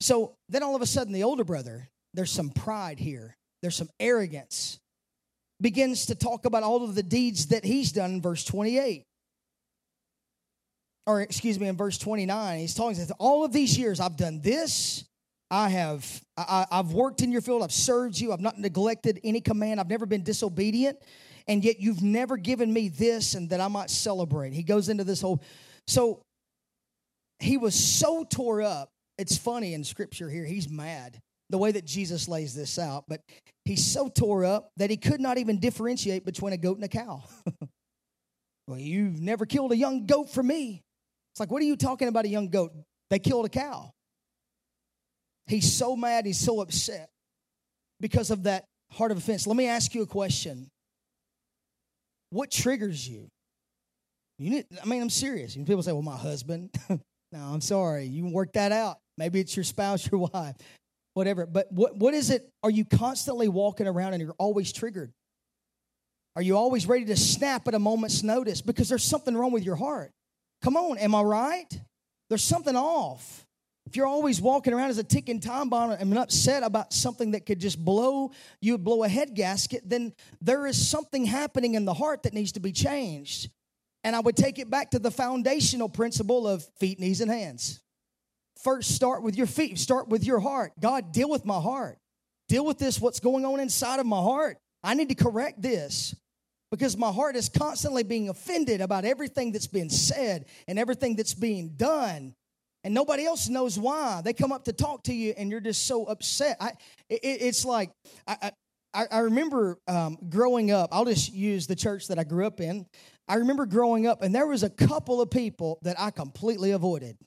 So 0.00 0.34
then 0.48 0.62
all 0.62 0.76
of 0.76 0.82
a 0.82 0.86
sudden, 0.86 1.12
the 1.12 1.22
older 1.22 1.44
brother, 1.44 1.88
there's 2.12 2.30
some 2.30 2.50
pride 2.50 2.98
here, 2.98 3.36
there's 3.62 3.76
some 3.76 3.88
arrogance, 3.98 4.78
begins 5.60 6.06
to 6.06 6.14
talk 6.14 6.44
about 6.44 6.62
all 6.62 6.84
of 6.84 6.94
the 6.94 7.02
deeds 7.02 7.46
that 7.46 7.64
he's 7.64 7.92
done 7.92 8.12
in 8.12 8.22
verse 8.22 8.44
28. 8.44 9.04
Or, 11.06 11.20
excuse 11.20 11.58
me, 11.58 11.68
in 11.68 11.76
verse 11.76 11.98
29, 11.98 12.58
he's 12.58 12.74
talking, 12.74 12.98
all 13.18 13.44
of 13.44 13.52
these 13.52 13.78
years 13.78 14.00
I've 14.00 14.16
done 14.16 14.40
this. 14.42 15.04
I 15.50 15.68
have 15.68 16.04
I, 16.36 16.66
I've 16.70 16.92
worked 16.92 17.22
in 17.22 17.30
your 17.30 17.40
field. 17.40 17.62
I've 17.62 17.72
served 17.72 18.18
you. 18.18 18.32
I've 18.32 18.40
not 18.40 18.58
neglected 18.58 19.20
any 19.22 19.40
command. 19.40 19.78
I've 19.78 19.88
never 19.88 20.04
been 20.04 20.24
disobedient 20.24 20.98
and 21.48 21.64
yet 21.64 21.80
you've 21.80 22.02
never 22.02 22.36
given 22.36 22.72
me 22.72 22.88
this 22.88 23.34
and 23.34 23.50
that 23.50 23.60
I 23.60 23.68
might 23.68 23.90
celebrate. 23.90 24.52
He 24.52 24.62
goes 24.62 24.88
into 24.88 25.04
this 25.04 25.20
whole. 25.20 25.42
So 25.86 26.20
he 27.38 27.56
was 27.56 27.74
so 27.74 28.24
tore 28.24 28.62
up. 28.62 28.90
It's 29.18 29.36
funny 29.36 29.74
in 29.74 29.84
scripture 29.84 30.28
here, 30.28 30.44
he's 30.44 30.68
mad 30.68 31.20
the 31.50 31.58
way 31.58 31.72
that 31.72 31.84
Jesus 31.84 32.28
lays 32.28 32.54
this 32.54 32.78
out, 32.78 33.04
but 33.08 33.20
he's 33.64 33.84
so 33.84 34.08
tore 34.08 34.44
up 34.44 34.70
that 34.76 34.90
he 34.90 34.96
could 34.96 35.20
not 35.20 35.38
even 35.38 35.58
differentiate 35.58 36.24
between 36.24 36.52
a 36.52 36.56
goat 36.56 36.76
and 36.76 36.84
a 36.84 36.88
cow. 36.88 37.22
well, 38.66 38.78
you've 38.78 39.20
never 39.20 39.46
killed 39.46 39.72
a 39.72 39.76
young 39.76 40.06
goat 40.06 40.30
for 40.30 40.42
me. 40.42 40.82
It's 41.32 41.40
like, 41.40 41.50
what 41.50 41.62
are 41.62 41.66
you 41.66 41.76
talking 41.76 42.08
about 42.08 42.24
a 42.24 42.28
young 42.28 42.48
goat? 42.48 42.72
They 43.10 43.18
killed 43.18 43.46
a 43.46 43.48
cow. 43.48 43.92
He's 45.46 45.72
so 45.72 45.94
mad, 45.94 46.26
he's 46.26 46.40
so 46.40 46.60
upset 46.60 47.08
because 48.00 48.30
of 48.30 48.44
that 48.44 48.64
heart 48.90 49.12
of 49.12 49.18
offense. 49.18 49.46
Let 49.46 49.56
me 49.56 49.66
ask 49.66 49.94
you 49.94 50.02
a 50.02 50.06
question. 50.06 50.68
What 52.30 52.50
triggers 52.50 53.08
you? 53.08 53.28
You 54.38 54.50
need, 54.50 54.66
I 54.82 54.86
mean, 54.86 55.00
I'm 55.00 55.10
serious. 55.10 55.54
People 55.54 55.82
say, 55.82 55.92
well, 55.92 56.02
my 56.02 56.16
husband. 56.16 56.70
no, 56.88 56.98
I'm 57.32 57.60
sorry. 57.60 58.04
You 58.04 58.22
can 58.22 58.32
work 58.32 58.52
that 58.52 58.72
out. 58.72 58.98
Maybe 59.16 59.40
it's 59.40 59.56
your 59.56 59.64
spouse, 59.64 60.08
your 60.10 60.28
wife, 60.32 60.56
whatever. 61.14 61.46
But 61.46 61.70
what, 61.70 61.96
what 61.96 62.14
is 62.14 62.30
it? 62.30 62.48
Are 62.62 62.70
you 62.70 62.84
constantly 62.84 63.48
walking 63.48 63.86
around 63.86 64.14
and 64.14 64.22
you're 64.22 64.34
always 64.38 64.72
triggered? 64.72 65.12
Are 66.34 66.42
you 66.42 66.56
always 66.56 66.86
ready 66.86 67.06
to 67.06 67.16
snap 67.16 67.66
at 67.66 67.74
a 67.74 67.78
moment's 67.78 68.22
notice? 68.22 68.60
Because 68.60 68.90
there's 68.90 69.04
something 69.04 69.34
wrong 69.34 69.52
with 69.52 69.64
your 69.64 69.76
heart. 69.76 70.12
Come 70.60 70.76
on, 70.76 70.98
am 70.98 71.14
I 71.14 71.22
right? 71.22 71.80
There's 72.28 72.44
something 72.44 72.76
off. 72.76 73.45
If 73.86 73.94
you're 73.94 74.06
always 74.06 74.40
walking 74.40 74.72
around 74.72 74.90
as 74.90 74.98
a 74.98 75.04
ticking 75.04 75.38
time 75.38 75.68
bomb 75.68 75.92
and 75.92 76.18
upset 76.18 76.64
about 76.64 76.92
something 76.92 77.30
that 77.30 77.46
could 77.46 77.60
just 77.60 77.82
blow 77.82 78.32
you 78.60 78.76
blow 78.78 79.04
a 79.04 79.08
head 79.08 79.34
gasket, 79.34 79.82
then 79.88 80.12
there 80.40 80.66
is 80.66 80.88
something 80.88 81.24
happening 81.24 81.74
in 81.74 81.84
the 81.84 81.94
heart 81.94 82.24
that 82.24 82.34
needs 82.34 82.52
to 82.52 82.60
be 82.60 82.72
changed. 82.72 83.48
And 84.02 84.16
I 84.16 84.20
would 84.20 84.36
take 84.36 84.58
it 84.58 84.70
back 84.70 84.90
to 84.90 84.98
the 84.98 85.10
foundational 85.10 85.88
principle 85.88 86.46
of 86.46 86.64
feet, 86.78 86.98
knees, 86.98 87.20
and 87.20 87.30
hands. 87.30 87.80
First, 88.62 88.94
start 88.94 89.22
with 89.22 89.36
your 89.36 89.46
feet, 89.46 89.78
start 89.78 90.08
with 90.08 90.24
your 90.24 90.40
heart. 90.40 90.72
God, 90.80 91.12
deal 91.12 91.28
with 91.28 91.44
my 91.44 91.60
heart. 91.60 91.98
Deal 92.48 92.64
with 92.64 92.78
this, 92.78 93.00
what's 93.00 93.20
going 93.20 93.44
on 93.44 93.60
inside 93.60 94.00
of 94.00 94.06
my 94.06 94.20
heart. 94.20 94.58
I 94.82 94.94
need 94.94 95.08
to 95.08 95.14
correct 95.14 95.60
this 95.60 96.14
because 96.70 96.96
my 96.96 97.10
heart 97.10 97.36
is 97.36 97.48
constantly 97.48 98.02
being 98.02 98.28
offended 98.28 98.80
about 98.80 99.04
everything 99.04 99.52
that's 99.52 99.66
been 99.66 99.90
said 99.90 100.46
and 100.66 100.78
everything 100.78 101.16
that's 101.16 101.34
being 101.34 101.70
done 101.76 102.34
and 102.86 102.94
nobody 102.94 103.26
else 103.26 103.48
knows 103.48 103.76
why. 103.76 104.20
They 104.24 104.32
come 104.32 104.52
up 104.52 104.66
to 104.66 104.72
talk 104.72 105.02
to 105.04 105.12
you, 105.12 105.34
and 105.36 105.50
you're 105.50 105.58
just 105.58 105.86
so 105.86 106.04
upset. 106.04 106.56
I, 106.60 106.68
it, 107.08 107.18
it's 107.20 107.64
like 107.64 107.90
I, 108.28 108.52
I, 108.94 109.06
I 109.10 109.18
remember 109.18 109.80
um, 109.88 110.16
growing 110.28 110.70
up. 110.70 110.90
I'll 110.92 111.04
just 111.04 111.32
use 111.32 111.66
the 111.66 111.74
church 111.74 112.06
that 112.06 112.18
I 112.20 112.22
grew 112.22 112.46
up 112.46 112.60
in. 112.60 112.86
I 113.26 113.34
remember 113.34 113.66
growing 113.66 114.06
up, 114.06 114.22
and 114.22 114.32
there 114.32 114.46
was 114.46 114.62
a 114.62 114.70
couple 114.70 115.20
of 115.20 115.32
people 115.32 115.80
that 115.82 115.98
I 115.98 116.12
completely 116.12 116.70
avoided 116.70 117.18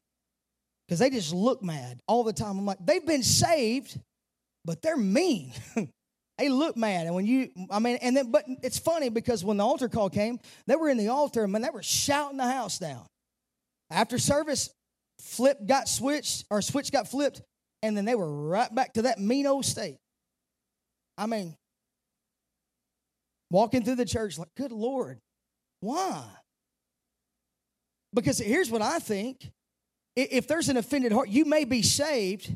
because 0.87 0.99
they 0.99 1.09
just 1.09 1.33
look 1.33 1.61
mad 1.61 1.99
all 2.07 2.23
the 2.23 2.31
time. 2.31 2.57
I'm 2.57 2.65
like, 2.65 2.77
they've 2.79 3.05
been 3.05 3.21
saved, 3.21 3.99
but 4.63 4.81
they're 4.81 4.95
mean. 4.95 5.51
they 6.37 6.47
look 6.47 6.77
mad, 6.77 7.05
and 7.05 7.13
when 7.13 7.25
you, 7.25 7.49
I 7.69 7.79
mean, 7.79 7.97
and 8.01 8.15
then, 8.15 8.31
but 8.31 8.45
it's 8.63 8.79
funny 8.79 9.09
because 9.09 9.43
when 9.43 9.57
the 9.57 9.65
altar 9.65 9.89
call 9.89 10.09
came, 10.09 10.39
they 10.67 10.77
were 10.77 10.87
in 10.87 10.97
the 10.97 11.09
altar, 11.09 11.43
and 11.43 11.51
man, 11.51 11.63
they 11.63 11.69
were 11.69 11.83
shouting 11.83 12.37
the 12.37 12.49
house 12.49 12.79
down. 12.79 13.05
After 13.91 14.17
service, 14.17 14.69
flip 15.21 15.57
got 15.65 15.87
switched 15.87 16.45
or 16.49 16.61
switch 16.61 16.91
got 16.91 17.07
flipped, 17.07 17.41
and 17.81 17.95
then 17.95 18.05
they 18.05 18.15
were 18.15 18.31
right 18.49 18.73
back 18.73 18.93
to 18.93 19.03
that 19.03 19.19
mean 19.19 19.45
old 19.45 19.65
state. 19.65 19.97
I 21.17 21.25
mean, 21.25 21.55
walking 23.51 23.83
through 23.83 23.95
the 23.95 24.05
church 24.05 24.37
like, 24.37 24.49
good 24.55 24.71
Lord, 24.71 25.19
why? 25.81 26.23
Because 28.13 28.39
here's 28.39 28.71
what 28.71 28.81
I 28.81 28.99
think 28.99 29.49
if 30.15 30.47
there's 30.47 30.69
an 30.69 30.77
offended 30.77 31.11
heart, 31.11 31.29
you 31.29 31.45
may 31.45 31.63
be 31.63 31.81
saved, 31.81 32.51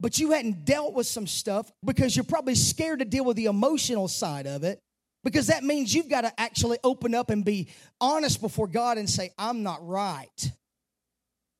but 0.00 0.18
you 0.18 0.32
hadn't 0.32 0.64
dealt 0.64 0.94
with 0.94 1.06
some 1.06 1.26
stuff 1.26 1.70
because 1.84 2.16
you're 2.16 2.24
probably 2.24 2.54
scared 2.54 2.98
to 2.98 3.04
deal 3.04 3.24
with 3.24 3.36
the 3.36 3.46
emotional 3.46 4.08
side 4.08 4.46
of 4.46 4.64
it. 4.64 4.78
Because 5.24 5.46
that 5.46 5.62
means 5.62 5.94
you've 5.94 6.08
got 6.08 6.22
to 6.22 6.40
actually 6.40 6.78
open 6.82 7.14
up 7.14 7.30
and 7.30 7.44
be 7.44 7.68
honest 8.00 8.40
before 8.40 8.66
God 8.66 8.98
and 8.98 9.08
say, 9.08 9.30
I'm 9.38 9.62
not 9.62 9.86
right. 9.86 10.50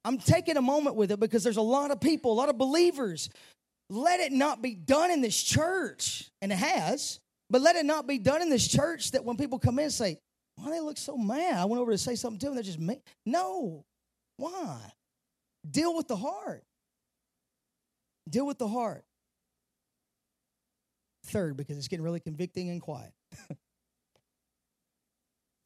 I'm 0.04 0.18
taking 0.18 0.56
a 0.56 0.62
moment 0.62 0.96
with 0.96 1.12
it 1.12 1.20
because 1.20 1.44
there's 1.44 1.56
a 1.56 1.62
lot 1.62 1.90
of 1.90 2.00
people, 2.00 2.32
a 2.32 2.34
lot 2.34 2.48
of 2.48 2.58
believers. 2.58 3.30
Let 3.88 4.20
it 4.20 4.32
not 4.32 4.62
be 4.62 4.74
done 4.74 5.10
in 5.10 5.20
this 5.20 5.40
church, 5.40 6.30
and 6.40 6.50
it 6.50 6.56
has, 6.56 7.20
but 7.50 7.60
let 7.60 7.76
it 7.76 7.84
not 7.84 8.06
be 8.06 8.18
done 8.18 8.42
in 8.42 8.48
this 8.48 8.66
church 8.66 9.12
that 9.12 9.24
when 9.24 9.36
people 9.36 9.58
come 9.58 9.78
in 9.78 9.84
and 9.84 9.92
say, 9.92 10.18
Why 10.56 10.70
they 10.70 10.80
look 10.80 10.98
so 10.98 11.16
mad? 11.16 11.56
I 11.56 11.64
went 11.66 11.80
over 11.80 11.92
to 11.92 11.98
say 11.98 12.14
something 12.14 12.38
to 12.40 12.46
them, 12.46 12.54
they're 12.54 12.64
just 12.64 12.80
mad. 12.80 13.00
No. 13.26 13.84
Why? 14.38 14.78
Deal 15.68 15.94
with 15.94 16.08
the 16.08 16.16
heart. 16.16 16.64
Deal 18.28 18.46
with 18.46 18.58
the 18.58 18.68
heart. 18.68 19.04
Third, 21.26 21.56
because 21.56 21.78
it's 21.78 21.88
getting 21.88 22.04
really 22.04 22.20
convicting 22.20 22.70
and 22.70 22.80
quiet. 22.80 23.12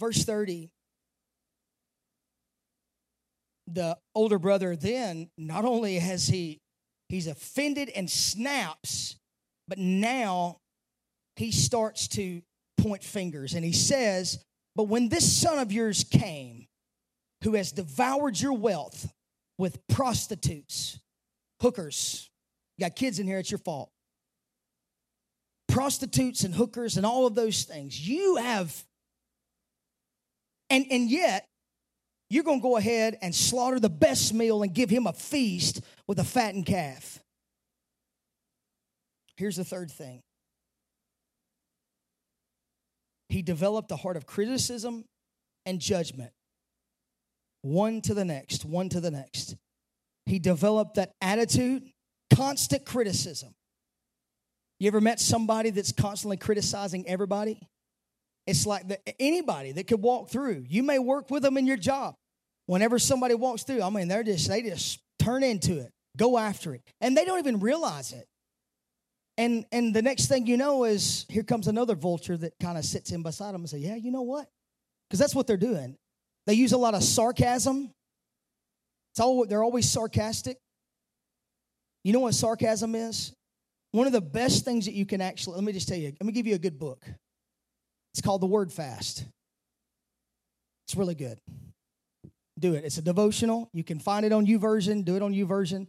Verse 0.01 0.25
30 0.25 0.71
the 3.67 3.97
older 4.15 4.39
brother 4.39 4.77
then 4.77 5.29
not 5.37 5.65
only 5.65 5.99
has 5.99 6.29
he 6.29 6.59
he's 7.09 7.27
offended 7.27 7.89
and 7.91 8.09
snaps 8.09 9.17
but 9.69 9.79
now 9.79 10.57
he 11.37 11.51
starts 11.51 12.09
to 12.09 12.41
point 12.79 13.03
fingers 13.03 13.55
and 13.55 13.65
he 13.65 13.73
says 13.73 14.43
but 14.75 14.85
when 14.85 15.09
this 15.09 15.41
son 15.41 15.59
of 15.59 15.73
yours 15.73 16.05
came 16.05 16.67
who 17.43 17.55
has 17.55 17.73
devoured 17.73 18.39
your 18.39 18.53
wealth 18.53 19.13
with 19.59 19.79
prostitutes 19.89 20.99
hookers 21.61 22.31
you 22.77 22.85
got 22.85 22.97
kids 22.97 23.19
in 23.19 23.27
here 23.27 23.39
it's 23.39 23.51
your 23.51 23.59
fault. 23.59 23.91
Prostitutes 25.69 26.45
and 26.45 26.55
hookers 26.55 26.97
and 26.97 27.05
all 27.05 27.27
of 27.27 27.35
those 27.35 27.65
things. 27.65 28.07
You 28.07 28.37
have 28.37 28.85
and 30.71 30.87
and 30.91 31.11
yet 31.11 31.47
you're 32.29 32.45
going 32.45 32.59
to 32.61 32.63
go 32.63 32.77
ahead 32.77 33.17
and 33.23 33.35
slaughter 33.35 33.79
the 33.79 33.91
best 33.91 34.35
meal 34.35 34.63
and 34.63 34.75
give 34.75 34.91
him 34.91 35.07
a 35.07 35.13
feast 35.13 35.81
with 36.07 36.19
a 36.19 36.25
fattened 36.25 36.67
calf. 36.67 37.21
Here's 39.37 39.57
the 39.57 39.65
third 39.65 39.91
thing 39.91 40.23
he 43.29 43.43
developed 43.43 43.91
a 43.91 43.97
heart 43.97 44.17
of 44.17 44.27
criticism 44.27 45.05
and 45.65 45.81
judgment, 45.81 46.33
one 47.63 48.01
to 48.03 48.15
the 48.15 48.25
next, 48.25 48.65
one 48.65 48.89
to 48.89 49.01
the 49.01 49.11
next. 49.11 49.57
He 50.27 50.39
developed 50.39 50.95
that 50.95 51.13
attitude, 51.21 51.85
constant 52.35 52.85
criticism. 52.85 53.55
You 54.79 54.89
ever 54.89 55.01
met 55.01 55.21
somebody 55.21 55.71
that's 55.71 55.93
constantly 55.93 56.37
criticizing 56.37 57.09
everybody? 57.09 57.61
It's 58.47 58.67
like 58.67 58.87
the, 58.87 58.99
anybody 59.21 59.73
that 59.73 59.87
could 59.87 60.01
walk 60.01 60.29
through. 60.29 60.65
You 60.69 60.83
may 60.83 60.99
work 60.99 61.31
with 61.31 61.43
them 61.43 61.57
in 61.57 61.67
your 61.67 61.77
job. 61.77 62.15
Whenever 62.67 62.99
somebody 62.99 63.35
walks 63.35 63.63
through, 63.63 63.83
I 63.83 63.91
mean, 63.91 64.09
they're 64.09 64.23
just 64.23 64.49
they 64.49 64.63
just 64.63 65.01
turn 65.19 65.43
into 65.43 65.79
it, 65.79 65.93
go 66.17 66.39
after 66.39 66.75
it, 66.75 66.83
and 67.01 67.17
they 67.17 67.25
don't 67.25 67.39
even 67.39 67.61
realize 67.61 68.13
it. 68.13 68.27
And 69.39 69.67
and 69.71 69.95
the 69.95 70.03
next 70.03 70.27
thing 70.27 70.47
you 70.47 70.57
know 70.57 70.85
is 70.85 71.27
here 71.29 71.43
comes 71.43 71.69
another 71.69 71.95
vulture 71.95 72.37
that 72.37 72.55
kind 72.61 72.79
of 72.79 72.85
sits 72.85 73.13
in 73.13 73.23
beside 73.23 73.53
them 73.53 73.63
and 73.63 73.71
say, 73.71 73.79
"Yeah, 73.79 73.97
you 73.97 74.11
know 74.11 74.23
what?" 74.23 74.49
Because 75.09 75.19
that's 75.19 75.35
what 75.35 75.47
they're 75.47 75.57
doing. 75.57 75.97
They 76.47 76.55
use 76.55 76.73
a 76.73 76.79
lot 76.79 76.95
of 76.95 77.03
sarcasm. 77.03 77.93
It's 79.13 79.21
all 79.21 79.47
they're 79.47 79.63
always 79.63 79.91
sarcastic. 79.91 80.59
You 82.05 82.13
know 82.13 82.21
what 82.21 82.35
sarcasm 82.35 82.95
is? 82.95 83.33
One 83.91 84.07
of 84.07 84.13
the 84.13 84.21
best 84.21 84.65
things 84.65 84.85
that 84.85 84.95
you 84.95 85.07
can 85.07 85.21
actually, 85.21 85.57
let 85.57 85.65
me 85.65 85.73
just 85.73 85.89
tell 85.89 85.99
you, 85.99 86.13
let 86.21 86.27
me 86.27 86.33
give 86.33 86.47
you 86.47 86.55
a 86.55 86.59
good 86.59 86.79
book. 86.79 87.05
It's 88.17 88.23
called 88.23 88.41
The 88.41 88.47
Word 88.47 88.73
Fast. 88.73 89.27
It's 90.87 90.97
really 90.97 91.15
good. 91.15 91.39
Do 92.59 92.73
it. 92.73 92.83
It's 92.83 92.97
a 92.97 93.03
devotional. 93.03 93.69
You 93.75 93.85
can 93.85 93.99
find 93.99 94.25
it 94.25 94.33
on 94.33 94.47
YouVersion. 94.47 95.05
Do 95.05 95.17
it 95.17 95.23
on 95.23 95.35
YouVersion. 95.35 95.87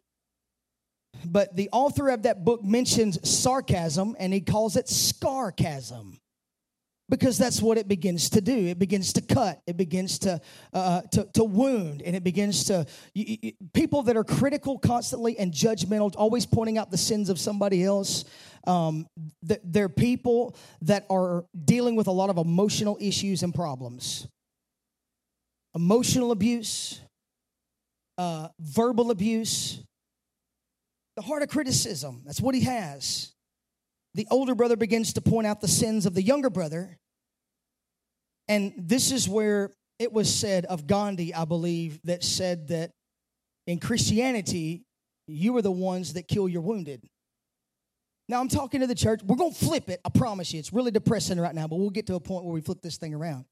But 1.23 1.55
the 1.55 1.69
author 1.71 2.09
of 2.09 2.23
that 2.23 2.43
book 2.43 2.65
mentions 2.65 3.17
sarcasm 3.25 4.17
and 4.19 4.33
he 4.33 4.41
calls 4.41 4.75
it 4.75 4.89
scarcasm 4.89 6.19
because 7.09 7.37
that's 7.37 7.61
what 7.61 7.77
it 7.77 7.87
begins 7.87 8.29
to 8.31 8.41
do. 8.41 8.67
It 8.67 8.79
begins 8.79 9.13
to 9.13 9.21
cut, 9.21 9.61
it 9.65 9.77
begins 9.77 10.19
to 10.19 10.41
uh, 10.73 11.01
to, 11.13 11.27
to, 11.33 11.43
wound, 11.43 12.01
and 12.01 12.15
it 12.15 12.23
begins 12.23 12.65
to 12.65 12.85
you, 13.13 13.37
you, 13.41 13.51
people 13.73 14.03
that 14.03 14.17
are 14.17 14.23
critical 14.23 14.77
constantly 14.77 15.37
and 15.39 15.53
judgmental, 15.53 16.13
always 16.17 16.45
pointing 16.45 16.77
out 16.77 16.91
the 16.91 16.97
sins 16.97 17.29
of 17.29 17.39
somebody 17.39 17.83
else. 17.83 18.25
Um, 18.65 19.07
they're 19.41 19.87
people 19.87 20.55
that 20.81 21.05
are 21.09 21.45
dealing 21.63 21.95
with 21.95 22.07
a 22.07 22.11
lot 22.11 22.29
of 22.29 22.37
emotional 22.37 22.97
issues 22.99 23.41
and 23.43 23.55
problems, 23.55 24.27
emotional 25.73 26.31
abuse, 26.31 26.99
uh, 28.17 28.49
verbal 28.59 29.11
abuse, 29.11 29.81
the 31.15 31.21
heart 31.21 31.43
of 31.43 31.49
criticism. 31.49 32.23
That's 32.25 32.41
what 32.41 32.55
he 32.55 32.61
has 32.61 33.31
the 34.17 34.27
older 34.31 34.55
brother 34.55 34.75
begins 34.75 35.13
to 35.13 35.21
point 35.21 35.45
out 35.45 35.61
the 35.61 35.67
sins 35.67 36.07
of 36.07 36.15
the 36.15 36.23
younger 36.23 36.49
brother. 36.49 36.97
And 38.47 38.73
this 38.75 39.11
is 39.11 39.29
where 39.29 39.71
it 39.99 40.11
was 40.11 40.33
said 40.33 40.65
of 40.65 40.87
Gandhi, 40.87 41.35
I 41.35 41.45
believe, 41.45 41.99
that 42.05 42.23
said 42.23 42.69
that 42.69 42.91
in 43.67 43.79
Christianity, 43.79 44.81
you 45.27 45.55
are 45.57 45.61
the 45.61 45.71
ones 45.71 46.13
that 46.13 46.27
kill 46.27 46.49
your 46.49 46.61
wounded. 46.61 47.03
Now, 48.27 48.41
I'm 48.41 48.47
talking 48.47 48.81
to 48.81 48.87
the 48.87 48.95
church. 48.95 49.21
We're 49.23 49.35
going 49.35 49.53
to 49.53 49.65
flip 49.65 49.87
it. 49.87 50.01
I 50.03 50.09
promise 50.09 50.51
you. 50.51 50.59
It's 50.59 50.73
really 50.73 50.91
depressing 50.91 51.39
right 51.39 51.53
now, 51.53 51.67
but 51.67 51.75
we'll 51.77 51.91
get 51.91 52.07
to 52.07 52.15
a 52.15 52.19
point 52.19 52.43
where 52.43 52.53
we 52.53 52.61
flip 52.61 52.81
this 52.81 52.97
thing 52.97 53.13
around. 53.13 53.45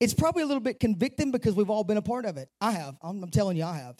It's 0.00 0.12
probably 0.12 0.42
a 0.42 0.46
little 0.46 0.62
bit 0.62 0.80
convicting 0.80 1.30
because 1.30 1.54
we've 1.54 1.70
all 1.70 1.84
been 1.84 1.98
a 1.98 2.02
part 2.02 2.24
of 2.24 2.36
it. 2.36 2.48
I 2.60 2.72
have. 2.72 2.96
I'm, 3.00 3.22
I'm 3.22 3.30
telling 3.30 3.56
you, 3.56 3.64
I 3.64 3.76
have. 3.76 3.96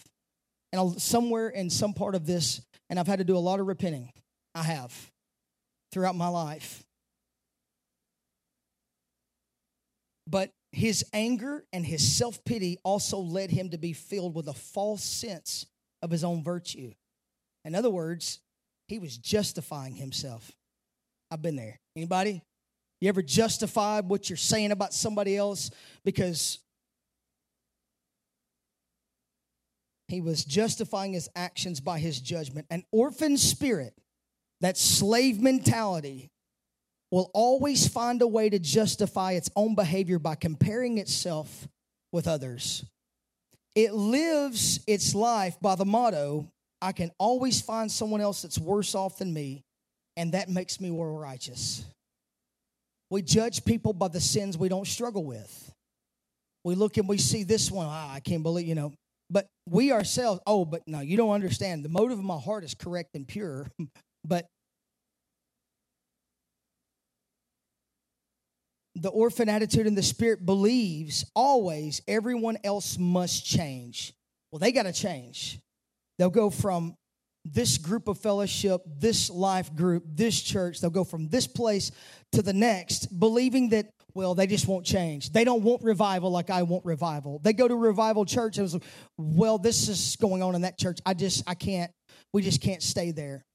And 0.73 0.81
I'll, 0.81 0.99
somewhere 0.99 1.51
in 1.51 1.71
some 1.71 1.95
part 1.95 2.17
of 2.17 2.27
this, 2.27 2.63
and 2.89 2.99
I've 2.99 3.07
had 3.07 3.21
to 3.21 3.25
do 3.25 3.37
a 3.37 3.39
lot 3.39 3.61
of 3.61 3.69
repenting. 3.69 4.11
I 4.57 4.65
have 4.65 4.93
throughout 5.93 6.17
my 6.17 6.29
life. 6.29 6.85
But 10.27 10.53
his 10.73 11.05
anger 11.13 11.65
and 11.73 11.85
his 11.85 12.17
self 12.17 12.45
pity 12.45 12.79
also 12.85 13.19
led 13.19 13.51
him 13.51 13.71
to 13.71 13.79
be 13.79 13.93
filled 13.93 14.35
with 14.35 14.49
a 14.49 14.53
false 14.55 15.03
sense 15.03 15.67
of 16.03 16.11
his 16.11 16.23
own 16.23 16.45
virtue. 16.45 16.93
In 17.65 17.75
other 17.75 17.91
words, 17.91 18.41
he 18.87 18.99
was 18.99 19.19
justifying 19.19 19.97
himself. 19.97 20.53
I've 21.31 21.43
been 21.43 21.57
there. 21.57 21.81
Anybody? 21.97 22.43
You 23.01 23.09
ever 23.09 23.23
justified 23.23 24.09
what 24.09 24.29
you're 24.29 24.37
saying 24.37 24.73
about 24.73 24.93
somebody 24.93 25.37
else 25.37 25.71
because 26.05 26.59
he 30.09 30.21
was 30.21 30.45
justifying 30.45 31.13
his 31.13 31.29
actions 31.35 31.81
by 31.81 31.99
his 31.99 32.21
judgment? 32.21 32.67
An 32.71 32.85
orphan 32.93 33.37
spirit, 33.37 33.95
that 34.61 34.77
slave 34.77 35.41
mentality, 35.41 36.31
will 37.11 37.31
always 37.35 37.89
find 37.89 38.23
a 38.23 38.27
way 38.27 38.49
to 38.49 38.59
justify 38.59 39.33
its 39.33 39.51
own 39.57 39.75
behavior 39.75 40.19
by 40.19 40.37
comparing 40.37 40.99
itself 40.99 41.67
with 42.13 42.29
others. 42.29 42.85
It 43.75 43.95
lives 43.95 44.81
its 44.87 45.15
life 45.15 45.57
by 45.61 45.75
the 45.75 45.85
motto 45.85 46.49
I 46.83 46.93
can 46.93 47.11
always 47.19 47.61
find 47.61 47.91
someone 47.91 48.21
else 48.21 48.43
that's 48.43 48.59
worse 48.59 48.95
off 48.95 49.19
than 49.19 49.33
me, 49.33 49.65
and 50.17 50.33
that 50.33 50.49
makes 50.49 50.81
me 50.81 50.91
more 50.91 51.13
righteous. 51.13 51.85
We 53.11 53.23
judge 53.23 53.65
people 53.65 53.93
by 53.93 54.09
the 54.09 54.21
sins 54.21 54.57
we 54.57 54.69
don't 54.69 54.87
struggle 54.87 55.25
with. 55.25 55.73
We 56.65 56.75
look 56.75 56.97
and 56.97 57.09
we 57.09 57.19
see 57.19 57.43
this 57.43 57.71
one, 57.71 57.87
ah, 57.89 58.13
I 58.13 58.21
can't 58.21 58.43
believe, 58.43 58.67
you 58.67 58.75
know. 58.75 58.93
But 59.29 59.47
we 59.69 59.93
ourselves, 59.93 60.41
oh, 60.47 60.65
but 60.65 60.83
no, 60.87 61.01
you 61.01 61.17
don't 61.17 61.31
understand. 61.31 61.85
The 61.85 61.89
motive 61.89 62.19
of 62.19 62.25
my 62.25 62.39
heart 62.39 62.65
is 62.65 62.75
correct 62.75 63.11
and 63.15 63.27
pure, 63.27 63.67
but 64.25 64.47
the 68.95 69.09
orphan 69.09 69.49
attitude 69.49 69.87
in 69.87 69.95
the 69.95 70.03
spirit 70.03 70.45
believes 70.45 71.25
always 71.35 72.03
everyone 72.07 72.59
else 72.65 72.99
must 72.99 73.45
change. 73.47 74.13
Well, 74.53 74.59
they 74.59 74.73
got 74.73 74.83
to 74.83 74.93
change. 74.93 75.59
They'll 76.19 76.29
go 76.29 76.51
from 76.51 76.97
this 77.45 77.79
group 77.79 78.09
of 78.09 78.19
fellowship, 78.19 78.83
this 78.87 79.31
life 79.31 79.75
group, 79.75 80.05
this 80.07 80.41
church, 80.41 80.81
they'll 80.81 80.91
go 80.91 81.05
from 81.05 81.29
this 81.29 81.47
place 81.47 81.91
to 82.33 82.43
the 82.43 82.53
next, 82.53 83.19
believing 83.19 83.71
that, 83.71 83.87
well, 84.13 84.35
they 84.35 84.47
just 84.47 84.69
won't 84.69 84.85
change. 84.85 85.33
They 85.33 85.45
don't 85.45 85.63
want 85.63 85.83
revival 85.83 86.31
like 86.31 86.51
I 86.51 86.63
want 86.65 86.85
revival. 86.85 87.41
They 87.43 87.55
go 87.55 87.67
to 87.67 87.75
revival 87.75 88.27
church 88.27 88.59
and 88.59 88.65
was, 88.65 88.79
well, 89.17 89.57
this 89.57 89.89
is 89.89 90.17
going 90.17 90.43
on 90.43 90.55
in 90.55 90.63
that 90.63 90.79
church. 90.79 90.99
I 91.07 91.15
just, 91.15 91.43
I 91.49 91.55
can't, 91.55 91.91
we 92.33 92.43
just 92.43 92.61
can't 92.61 92.83
stay 92.83 93.13
there. 93.13 93.47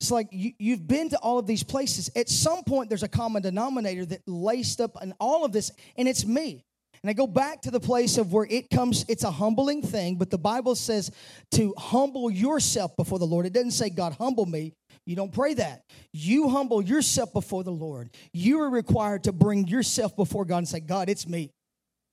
It's 0.00 0.10
like 0.10 0.28
you, 0.30 0.52
you've 0.58 0.86
been 0.86 1.10
to 1.10 1.18
all 1.18 1.38
of 1.38 1.46
these 1.46 1.62
places. 1.62 2.10
At 2.16 2.28
some 2.28 2.64
point, 2.64 2.88
there's 2.88 3.02
a 3.02 3.08
common 3.08 3.42
denominator 3.42 4.06
that 4.06 4.26
laced 4.26 4.80
up 4.80 4.96
in 5.02 5.12
all 5.20 5.44
of 5.44 5.52
this, 5.52 5.70
and 5.96 6.08
it's 6.08 6.24
me. 6.24 6.64
And 7.02 7.10
I 7.10 7.12
go 7.12 7.26
back 7.26 7.62
to 7.62 7.70
the 7.70 7.80
place 7.80 8.18
of 8.18 8.32
where 8.32 8.46
it 8.48 8.70
comes, 8.70 9.04
it's 9.08 9.24
a 9.24 9.30
humbling 9.30 9.82
thing, 9.82 10.16
but 10.16 10.30
the 10.30 10.38
Bible 10.38 10.74
says 10.74 11.10
to 11.52 11.74
humble 11.78 12.30
yourself 12.30 12.96
before 12.96 13.18
the 13.18 13.26
Lord. 13.26 13.46
It 13.46 13.52
doesn't 13.52 13.70
say, 13.72 13.88
God, 13.90 14.14
humble 14.18 14.46
me. 14.46 14.74
You 15.06 15.16
don't 15.16 15.32
pray 15.32 15.54
that. 15.54 15.82
You 16.12 16.50
humble 16.50 16.82
yourself 16.82 17.32
before 17.32 17.64
the 17.64 17.70
Lord. 17.70 18.10
You 18.32 18.60
are 18.60 18.70
required 18.70 19.24
to 19.24 19.32
bring 19.32 19.66
yourself 19.66 20.14
before 20.14 20.44
God 20.44 20.58
and 20.58 20.68
say, 20.68 20.80
God, 20.80 21.08
it's 21.08 21.26
me. 21.26 21.50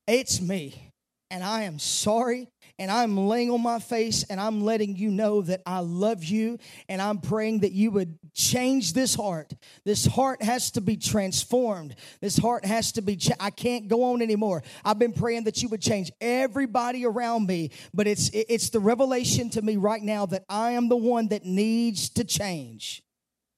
It's 0.07 0.39
me 0.39 0.87
and 1.29 1.43
I 1.43 1.63
am 1.63 1.79
sorry 1.79 2.47
and 2.79 2.91
I'm 2.91 3.17
laying 3.17 3.49
on 3.49 3.61
my 3.61 3.79
face 3.79 4.23
and 4.29 4.39
I'm 4.39 4.61
letting 4.61 4.95
you 4.95 5.09
know 5.09 5.41
that 5.41 5.61
I 5.65 5.79
love 5.79 6.23
you 6.23 6.59
and 6.87 7.01
I'm 7.01 7.17
praying 7.17 7.59
that 7.61 7.71
you 7.71 7.89
would 7.91 8.19
change 8.33 8.93
this 8.93 9.15
heart. 9.15 9.53
This 9.83 10.05
heart 10.05 10.43
has 10.43 10.71
to 10.71 10.81
be 10.81 10.95
transformed. 10.95 11.95
This 12.21 12.37
heart 12.37 12.65
has 12.65 12.91
to 12.93 13.01
be 13.01 13.15
cha- 13.15 13.35
I 13.39 13.49
can't 13.49 13.87
go 13.87 14.03
on 14.13 14.21
anymore. 14.21 14.63
I've 14.85 14.99
been 14.99 15.13
praying 15.13 15.45
that 15.45 15.63
you 15.63 15.69
would 15.69 15.81
change 15.81 16.11
everybody 16.21 17.05
around 17.05 17.47
me, 17.47 17.71
but 17.93 18.05
it's 18.05 18.29
it's 18.33 18.69
the 18.69 18.79
revelation 18.79 19.49
to 19.51 19.61
me 19.61 19.77
right 19.77 20.01
now 20.01 20.27
that 20.27 20.45
I 20.47 20.71
am 20.71 20.87
the 20.87 20.97
one 20.97 21.29
that 21.29 21.45
needs 21.45 22.09
to 22.11 22.23
change. 22.23 23.01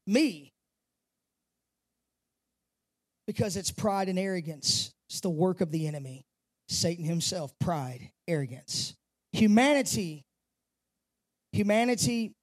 Me. 0.07 0.53
Because 3.27 3.57
it's 3.57 3.69
pride 3.69 4.09
and 4.09 4.17
arrogance. 4.17 4.91
It's 5.09 5.19
the 5.19 5.29
work 5.29 5.61
of 5.61 5.71
the 5.71 5.87
enemy. 5.87 6.25
Satan 6.67 7.03
himself, 7.03 7.51
pride, 7.59 8.11
arrogance. 8.27 8.95
Humanity, 9.31 10.23
humanity, 11.51 12.33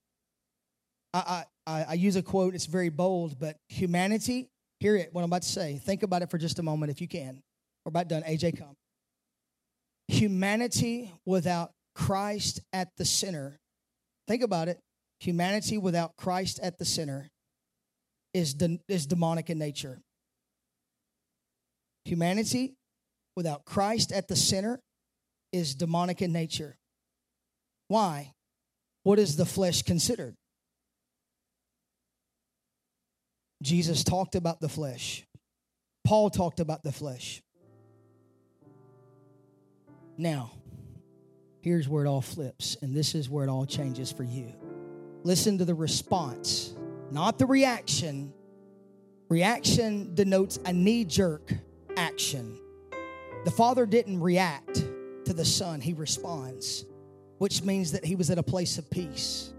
I, 1.13 1.45
I, 1.67 1.85
I 1.89 1.95
use 1.95 2.17
a 2.17 2.23
quote, 2.23 2.55
it's 2.55 2.67
very 2.67 2.91
bold, 2.91 3.39
but 3.39 3.57
humanity, 3.69 4.49
hear 4.81 4.97
it, 4.97 5.09
what 5.13 5.23
I'm 5.23 5.31
about 5.31 5.43
to 5.43 5.49
say. 5.49 5.81
Think 5.83 6.03
about 6.03 6.23
it 6.23 6.31
for 6.31 6.39
just 6.39 6.59
a 6.59 6.63
moment 6.63 6.91
if 6.91 7.01
you 7.01 7.09
can. 7.09 7.43
We're 7.85 7.91
about 7.91 8.09
done. 8.09 8.23
AJ, 8.23 8.59
come. 8.59 8.75
Humanity 10.09 11.11
without 11.25 11.73
Christ 11.95 12.61
at 12.73 12.89
the 12.97 13.05
center. 13.05 13.59
Think 14.29 14.43
about 14.43 14.69
it. 14.69 14.79
Humanity 15.21 15.79
without 15.79 16.17
Christ 16.17 16.61
at 16.63 16.79
the 16.79 16.85
center 16.85 17.29
is, 18.35 18.55
de- 18.55 18.81
is 18.89 19.07
demonic 19.07 19.51
in 19.51 19.59
nature. 19.59 20.01
Humanity 22.05 22.75
without 23.35 23.65
Christ 23.65 24.13
at 24.13 24.29
the 24.29 24.37
center 24.37 24.81
is 25.53 25.75
demonic 25.75 26.23
in 26.23 26.33
nature. 26.33 26.77
Why? 27.89 28.35
What 29.03 29.19
is 29.19 29.37
the 29.37 29.47
flesh 29.47 29.83
considered? 29.83 30.35
Jesus 33.63 34.05
talked 34.05 34.35
about 34.35 34.61
the 34.61 34.69
flesh. 34.69 35.25
Paul 36.05 36.31
talked 36.31 36.61
about 36.61 36.83
the 36.83 36.93
flesh. 36.93 37.43
Now, 40.19 40.53
here's 41.61 41.89
where 41.89 42.05
it 42.05 42.09
all 42.09 42.21
flips, 42.21 42.77
and 42.81 42.95
this 42.95 43.15
is 43.15 43.29
where 43.29 43.45
it 43.45 43.51
all 43.51 43.67
changes 43.67 44.13
for 44.13 44.23
you. 44.23 44.53
Listen 45.25 45.59
to 45.59 45.65
the 45.65 45.75
response, 45.75 46.75
not 47.11 47.39
the 47.39 47.47
reaction. 47.47 48.33
Reaction 49.29 50.15
denotes 50.15 50.59
a 50.65 50.73
knee 50.73 51.05
jerk 51.05 51.53
action. 51.97 52.59
The 53.45 53.51
father 53.51 53.85
didn't 53.87 54.21
react 54.21 54.86
to 55.27 55.35
the 55.35 55.45
son, 55.45 55.81
he 55.81 55.93
responds, 55.93 56.85
which 57.39 57.63
means 57.63 57.93
that 57.93 58.05
he 58.05 58.17
was 58.17 58.31
at 58.31 58.39
a 58.39 58.43
place 58.43 58.79
of 58.79 58.89
peace. 58.91 59.53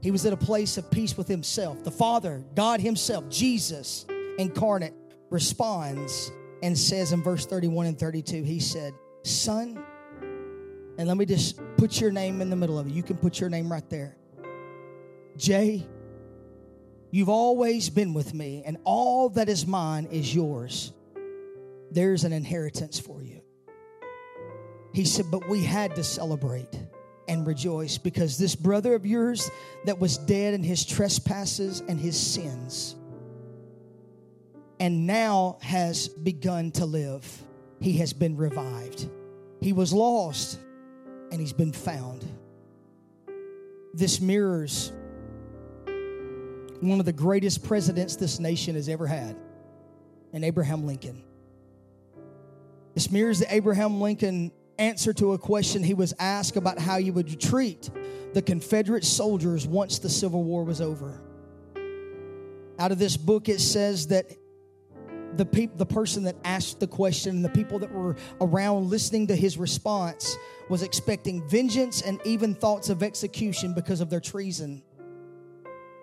He 0.00 0.10
was 0.10 0.26
at 0.26 0.32
a 0.32 0.36
place 0.36 0.76
of 0.76 0.90
peace 0.90 1.16
with 1.16 1.28
himself. 1.28 1.82
The 1.82 1.90
Father, 1.90 2.44
God 2.54 2.80
Himself, 2.80 3.28
Jesus 3.30 4.06
incarnate, 4.38 4.92
responds 5.30 6.30
and 6.62 6.76
says 6.76 7.12
in 7.12 7.22
verse 7.22 7.46
31 7.46 7.86
and 7.86 7.98
32, 7.98 8.42
He 8.42 8.60
said, 8.60 8.92
Son, 9.22 9.82
and 10.98 11.08
let 11.08 11.16
me 11.16 11.24
just 11.24 11.58
put 11.76 12.00
your 12.00 12.10
name 12.10 12.40
in 12.40 12.50
the 12.50 12.56
middle 12.56 12.78
of 12.78 12.86
it. 12.86 12.92
You 12.92 13.02
can 13.02 13.16
put 13.16 13.40
your 13.40 13.48
name 13.48 13.72
right 13.72 13.88
there. 13.88 14.16
Jay, 15.36 15.86
you've 17.10 17.30
always 17.30 17.88
been 17.88 18.12
with 18.12 18.34
me, 18.34 18.62
and 18.64 18.76
all 18.84 19.30
that 19.30 19.48
is 19.48 19.66
mine 19.66 20.06
is 20.10 20.34
yours 20.34 20.92
there's 21.94 22.24
an 22.24 22.32
inheritance 22.32 22.98
for 22.98 23.22
you. 23.22 23.40
He 24.94 25.04
said, 25.04 25.30
But 25.30 25.48
we 25.48 25.62
had 25.62 25.96
to 25.96 26.04
celebrate 26.04 26.80
and 27.26 27.46
rejoice 27.46 27.98
because 27.98 28.38
this 28.38 28.54
brother 28.54 28.94
of 28.94 29.04
yours 29.04 29.50
that 29.84 29.98
was 29.98 30.16
dead 30.16 30.54
in 30.54 30.62
his 30.62 30.84
trespasses 30.84 31.80
and 31.80 32.00
his 32.00 32.18
sins 32.18 32.94
and 34.78 35.06
now 35.06 35.58
has 35.62 36.08
begun 36.08 36.70
to 36.72 36.86
live. 36.86 37.26
He 37.80 37.94
has 37.98 38.12
been 38.12 38.36
revived. 38.36 39.08
He 39.60 39.72
was 39.72 39.92
lost 39.92 40.58
and 41.32 41.40
he's 41.40 41.52
been 41.52 41.72
found. 41.72 42.24
This 43.94 44.20
mirrors 44.20 44.92
one 46.80 47.00
of 47.00 47.06
the 47.06 47.12
greatest 47.12 47.64
presidents 47.64 48.16
this 48.16 48.38
nation 48.38 48.74
has 48.74 48.88
ever 48.88 49.06
had, 49.06 49.36
and 50.32 50.44
Abraham 50.44 50.86
Lincoln. 50.86 51.24
This 52.94 53.10
mirrors 53.10 53.38
the 53.38 53.52
Abraham 53.52 54.00
Lincoln 54.00 54.52
answer 54.78 55.12
to 55.14 55.32
a 55.32 55.38
question 55.38 55.82
he 55.82 55.94
was 55.94 56.14
asked 56.18 56.56
about 56.56 56.78
how 56.78 56.96
you 56.96 57.12
would 57.12 57.40
treat 57.40 57.90
the 58.32 58.42
Confederate 58.42 59.04
soldiers 59.04 59.66
once 59.66 59.98
the 59.98 60.08
Civil 60.08 60.42
War 60.42 60.64
was 60.64 60.80
over. 60.80 61.20
Out 62.78 62.90
of 62.90 62.98
this 62.98 63.16
book, 63.16 63.48
it 63.48 63.60
says 63.60 64.08
that 64.08 64.26
the 65.36 65.44
peop- 65.44 65.76
the 65.76 65.86
person 65.86 66.24
that 66.24 66.36
asked 66.44 66.80
the 66.80 66.86
question 66.86 67.36
and 67.36 67.44
the 67.44 67.48
people 67.48 67.78
that 67.80 67.92
were 67.92 68.16
around 68.40 68.90
listening 68.90 69.26
to 69.28 69.36
his 69.36 69.58
response 69.58 70.36
was 70.68 70.82
expecting 70.82 71.46
vengeance 71.48 72.02
and 72.02 72.20
even 72.24 72.54
thoughts 72.54 72.88
of 72.88 73.02
execution 73.02 73.74
because 73.74 74.00
of 74.00 74.10
their 74.10 74.20
treason. 74.20 74.82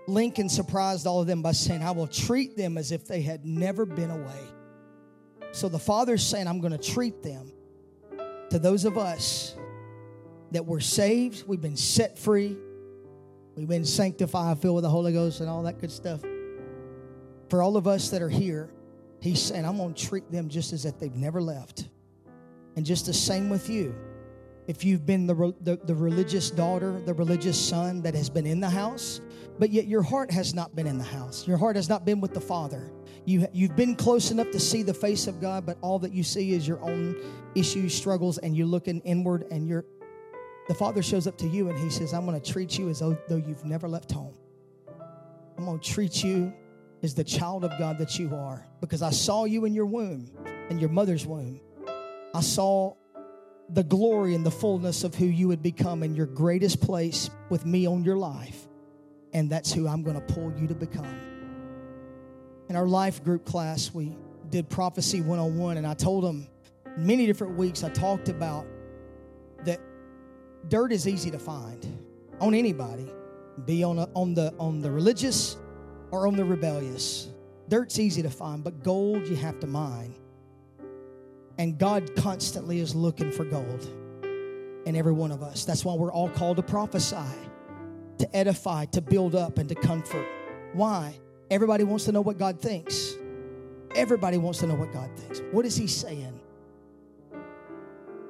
Lincoln 0.08 0.50
surprised 0.50 1.08
all 1.08 1.22
of 1.22 1.28
them 1.28 1.42
by 1.42 1.52
saying, 1.52 1.84
I 1.84 1.92
will 1.92 2.08
treat 2.08 2.58
them 2.58 2.78
as 2.78 2.92
if 2.92 3.08
they 3.08 3.22
had 3.22 3.46
never 3.46 3.86
been 3.86 4.10
away. 4.10 4.42
So 5.52 5.70
the 5.70 5.80
Father's 5.80 6.26
saying, 6.26 6.48
I'm 6.48 6.60
going 6.60 6.78
to 6.78 6.92
treat 6.92 7.24
them 7.24 7.52
to 8.52 8.60
those 8.60 8.86
of 8.86 8.98
us 8.98 9.56
that 10.52 10.66
were 10.66 10.82
saved, 10.82 11.46
we've 11.48 11.62
been 11.62 11.78
set 11.78 12.20
free, 12.20 12.58
we've 13.56 13.68
been 13.68 13.86
sanctified, 13.86 14.60
filled 14.60 14.76
with 14.76 14.84
the 14.84 14.90
Holy 14.90 15.14
Ghost, 15.14 15.40
and 15.40 15.50
all 15.50 15.64
that 15.64 15.80
good 15.80 15.92
stuff. 15.92 16.22
For 17.50 17.62
all 17.62 17.78
of 17.78 17.88
us 17.88 18.10
that 18.10 18.22
are 18.22 18.30
here, 18.30 18.70
He's 19.22 19.40
saying, 19.42 19.66
I'm 19.66 19.78
going 19.78 19.94
to 19.94 20.06
treat 20.08 20.30
them 20.32 20.50
just 20.50 20.74
as 20.74 20.84
if 20.86 21.00
they've 21.00 21.16
never 21.16 21.42
left. 21.42 21.90
And 22.76 22.86
just 22.86 23.06
the 23.06 23.14
same 23.14 23.50
with 23.50 23.70
you. 23.70 23.96
if 24.68 24.84
you've 24.84 25.06
been 25.06 25.28
the, 25.28 25.54
the, 25.62 25.78
the, 25.84 25.94
religious 25.94 26.50
daughter, 26.50 27.00
the 27.06 27.14
religious 27.14 27.60
son 27.60 28.02
that 28.02 28.16
has 28.16 28.30
been 28.30 28.46
in 28.46 28.60
the 28.60 28.70
house, 28.70 29.22
but 29.60 29.70
yet 29.70 29.86
your 29.86 30.02
heart 30.02 30.32
has 30.32 30.54
not 30.54 30.76
been 30.76 30.88
in 30.88 30.98
the 30.98 31.04
house. 31.04 31.48
Your 31.48 31.58
heart 31.58 31.76
has 31.76 31.90
not 31.90 32.06
been 32.06 32.22
with 32.22 32.34
the 32.34 32.42
Father. 32.42 32.92
You, 33.26 33.48
you've 33.54 33.76
been 33.76 33.96
close 33.96 34.32
enough 34.32 34.50
to 34.52 34.60
see 34.60 34.84
the 34.84 34.94
face 34.94 35.28
of 35.28 35.40
God, 35.40 35.66
but 35.66 35.78
all 35.82 36.00
that 36.00 36.12
you 36.12 36.24
see 36.24 36.54
is 36.54 36.68
your 36.68 36.82
own 36.82 37.16
issues, 37.56 37.94
struggles, 37.94 38.38
and 38.40 38.58
you're 38.58 38.68
looking 38.68 39.00
inward 39.02 39.46
and 39.52 39.68
you're 39.68 39.86
the 40.68 40.76
Father 40.76 41.02
shows 41.02 41.28
up 41.28 41.38
to 41.40 41.48
you 41.48 41.70
and 41.70 41.78
He 41.78 41.90
says, 41.90 42.14
I'm 42.14 42.26
going 42.26 42.40
to 42.40 42.52
treat 42.52 42.78
you 42.78 42.90
as 42.90 43.00
though, 43.00 43.18
you've 43.30 43.66
never 43.66 43.88
left 43.88 44.12
home. 44.12 44.36
I'm 45.58 45.66
going 45.66 45.80
to 45.80 45.90
treat 45.90 46.24
you 46.24 46.54
as 47.04 47.14
the 47.14 47.24
child 47.24 47.66
of 47.66 47.72
God 47.78 47.98
that 47.98 48.18
you 48.18 48.34
are 48.36 48.66
because 48.80 49.02
I 49.02 49.10
saw 49.10 49.46
you 49.46 49.66
in 49.66 49.74
your 49.74 49.86
womb, 49.86 50.32
in 50.70 50.80
your 50.80 50.90
mother's 50.90 51.26
womb. 51.26 51.60
I 52.34 52.42
saw 52.42 52.96
the 53.70 53.84
glory 53.84 54.36
and 54.36 54.46
the 54.46 54.52
fullness 54.52 55.04
of 55.04 55.16
who 55.16 55.26
you 55.26 55.48
would 55.48 55.62
become 55.62 56.04
in 56.04 56.16
your 56.16 56.26
greatest 56.26 56.82
place 56.82 57.30
with 57.50 57.66
me 57.66 57.86
on 57.86 58.04
your 58.04 58.18
life. 58.18 58.68
And 59.34 59.50
that's 59.50 59.72
who 59.72 59.88
I'm 59.88 60.04
going 60.04 60.20
to 60.20 60.34
pull 60.34 60.54
you 60.58 60.68
to 60.68 60.76
become. 60.76 61.31
In 62.72 62.78
our 62.78 62.88
life 62.88 63.22
group 63.22 63.44
class, 63.44 63.94
we 63.94 64.16
did 64.50 64.70
Prophecy 64.70 65.20
101, 65.20 65.76
and 65.76 65.86
I 65.86 65.94
told 65.94 66.24
them 66.24 66.48
many 66.96 67.26
different 67.26 67.58
weeks, 67.58 67.84
I 67.84 67.90
talked 67.90 68.30
about 68.30 68.66
that 69.66 69.82
dirt 70.70 70.94
is 70.94 71.06
easy 71.06 71.30
to 71.32 71.38
find 71.38 71.86
on 72.40 72.54
anybody, 72.54 73.12
be 73.66 73.84
on, 73.84 74.00
a, 74.00 74.08
on, 74.16 74.34
the, 74.36 74.54
on 74.58 74.80
the 74.80 74.90
religious 74.90 75.58
or 76.12 76.28
on 76.28 76.38
the 76.38 76.46
rebellious. 76.46 77.28
Dirt's 77.68 78.00
easy 78.00 78.22
to 78.22 78.30
find, 78.30 78.64
but 78.64 78.84
gold 78.84 79.28
you 79.28 79.36
have 79.36 79.60
to 79.60 79.68
mine. 79.68 80.16
And 81.58 81.78
God 81.78 82.16
constantly 82.16 82.80
is 82.80 82.96
looking 82.96 83.34
for 83.34 83.44
gold 83.44 83.86
in 84.86 84.96
every 84.96 85.12
one 85.12 85.32
of 85.32 85.44
us. 85.44 85.66
That's 85.66 85.84
why 85.84 85.96
we're 85.96 86.14
all 86.14 86.30
called 86.30 86.56
to 86.56 86.64
prophesy, 86.64 87.18
to 88.20 88.34
edify, 88.34 88.86
to 88.86 89.02
build 89.02 89.36
up, 89.36 89.58
and 89.58 89.68
to 89.68 89.76
comfort. 89.76 90.26
Why? 90.72 91.20
Everybody 91.52 91.84
wants 91.84 92.06
to 92.06 92.12
know 92.12 92.22
what 92.22 92.40
God 92.40 92.60
thinks. 92.60 93.14
Everybody 93.94 94.38
wants 94.38 94.60
to 94.60 94.68
know 94.68 94.76
what 94.76 94.92
God 94.92 95.10
thinks. 95.18 95.42
What 95.52 95.66
is 95.66 95.76
He 95.76 95.86
saying? 95.86 96.40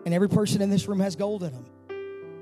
And 0.05 0.13
every 0.13 0.27
person 0.27 0.61
in 0.61 0.69
this 0.69 0.87
room 0.87 0.99
has 0.99 1.15
gold 1.15 1.43
in 1.43 1.53
them. 1.53 1.65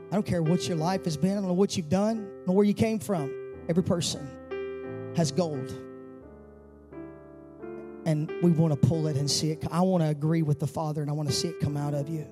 I 0.10 0.16
don't 0.16 0.26
care 0.26 0.42
what 0.42 0.68
your 0.68 0.78
life 0.78 1.06
has 1.06 1.18
been, 1.18 1.34
I 1.34 1.36
don't 1.36 1.48
know 1.48 1.54
what 1.54 1.78
you've 1.78 1.90
done, 1.90 2.18
I 2.18 2.22
don't 2.22 2.48
know 2.48 2.54
where 2.54 2.66
you 2.66 2.74
came 2.74 2.98
from. 2.98 3.32
Every 3.68 3.84
person 3.84 5.14
has 5.16 5.32
gold 5.32 5.72
and 8.06 8.32
we 8.42 8.50
want 8.50 8.74
to 8.74 8.88
pull 8.88 9.08
it 9.08 9.18
and 9.18 9.30
see 9.30 9.52
it. 9.52 9.64
I 9.70 9.82
want 9.82 10.04
to 10.04 10.10
agree 10.10 10.42
with 10.42 10.60
the 10.60 10.68
Father 10.68 11.02
and 11.02 11.12
I 11.12 11.14
want 11.14 11.30
to 11.30 11.36
see 11.36 11.50
it 11.50 11.60
come 11.60 11.78
out 11.78 11.94
of 11.94 12.10
you. 12.10 12.26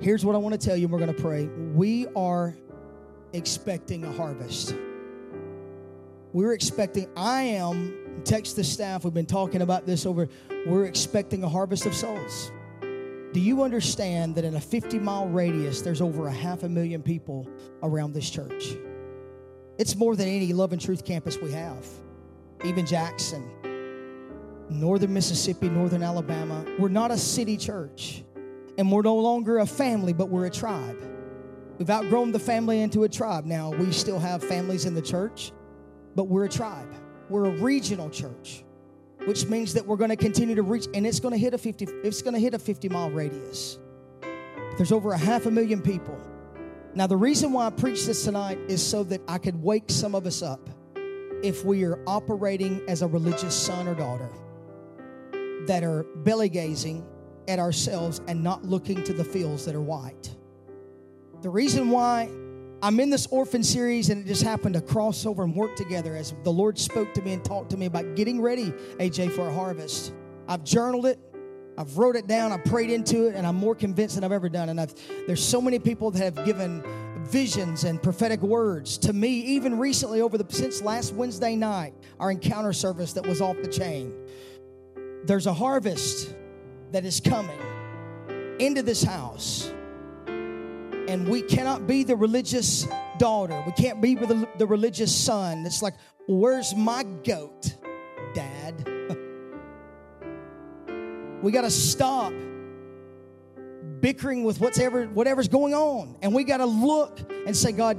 Here's 0.00 0.24
what 0.24 0.34
I 0.34 0.38
want 0.38 0.60
to 0.60 0.64
tell 0.64 0.76
you, 0.76 0.84
and 0.84 0.92
we're 0.92 1.00
going 1.00 1.14
to 1.14 1.20
pray. 1.20 1.46
We 1.46 2.06
are 2.14 2.54
expecting 3.32 4.04
a 4.04 4.12
harvest. 4.12 4.74
We're 6.36 6.52
expecting, 6.52 7.08
I 7.16 7.44
am, 7.44 8.20
text 8.24 8.56
the 8.56 8.62
staff, 8.62 9.04
we've 9.04 9.14
been 9.14 9.24
talking 9.24 9.62
about 9.62 9.86
this 9.86 10.04
over, 10.04 10.28
we're 10.66 10.84
expecting 10.84 11.42
a 11.42 11.48
harvest 11.48 11.86
of 11.86 11.94
souls. 11.94 12.52
Do 13.32 13.40
you 13.40 13.62
understand 13.62 14.34
that 14.34 14.44
in 14.44 14.54
a 14.54 14.60
50 14.60 14.98
mile 14.98 15.28
radius, 15.28 15.80
there's 15.80 16.02
over 16.02 16.26
a 16.26 16.30
half 16.30 16.62
a 16.62 16.68
million 16.68 17.02
people 17.02 17.48
around 17.82 18.12
this 18.12 18.28
church? 18.28 18.76
It's 19.78 19.96
more 19.96 20.14
than 20.14 20.28
any 20.28 20.52
Love 20.52 20.74
and 20.74 20.80
Truth 20.80 21.06
campus 21.06 21.38
we 21.38 21.52
have 21.52 21.86
even 22.64 22.84
Jackson, 22.84 23.50
northern 24.68 25.14
Mississippi, 25.14 25.70
northern 25.70 26.02
Alabama. 26.02 26.66
We're 26.78 26.90
not 26.90 27.10
a 27.10 27.16
city 27.16 27.56
church, 27.56 28.24
and 28.76 28.92
we're 28.92 29.00
no 29.00 29.16
longer 29.16 29.60
a 29.60 29.66
family, 29.66 30.12
but 30.12 30.28
we're 30.28 30.44
a 30.44 30.50
tribe. 30.50 31.02
We've 31.78 31.88
outgrown 31.88 32.32
the 32.32 32.38
family 32.38 32.82
into 32.82 33.04
a 33.04 33.08
tribe. 33.08 33.46
Now, 33.46 33.70
we 33.70 33.90
still 33.90 34.18
have 34.18 34.44
families 34.44 34.84
in 34.84 34.92
the 34.92 35.00
church, 35.00 35.52
but 36.16 36.24
we're 36.24 36.46
a 36.46 36.48
tribe. 36.48 36.92
We're 37.28 37.44
a 37.44 37.50
regional 37.50 38.10
church, 38.10 38.64
which 39.26 39.46
means 39.46 39.74
that 39.74 39.86
we're 39.86 39.96
going 39.96 40.10
to 40.10 40.16
continue 40.16 40.54
to 40.54 40.62
reach, 40.62 40.86
and 40.94 41.06
it's 41.06 41.20
going 41.20 41.32
to 41.32 41.38
hit 41.38 41.54
a 41.54 41.58
50, 41.58 41.84
it's 42.02 42.22
going 42.22 42.34
to 42.34 42.40
hit 42.40 42.54
a 42.54 42.58
50 42.58 42.88
mile 42.88 43.10
radius. 43.10 43.78
There's 44.76 44.92
over 44.92 45.12
a 45.12 45.18
half 45.18 45.46
a 45.46 45.50
million 45.50 45.80
people. 45.80 46.18
Now, 46.94 47.06
the 47.06 47.16
reason 47.16 47.52
why 47.52 47.66
I 47.66 47.70
preach 47.70 48.06
this 48.06 48.24
tonight 48.24 48.58
is 48.68 48.84
so 48.84 49.04
that 49.04 49.20
I 49.28 49.36
could 49.38 49.62
wake 49.62 49.84
some 49.88 50.14
of 50.14 50.26
us 50.26 50.42
up 50.42 50.70
if 51.42 51.64
we 51.64 51.84
are 51.84 52.02
operating 52.06 52.80
as 52.88 53.02
a 53.02 53.06
religious 53.06 53.54
son 53.54 53.86
or 53.86 53.94
daughter 53.94 54.30
that 55.66 55.84
are 55.84 56.04
belly 56.24 56.48
gazing 56.48 57.06
at 57.48 57.58
ourselves 57.58 58.22
and 58.26 58.42
not 58.42 58.64
looking 58.64 59.04
to 59.04 59.12
the 59.12 59.24
fields 59.24 59.66
that 59.66 59.74
are 59.74 59.80
white. 59.80 60.34
The 61.42 61.50
reason 61.50 61.90
why 61.90 62.30
I'm 62.82 63.00
in 63.00 63.08
this 63.08 63.26
orphan 63.30 63.62
series 63.62 64.10
and 64.10 64.24
it 64.24 64.28
just 64.28 64.42
happened 64.42 64.74
to 64.74 64.82
cross 64.82 65.24
over 65.24 65.42
and 65.44 65.54
work 65.54 65.76
together 65.76 66.14
as 66.14 66.34
the 66.44 66.52
Lord 66.52 66.78
spoke 66.78 67.14
to 67.14 67.22
me 67.22 67.32
and 67.32 67.44
talked 67.44 67.70
to 67.70 67.76
me 67.76 67.86
about 67.86 68.16
getting 68.16 68.40
ready, 68.40 68.70
AJ, 68.98 69.32
for 69.32 69.48
a 69.48 69.52
harvest. 69.52 70.12
I've 70.46 70.62
journaled 70.62 71.06
it, 71.06 71.18
I've 71.78 71.96
wrote 71.96 72.16
it 72.16 72.26
down, 72.26 72.52
I 72.52 72.58
prayed 72.58 72.90
into 72.90 73.26
it, 73.26 73.34
and 73.34 73.46
I'm 73.46 73.56
more 73.56 73.74
convinced 73.74 74.14
than 74.14 74.24
I've 74.24 74.32
ever 74.32 74.50
done. 74.50 74.68
And 74.68 74.80
I've, 74.80 74.94
there's 75.26 75.44
so 75.44 75.60
many 75.60 75.78
people 75.78 76.10
that 76.10 76.22
have 76.22 76.44
given 76.44 76.82
visions 77.24 77.84
and 77.84 78.02
prophetic 78.02 78.42
words 78.42 78.98
to 78.98 79.12
me, 79.12 79.28
even 79.28 79.78
recently 79.78 80.20
over 80.20 80.36
the 80.36 80.46
since 80.52 80.82
last 80.82 81.14
Wednesday 81.14 81.56
night, 81.56 81.94
our 82.20 82.30
encounter 82.30 82.74
service 82.74 83.14
that 83.14 83.26
was 83.26 83.40
off 83.40 83.56
the 83.62 83.68
chain. 83.68 84.12
There's 85.24 85.46
a 85.46 85.54
harvest 85.54 86.34
that 86.92 87.04
is 87.04 87.20
coming 87.20 87.58
into 88.58 88.82
this 88.82 89.02
house. 89.02 89.72
And 91.08 91.28
we 91.28 91.42
cannot 91.42 91.86
be 91.86 92.02
the 92.02 92.16
religious 92.16 92.86
daughter. 93.18 93.62
We 93.64 93.72
can't 93.72 94.00
be 94.00 94.14
the, 94.14 94.48
the 94.58 94.66
religious 94.66 95.14
son. 95.14 95.64
It's 95.64 95.82
like, 95.82 95.94
where's 96.26 96.74
my 96.74 97.04
goat, 97.04 97.74
dad? 98.34 98.86
we 101.42 101.52
got 101.52 101.62
to 101.62 101.70
stop 101.70 102.32
bickering 104.00 104.44
with 104.44 104.60
whatever, 104.60 105.06
whatever's 105.06 105.48
going 105.48 105.74
on. 105.74 106.16
And 106.22 106.34
we 106.34 106.44
got 106.44 106.58
to 106.58 106.66
look 106.66 107.20
and 107.46 107.56
say, 107.56 107.72
God, 107.72 107.98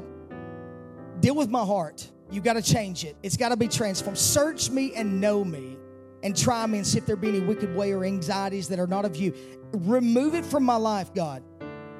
deal 1.19 1.35
with 1.35 1.49
my 1.49 1.63
heart. 1.63 2.09
You 2.29 2.41
got 2.41 2.53
to 2.53 2.61
change 2.61 3.05
it. 3.05 3.15
It's 3.23 3.37
got 3.37 3.49
to 3.49 3.57
be 3.57 3.67
transformed. 3.67 4.17
Search 4.17 4.69
me 4.69 4.93
and 4.95 5.21
know 5.21 5.43
me 5.43 5.77
and 6.23 6.35
try 6.35 6.65
me 6.65 6.79
and 6.79 6.87
see 6.87 6.97
if 6.97 7.05
there 7.05 7.15
be 7.15 7.29
any 7.29 7.39
wicked 7.39 7.73
way 7.75 7.93
or 7.93 8.03
anxieties 8.03 8.67
that 8.67 8.79
are 8.79 8.87
not 8.87 9.05
of 9.05 9.15
you. 9.15 9.33
Remove 9.71 10.35
it 10.35 10.45
from 10.45 10.63
my 10.63 10.75
life, 10.75 11.13
God. 11.13 11.43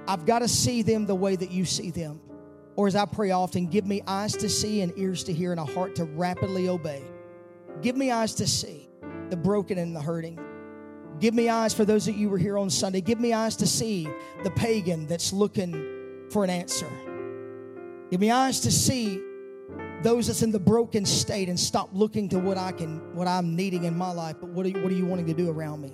I've 0.08 0.26
got 0.26 0.40
to 0.40 0.48
see 0.48 0.82
them 0.82 1.06
the 1.06 1.16
way 1.16 1.36
that 1.36 1.52
you 1.52 1.66
see 1.66 1.92
them. 1.92 2.22
Or 2.76 2.88
as 2.88 2.96
I 2.96 3.06
pray 3.06 3.32
often, 3.32 3.68
give 3.68 3.86
me 3.86 4.02
eyes 4.08 4.34
to 4.38 4.48
see 4.48 4.82
and 4.82 4.94
ears 4.98 5.24
to 5.26 5.34
hear 5.34 5.52
and 5.52 5.60
a 5.60 5.66
heart 5.66 5.96
to 5.96 6.06
rapidly 6.06 6.70
obey. 6.70 7.04
Give 7.82 7.96
me 7.96 8.12
eyes 8.12 8.36
to 8.36 8.48
see 8.48 8.88
the 9.30 9.38
broken 9.38 9.78
and 9.78 9.96
the 9.96 10.02
hurting. 10.02 10.40
Give 11.20 11.34
me 11.34 11.50
eyes 11.50 11.74
for 11.74 11.84
those 11.84 12.08
of 12.08 12.16
you 12.16 12.30
were 12.30 12.38
here 12.38 12.58
on 12.58 12.70
Sunday. 12.70 13.02
Give 13.02 13.20
me 13.20 13.34
eyes 13.34 13.56
to 13.58 13.68
see 13.68 14.08
the 14.44 14.52
pagan 14.52 15.08
that's 15.08 15.34
looking 15.34 16.28
for 16.30 16.44
an 16.44 16.50
answer. 16.50 16.90
Give 18.12 18.22
me 18.22 18.30
eyes 18.30 18.60
to 18.62 18.72
see 18.72 19.22
those 20.04 20.28
that's 20.28 20.44
in 20.44 20.52
the 20.52 20.60
broken 20.60 21.06
state 21.06 21.50
and 21.50 21.60
stop 21.60 21.90
looking 21.92 22.30
to 22.30 22.40
what 22.40 22.58
I 22.58 22.72
can, 22.72 23.16
what 23.16 23.28
I'm 23.28 23.56
needing 23.56 23.86
in 23.86 23.98
my 23.98 24.12
life, 24.12 24.36
but 24.40 24.50
what 24.50 24.66
are 24.66 24.70
you, 24.70 24.82
what 24.82 24.92
are 24.92 24.96
you 24.96 25.06
wanting 25.06 25.26
to 25.26 25.34
do 25.34 25.50
around 25.50 25.82
me? 25.82 25.94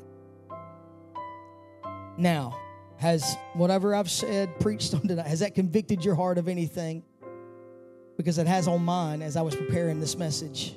Now, 2.18 2.60
has 2.98 3.36
whatever 3.54 3.96
I've 3.96 4.10
said, 4.10 4.60
preached 4.60 4.94
on 4.94 5.02
tonight, 5.02 5.28
has 5.28 5.40
that 5.40 5.56
convicted 5.56 6.04
your 6.06 6.16
heart 6.16 6.38
of 6.38 6.48
anything? 6.48 7.04
Because 8.18 8.38
it 8.38 8.48
has 8.48 8.68
on 8.68 8.84
mine 8.84 9.22
as 9.22 9.36
I 9.36 9.42
was 9.42 9.56
preparing 9.56 10.00
this 10.00 10.18
message. 10.18 10.76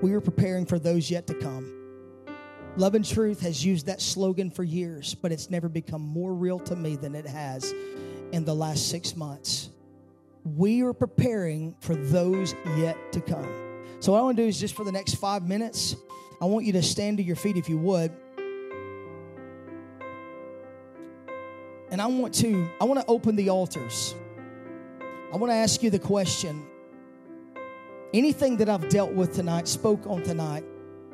We 0.00 0.12
are 0.12 0.20
preparing 0.20 0.64
for 0.64 0.78
those 0.78 1.10
yet 1.10 1.26
to 1.26 1.34
come. 1.34 1.76
Love 2.76 2.94
and 2.94 3.04
Truth 3.04 3.40
has 3.40 3.64
used 3.64 3.86
that 3.86 4.00
slogan 4.00 4.50
for 4.50 4.62
years, 4.62 5.14
but 5.14 5.32
it's 5.32 5.50
never 5.50 5.68
become 5.68 6.02
more 6.02 6.32
real 6.32 6.58
to 6.60 6.76
me 6.76 6.96
than 6.96 7.14
it 7.14 7.26
has 7.26 7.74
in 8.32 8.44
the 8.44 8.54
last 8.54 8.88
six 8.88 9.16
months. 9.16 9.70
We 10.44 10.82
are 10.82 10.92
preparing 10.92 11.74
for 11.80 11.94
those 11.96 12.54
yet 12.76 13.12
to 13.12 13.20
come. 13.20 13.48
So, 13.98 14.12
what 14.12 14.18
I 14.18 14.22
want 14.22 14.36
to 14.38 14.44
do 14.44 14.48
is 14.48 14.58
just 14.58 14.74
for 14.74 14.84
the 14.84 14.92
next 14.92 15.16
five 15.16 15.46
minutes, 15.46 15.96
I 16.40 16.46
want 16.46 16.64
you 16.64 16.72
to 16.72 16.82
stand 16.82 17.18
to 17.18 17.22
your 17.22 17.36
feet 17.36 17.56
if 17.56 17.68
you 17.68 17.76
would. 17.78 18.12
And 21.90 22.00
I 22.00 22.06
want 22.06 22.34
to 22.36 22.68
I 22.80 22.84
want 22.84 23.00
to 23.00 23.06
open 23.06 23.36
the 23.36 23.50
altars. 23.50 24.14
I 25.32 25.36
want 25.36 25.50
to 25.50 25.56
ask 25.56 25.82
you 25.82 25.90
the 25.90 25.98
question. 25.98 26.66
Anything 28.12 28.56
that 28.56 28.68
I've 28.68 28.88
dealt 28.88 29.12
with 29.12 29.34
tonight, 29.34 29.68
spoke 29.68 30.06
on 30.06 30.22
tonight, 30.22 30.64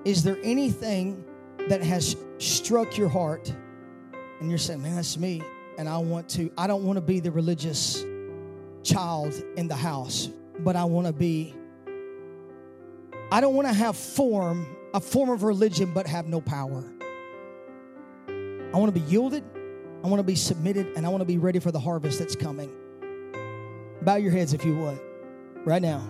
is 0.05 0.23
there 0.23 0.39
anything 0.43 1.25
that 1.69 1.83
has 1.83 2.17
struck 2.39 2.97
your 2.97 3.09
heart 3.09 3.53
and 4.41 4.51
you're 4.51 4.59
saying, 4.59 4.83
man, 4.83 4.97
that's 4.97 5.17
me. 5.17 5.43
And 5.79 5.89
I 5.89 5.99
want 5.99 6.29
to, 6.31 6.51
I 6.57 6.67
don't 6.67 6.85
want 6.85 6.97
to 6.97 7.01
be 7.01 7.21
the 7.21 7.31
religious 7.31 8.05
child 8.83 9.35
in 9.57 9.69
the 9.69 9.77
house, 9.77 10.29
but 10.61 10.77
I 10.77 10.85
want 10.85 11.07
to 11.07 11.13
be, 11.13 11.55
I 13.31 13.41
don't 13.41 13.55
want 13.55 13.69
to 13.69 13.75
have 13.75 13.97
form, 13.97 14.67
a 14.95 15.01
form 15.01 15.31
of 15.31 15.43
religion, 15.43 15.93
but 15.93 16.07
have 16.07 16.27
no 16.27 16.41
power. 16.41 16.85
I 18.29 18.79
want 18.79 18.95
to 18.95 19.01
be 19.01 19.07
yielded. 19.07 19.45
I 20.07 20.09
want 20.09 20.21
to 20.21 20.25
be 20.25 20.37
submitted 20.37 20.93
and 20.95 21.05
I 21.05 21.09
want 21.09 21.23
to 21.23 21.25
be 21.25 21.37
ready 21.37 21.59
for 21.59 21.73
the 21.73 21.81
harvest 21.81 22.21
that's 22.21 22.37
coming. 22.37 22.71
Bow 24.03 24.15
your 24.15 24.31
heads 24.31 24.53
if 24.53 24.65
you 24.65 24.77
would, 24.77 25.01
right 25.65 25.83
now. 25.83 26.01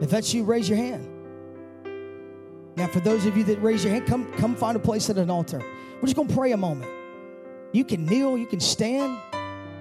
If 0.00 0.08
that's 0.08 0.32
you, 0.32 0.44
raise 0.44 0.70
your 0.70 0.78
hand. 0.78 1.06
Now, 2.76 2.86
for 2.86 3.00
those 3.00 3.26
of 3.26 3.36
you 3.36 3.44
that 3.44 3.60
raise 3.60 3.84
your 3.84 3.92
hand, 3.92 4.06
come, 4.06 4.32
come 4.38 4.56
find 4.56 4.74
a 4.74 4.80
place 4.80 5.10
at 5.10 5.18
an 5.18 5.28
altar. 5.28 5.58
We're 5.58 6.06
just 6.06 6.16
going 6.16 6.28
to 6.28 6.34
pray 6.34 6.52
a 6.52 6.56
moment. 6.56 6.90
You 7.72 7.84
can 7.84 8.06
kneel, 8.06 8.38
you 8.38 8.46
can 8.46 8.60
stand, 8.60 9.18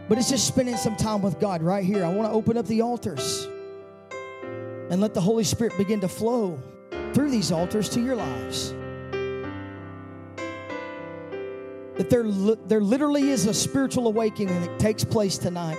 but 0.09 0.17
it's 0.17 0.29
just 0.29 0.45
spending 0.45 0.75
some 0.75 0.97
time 0.97 1.21
with 1.21 1.39
God 1.39 1.63
right 1.63 1.85
here. 1.85 2.03
I 2.03 2.09
want 2.13 2.29
to 2.29 2.35
open 2.35 2.57
up 2.57 2.65
the 2.65 2.81
altars 2.81 3.47
and 4.89 4.99
let 4.99 5.13
the 5.13 5.21
Holy 5.21 5.45
Spirit 5.45 5.77
begin 5.77 6.01
to 6.01 6.09
flow 6.09 6.59
through 7.13 7.31
these 7.31 7.53
altars 7.53 7.87
to 7.87 8.01
your 8.01 8.17
lives. 8.17 8.73
That 12.01 12.09
there, 12.09 12.23
there 12.65 12.81
literally 12.81 13.29
is 13.29 13.45
a 13.45 13.53
spiritual 13.53 14.07
awakening 14.07 14.59
that 14.59 14.79
takes 14.79 15.03
place 15.03 15.37
tonight. 15.37 15.77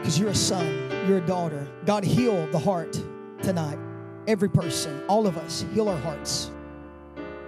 Because 0.00 0.18
you're 0.18 0.30
a 0.30 0.34
son, 0.34 0.90
you're 1.06 1.18
a 1.18 1.26
daughter. 1.26 1.64
God, 1.84 2.02
heal 2.02 2.48
the 2.48 2.58
heart 2.58 3.00
tonight. 3.42 3.78
Every 4.26 4.50
person, 4.50 5.00
all 5.06 5.28
of 5.28 5.38
us, 5.38 5.64
heal 5.72 5.88
our 5.88 5.98
hearts. 5.98 6.50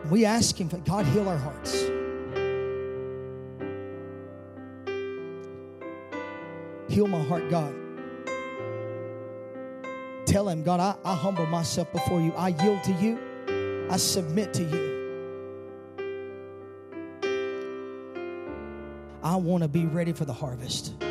We 0.08 0.24
ask 0.24 0.60
Him, 0.60 0.68
for 0.68 0.78
God, 0.78 1.04
heal 1.06 1.28
our 1.28 1.36
hearts. 1.36 1.82
Heal 6.88 7.08
my 7.08 7.24
heart, 7.24 7.50
God. 7.50 7.74
Tell 10.26 10.48
Him, 10.48 10.62
God, 10.62 10.78
I, 10.78 10.94
I 11.04 11.16
humble 11.16 11.46
myself 11.46 11.90
before 11.90 12.20
you. 12.20 12.32
I 12.34 12.50
yield 12.50 12.84
to 12.84 12.92
you. 12.92 13.88
I 13.90 13.96
submit 13.96 14.54
to 14.54 14.62
you. 14.62 14.97
I 19.28 19.36
want 19.36 19.62
to 19.62 19.68
be 19.68 19.84
ready 19.84 20.14
for 20.14 20.24
the 20.24 20.32
harvest. 20.32 20.94
I 21.02 21.04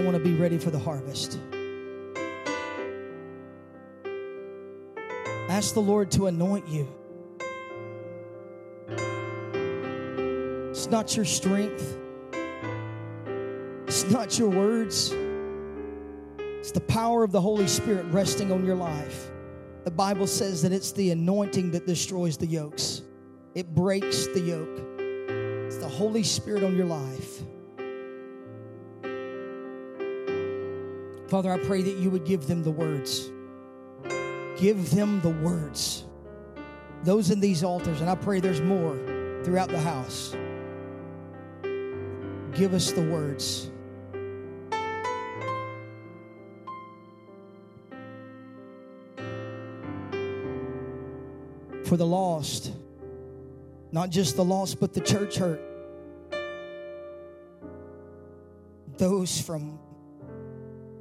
want 0.00 0.12
to 0.12 0.20
be 0.22 0.32
ready 0.36 0.56
for 0.56 0.70
the 0.70 0.78
harvest. 0.78 1.40
Ask 5.48 5.74
the 5.74 5.80
Lord 5.80 6.12
to 6.12 6.28
anoint 6.28 6.68
you. 6.68 6.86
It's 10.70 10.86
not 10.86 11.16
your 11.16 11.24
strength, 11.24 11.98
it's 13.88 14.08
not 14.08 14.38
your 14.38 14.50
words, 14.50 15.10
it's 16.60 16.70
the 16.70 16.84
power 16.86 17.24
of 17.24 17.32
the 17.32 17.40
Holy 17.40 17.66
Spirit 17.66 18.06
resting 18.12 18.52
on 18.52 18.64
your 18.64 18.76
life. 18.76 19.32
The 19.82 19.90
Bible 19.90 20.28
says 20.28 20.62
that 20.62 20.70
it's 20.70 20.92
the 20.92 21.10
anointing 21.10 21.72
that 21.72 21.88
destroys 21.88 22.36
the 22.36 22.46
yokes, 22.46 23.02
it 23.56 23.74
breaks 23.74 24.28
the 24.28 24.38
yoke. 24.38 24.97
Holy 25.98 26.22
Spirit 26.22 26.62
on 26.62 26.76
your 26.76 26.86
life. 26.86 27.42
Father, 31.26 31.52
I 31.52 31.58
pray 31.58 31.82
that 31.82 31.96
you 31.96 32.08
would 32.08 32.24
give 32.24 32.46
them 32.46 32.62
the 32.62 32.70
words. 32.70 33.28
Give 34.60 34.90
them 34.92 35.20
the 35.22 35.30
words. 35.30 36.04
Those 37.02 37.32
in 37.32 37.40
these 37.40 37.64
altars, 37.64 38.00
and 38.00 38.08
I 38.08 38.14
pray 38.14 38.38
there's 38.38 38.60
more 38.60 38.96
throughout 39.42 39.70
the 39.70 39.80
house. 39.80 40.36
Give 42.54 42.74
us 42.74 42.92
the 42.92 43.02
words. 43.02 43.68
For 51.86 51.96
the 51.96 52.06
lost, 52.06 52.70
not 53.90 54.10
just 54.10 54.36
the 54.36 54.44
lost, 54.44 54.78
but 54.78 54.94
the 54.94 55.00
church 55.00 55.38
hurt. 55.38 55.67
Those 58.98 59.40
from 59.40 59.78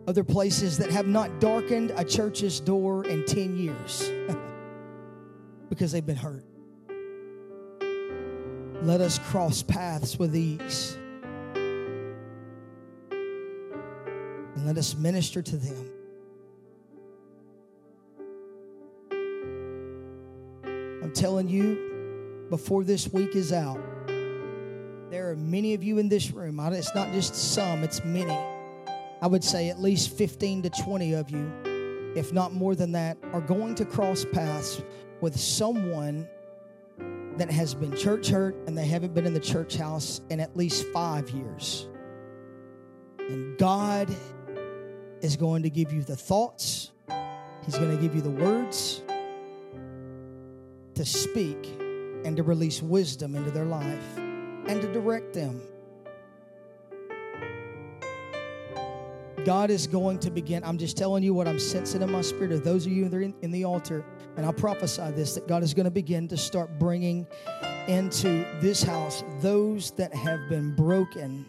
other 0.07 0.23
places 0.23 0.77
that 0.77 0.89
have 0.91 1.07
not 1.07 1.39
darkened 1.39 1.91
a 1.97 2.03
church's 2.03 2.59
door 2.59 3.05
in 3.05 3.25
10 3.25 3.57
years 3.57 4.09
because 5.69 5.91
they've 5.91 6.05
been 6.05 6.15
hurt. 6.15 6.45
Let 8.83 9.01
us 9.01 9.19
cross 9.19 9.63
paths 9.63 10.17
with 10.17 10.35
ease. 10.35 10.95
And 14.55 14.65
let 14.65 14.77
us 14.77 14.95
minister 14.95 15.41
to 15.41 15.57
them. 15.57 15.91
I'm 21.03 21.11
telling 21.13 21.49
you, 21.49 22.45
before 22.49 22.83
this 22.83 23.11
week 23.11 23.35
is 23.35 23.51
out, 23.51 23.79
there 25.09 25.29
are 25.29 25.35
many 25.35 25.73
of 25.73 25.83
you 25.83 25.97
in 25.97 26.09
this 26.09 26.31
room. 26.31 26.59
It's 26.59 26.93
not 26.93 27.11
just 27.13 27.35
some, 27.35 27.83
it's 27.83 28.03
many 28.03 28.37
I 29.21 29.27
would 29.27 29.43
say 29.43 29.69
at 29.69 29.79
least 29.79 30.15
15 30.15 30.63
to 30.63 30.69
20 30.69 31.13
of 31.13 31.31
you, 31.31 32.13
if 32.15 32.33
not 32.33 32.53
more 32.53 32.75
than 32.75 32.91
that, 32.91 33.17
are 33.33 33.41
going 33.41 33.73
to 33.75 33.85
cross 33.85 34.25
paths 34.31 34.81
with 35.21 35.39
someone 35.39 36.27
that 37.37 37.49
has 37.49 37.73
been 37.73 37.95
church 37.95 38.29
hurt 38.29 38.55
and 38.67 38.77
they 38.77 38.85
haven't 38.85 39.13
been 39.15 39.25
in 39.25 39.33
the 39.33 39.39
church 39.39 39.75
house 39.75 40.21
in 40.29 40.39
at 40.39 40.55
least 40.55 40.85
five 40.93 41.29
years. 41.31 41.87
And 43.17 43.57
God 43.57 44.13
is 45.21 45.35
going 45.35 45.63
to 45.63 45.69
give 45.69 45.91
you 45.91 46.03
the 46.03 46.15
thoughts, 46.15 46.91
He's 47.65 47.77
going 47.77 47.93
to 47.95 48.01
give 48.01 48.15
you 48.15 48.21
the 48.21 48.29
words 48.29 49.01
to 50.93 51.03
speak 51.03 51.67
and 52.23 52.37
to 52.37 52.43
release 52.43 52.81
wisdom 52.81 53.35
into 53.35 53.51
their 53.51 53.65
life 53.65 54.26
and 54.67 54.81
to 54.81 54.91
direct 54.91 55.33
them. 55.33 55.61
God 59.45 59.69
is 59.69 59.87
going 59.87 60.19
to 60.19 60.29
begin. 60.29 60.61
I'm 60.65 60.77
just 60.77 60.97
telling 60.97 61.23
you 61.23 61.33
what 61.33 61.47
I'm 61.47 61.57
sensing 61.57 62.01
in 62.01 62.11
my 62.11 62.19
spirit 62.19 62.51
of 62.51 62.65
those 62.65 62.85
of 62.85 62.91
you 62.91 63.07
that 63.07 63.15
are 63.15 63.21
in, 63.21 63.33
in 63.41 63.51
the 63.51 63.63
altar, 63.63 64.03
and 64.35 64.45
I 64.45 64.51
prophesy 64.51 65.09
this 65.11 65.35
that 65.35 65.47
God 65.47 65.63
is 65.63 65.73
going 65.73 65.85
to 65.85 65.91
begin 65.91 66.27
to 66.27 66.35
start 66.35 66.77
bringing 66.77 67.25
into 67.87 68.45
this 68.59 68.83
house 68.83 69.23
those 69.39 69.91
that 69.91 70.13
have 70.13 70.49
been 70.49 70.75
broken 70.75 71.45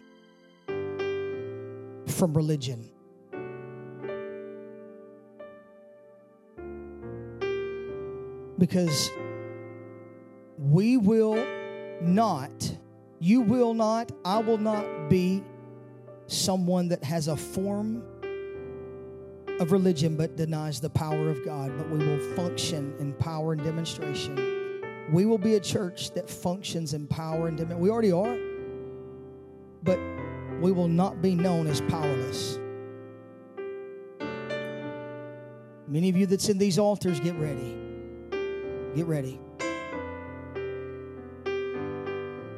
from 2.07 2.33
religion. 2.33 2.89
Because 8.57 9.11
we 10.57 10.95
will 10.95 11.45
not, 12.01 12.77
you 13.19 13.41
will 13.41 13.73
not, 13.73 14.11
I 14.23 14.39
will 14.39 14.57
not 14.57 15.09
be 15.09 15.43
someone 16.27 16.87
that 16.89 17.03
has 17.03 17.27
a 17.27 17.35
form 17.35 18.03
of 19.59 19.73
religion 19.73 20.15
but 20.15 20.37
denies 20.37 20.79
the 20.79 20.89
power 20.89 21.29
of 21.29 21.43
God, 21.43 21.77
but 21.77 21.89
we 21.89 21.97
will 21.97 22.35
function 22.35 22.95
in 22.99 23.13
power 23.13 23.53
and 23.53 23.63
demonstration. 23.63 24.81
We 25.11 25.25
will 25.25 25.37
be 25.37 25.55
a 25.55 25.59
church 25.59 26.11
that 26.11 26.29
functions 26.29 26.93
in 26.93 27.07
power 27.07 27.47
and 27.47 27.57
demonstration. 27.57 27.81
We 27.81 27.89
already 27.89 28.11
are, 28.11 28.37
but 29.83 29.99
we 30.61 30.71
will 30.71 30.87
not 30.87 31.21
be 31.21 31.35
known 31.35 31.67
as 31.67 31.81
powerless. 31.81 32.57
Many 35.87 36.09
of 36.09 36.15
you 36.15 36.25
that's 36.25 36.49
in 36.49 36.57
these 36.57 36.77
altars, 36.77 37.19
get 37.19 37.35
ready. 37.35 37.75
Get 38.95 39.07
ready. 39.07 39.39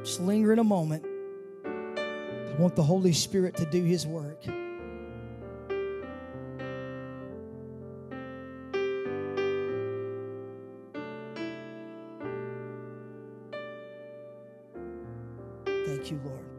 Just 0.03 0.19
linger 0.19 0.51
in 0.51 0.59
a 0.59 0.63
moment. 0.63 1.05
I 1.63 2.55
want 2.57 2.75
the 2.75 2.83
Holy 2.83 3.13
Spirit 3.13 3.55
to 3.57 3.65
do 3.65 3.83
His 3.83 4.07
work. 4.07 4.43
Thank 15.85 16.11
you, 16.11 16.19
Lord. 16.25 16.51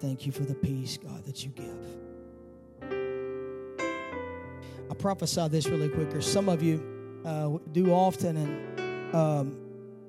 Thank 0.00 0.26
you 0.26 0.32
for 0.32 0.42
the 0.42 0.54
peace, 0.54 0.98
God, 0.98 1.24
that 1.24 1.44
you 1.44 1.50
give. 1.50 2.03
Prophesy 5.04 5.46
this 5.48 5.66
really 5.66 5.90
quick. 5.90 6.08
There's 6.08 6.26
some 6.26 6.48
of 6.48 6.62
you 6.62 6.82
uh, 7.26 7.58
do 7.72 7.92
often, 7.92 8.38
and 8.38 9.14
um, 9.14 9.58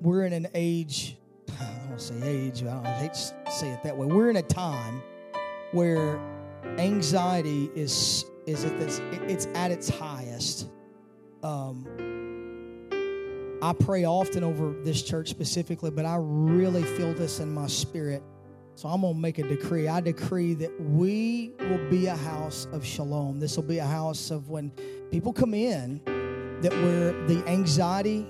we're 0.00 0.24
in 0.24 0.32
an 0.32 0.46
age, 0.54 1.18
I 1.60 1.88
don't 1.90 2.00
say 2.00 2.14
age, 2.22 2.64
I 2.64 2.82
hate 2.92 3.12
to 3.12 3.52
say 3.52 3.68
it 3.72 3.82
that 3.82 3.94
way. 3.94 4.06
We're 4.06 4.30
in 4.30 4.36
a 4.36 4.42
time 4.42 5.02
where 5.72 6.18
anxiety 6.78 7.70
is 7.74 8.24
is 8.46 8.64
at 8.64 8.78
this, 8.78 9.02
it's 9.28 9.44
at 9.54 9.70
its 9.70 9.90
highest. 9.90 10.70
Um, 11.42 11.86
I 13.60 13.74
pray 13.74 14.06
often 14.06 14.44
over 14.44 14.72
this 14.82 15.02
church 15.02 15.28
specifically, 15.28 15.90
but 15.90 16.06
I 16.06 16.16
really 16.18 16.84
feel 16.84 17.12
this 17.12 17.38
in 17.38 17.52
my 17.52 17.66
spirit 17.66 18.22
So 18.76 18.90
I'm 18.90 19.00
going 19.00 19.14
to 19.14 19.20
make 19.20 19.38
a 19.38 19.42
decree. 19.42 19.88
I 19.88 20.02
decree 20.02 20.52
that 20.52 20.78
we 20.78 21.52
will 21.58 21.88
be 21.88 22.08
a 22.08 22.14
house 22.14 22.68
of 22.72 22.84
shalom. 22.84 23.40
This 23.40 23.56
will 23.56 23.64
be 23.64 23.78
a 23.78 23.86
house 23.86 24.30
of 24.30 24.50
when 24.50 24.70
people 25.10 25.32
come 25.32 25.54
in, 25.54 25.98
that 26.60 26.72
where 26.72 27.12
the 27.26 27.42
anxiety 27.46 28.26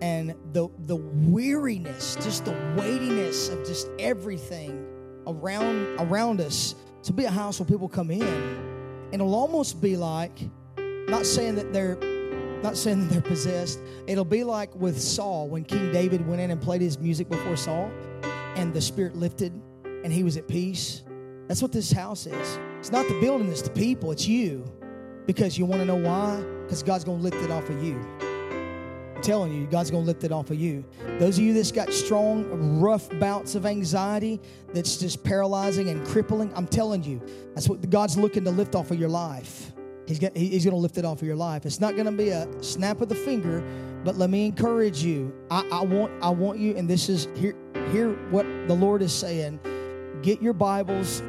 and 0.00 0.34
the 0.54 0.68
the 0.86 0.96
weariness, 0.96 2.16
just 2.16 2.46
the 2.46 2.74
weightiness 2.78 3.50
of 3.50 3.58
just 3.66 3.86
everything 3.98 4.86
around 5.26 6.00
around 6.00 6.40
us, 6.40 6.74
to 7.02 7.12
be 7.12 7.26
a 7.26 7.30
house 7.30 7.60
where 7.60 7.66
people 7.66 7.88
come 7.88 8.10
in, 8.10 8.22
and 8.22 9.14
it'll 9.14 9.34
almost 9.34 9.82
be 9.82 9.98
like, 9.98 10.48
not 10.78 11.26
saying 11.26 11.56
that 11.56 11.74
they're 11.74 11.98
not 12.62 12.78
saying 12.78 13.00
that 13.00 13.10
they're 13.10 13.20
possessed. 13.20 13.78
It'll 14.06 14.24
be 14.24 14.44
like 14.44 14.74
with 14.74 14.98
Saul 14.98 15.46
when 15.46 15.62
King 15.62 15.92
David 15.92 16.26
went 16.26 16.40
in 16.40 16.50
and 16.50 16.58
played 16.58 16.80
his 16.80 16.98
music 16.98 17.28
before 17.28 17.58
Saul, 17.58 17.90
and 18.56 18.72
the 18.72 18.80
spirit 18.80 19.14
lifted 19.14 19.52
and 20.04 20.12
he 20.12 20.22
was 20.22 20.36
at 20.36 20.46
peace. 20.46 21.02
That's 21.48 21.62
what 21.62 21.72
this 21.72 21.90
house 21.90 22.26
is. 22.26 22.58
It's 22.78 22.92
not 22.92 23.08
the 23.08 23.18
building, 23.20 23.50
it's 23.50 23.62
the 23.62 23.70
people, 23.70 24.12
it's 24.12 24.28
you. 24.28 24.64
Because 25.26 25.58
you 25.58 25.64
want 25.64 25.80
to 25.80 25.86
know 25.86 25.96
why? 25.96 26.44
Because 26.62 26.82
God's 26.82 27.04
going 27.04 27.18
to 27.18 27.24
lift 27.24 27.42
it 27.42 27.50
off 27.50 27.68
of 27.70 27.82
you. 27.82 27.98
I'm 29.16 29.22
telling 29.22 29.54
you, 29.54 29.66
God's 29.66 29.90
going 29.90 30.04
to 30.04 30.06
lift 30.06 30.22
it 30.22 30.32
off 30.32 30.50
of 30.50 30.56
you. 30.56 30.84
Those 31.18 31.38
of 31.38 31.44
you 31.44 31.54
that's 31.54 31.72
got 31.72 31.90
strong, 31.92 32.78
rough 32.78 33.08
bouts 33.18 33.54
of 33.54 33.64
anxiety 33.64 34.40
that's 34.74 34.98
just 34.98 35.24
paralyzing 35.24 35.88
and 35.88 36.06
crippling, 36.06 36.52
I'm 36.54 36.66
telling 36.66 37.02
you, 37.02 37.22
that's 37.54 37.68
what 37.68 37.88
God's 37.88 38.18
looking 38.18 38.44
to 38.44 38.50
lift 38.50 38.74
off 38.74 38.90
of 38.90 39.00
your 39.00 39.08
life. 39.08 39.72
He's 40.06 40.18
going 40.18 40.34
he's 40.34 40.64
to 40.64 40.76
lift 40.76 40.98
it 40.98 41.06
off 41.06 41.22
of 41.22 41.26
your 41.26 41.36
life. 41.36 41.64
It's 41.64 41.80
not 41.80 41.94
going 41.94 42.04
to 42.04 42.12
be 42.12 42.28
a 42.28 42.46
snap 42.62 43.00
of 43.00 43.08
the 43.08 43.14
finger, 43.14 43.64
but 44.04 44.16
let 44.16 44.28
me 44.28 44.44
encourage 44.44 45.02
you. 45.02 45.32
I, 45.50 45.66
I 45.72 45.82
want 45.82 46.12
I 46.22 46.28
want 46.28 46.58
you, 46.58 46.76
and 46.76 46.86
this 46.86 47.08
is 47.08 47.26
here 47.34 47.56
hear 47.90 48.12
what 48.30 48.44
the 48.68 48.74
Lord 48.74 49.00
is 49.00 49.14
saying 49.14 49.58
get 50.24 50.40
your 50.40 50.54
Bibles 50.54 51.20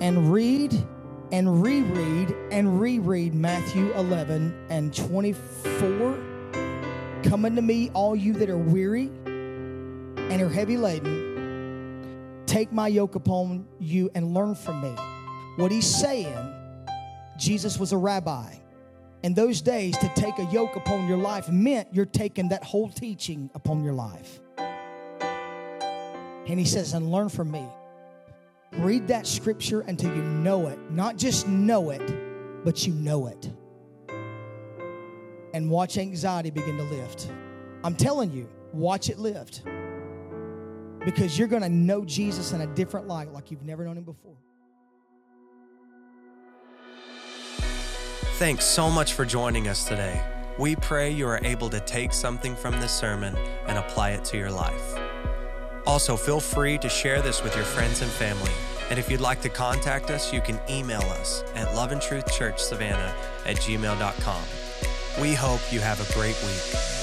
and 0.00 0.32
read 0.32 0.72
and 1.32 1.60
reread 1.60 2.32
and 2.52 2.80
reread 2.80 3.34
Matthew 3.34 3.92
11 3.94 4.66
and 4.70 4.94
24. 4.94 6.16
Come 7.24 7.44
unto 7.46 7.60
me, 7.60 7.90
all 7.94 8.14
you 8.14 8.32
that 8.34 8.48
are 8.48 8.56
weary 8.56 9.10
and 9.26 10.40
are 10.40 10.48
heavy 10.48 10.76
laden. 10.76 12.44
Take 12.46 12.72
my 12.72 12.86
yoke 12.86 13.16
upon 13.16 13.66
you 13.80 14.08
and 14.14 14.32
learn 14.32 14.54
from 14.54 14.80
me. 14.80 14.94
What 15.56 15.72
he's 15.72 15.92
saying, 15.92 16.54
Jesus 17.36 17.76
was 17.76 17.90
a 17.90 17.98
rabbi. 17.98 18.54
In 19.24 19.34
those 19.34 19.62
days, 19.62 19.98
to 19.98 20.08
take 20.14 20.38
a 20.38 20.44
yoke 20.52 20.76
upon 20.76 21.08
your 21.08 21.18
life 21.18 21.48
meant 21.48 21.88
you're 21.90 22.06
taking 22.06 22.50
that 22.50 22.62
whole 22.62 22.88
teaching 22.88 23.50
upon 23.56 23.82
your 23.82 23.94
life. 23.94 24.38
And 26.46 26.56
he 26.56 26.64
says, 26.64 26.92
and 26.92 27.10
learn 27.10 27.28
from 27.30 27.50
me. 27.50 27.66
Read 28.78 29.06
that 29.08 29.26
scripture 29.26 29.82
until 29.82 30.14
you 30.14 30.22
know 30.22 30.66
it. 30.66 30.78
Not 30.90 31.16
just 31.16 31.46
know 31.46 31.90
it, 31.90 32.64
but 32.64 32.86
you 32.86 32.92
know 32.92 33.28
it. 33.28 33.50
And 35.52 35.70
watch 35.70 35.96
anxiety 35.96 36.50
begin 36.50 36.76
to 36.78 36.82
lift. 36.84 37.30
I'm 37.84 37.94
telling 37.94 38.32
you, 38.32 38.48
watch 38.72 39.08
it 39.10 39.18
lift. 39.18 39.62
Because 41.04 41.38
you're 41.38 41.48
going 41.48 41.62
to 41.62 41.68
know 41.68 42.04
Jesus 42.04 42.52
in 42.52 42.62
a 42.62 42.66
different 42.66 43.06
light 43.06 43.32
like 43.32 43.50
you've 43.50 43.62
never 43.62 43.84
known 43.84 43.98
him 43.98 44.04
before. 44.04 44.36
Thanks 48.38 48.64
so 48.64 48.90
much 48.90 49.12
for 49.12 49.24
joining 49.24 49.68
us 49.68 49.86
today. 49.86 50.20
We 50.58 50.74
pray 50.76 51.10
you 51.10 51.28
are 51.28 51.38
able 51.44 51.70
to 51.70 51.78
take 51.80 52.12
something 52.12 52.56
from 52.56 52.80
this 52.80 52.92
sermon 52.92 53.36
and 53.68 53.78
apply 53.78 54.10
it 54.10 54.24
to 54.26 54.36
your 54.36 54.50
life. 54.50 55.13
Also, 55.86 56.16
feel 56.16 56.40
free 56.40 56.78
to 56.78 56.88
share 56.88 57.20
this 57.20 57.42
with 57.42 57.54
your 57.54 57.64
friends 57.64 58.02
and 58.02 58.10
family. 58.10 58.52
And 58.90 58.98
if 58.98 59.10
you'd 59.10 59.20
like 59.20 59.40
to 59.42 59.48
contact 59.48 60.10
us, 60.10 60.32
you 60.32 60.40
can 60.40 60.60
email 60.68 61.02
us 61.02 61.42
at 61.54 61.68
loveandtruthchurchsavannah 61.68 63.12
at 63.46 63.56
gmail.com. 63.56 64.42
We 65.20 65.34
hope 65.34 65.60
you 65.72 65.80
have 65.80 66.00
a 66.00 66.12
great 66.14 66.36
week. 66.42 66.93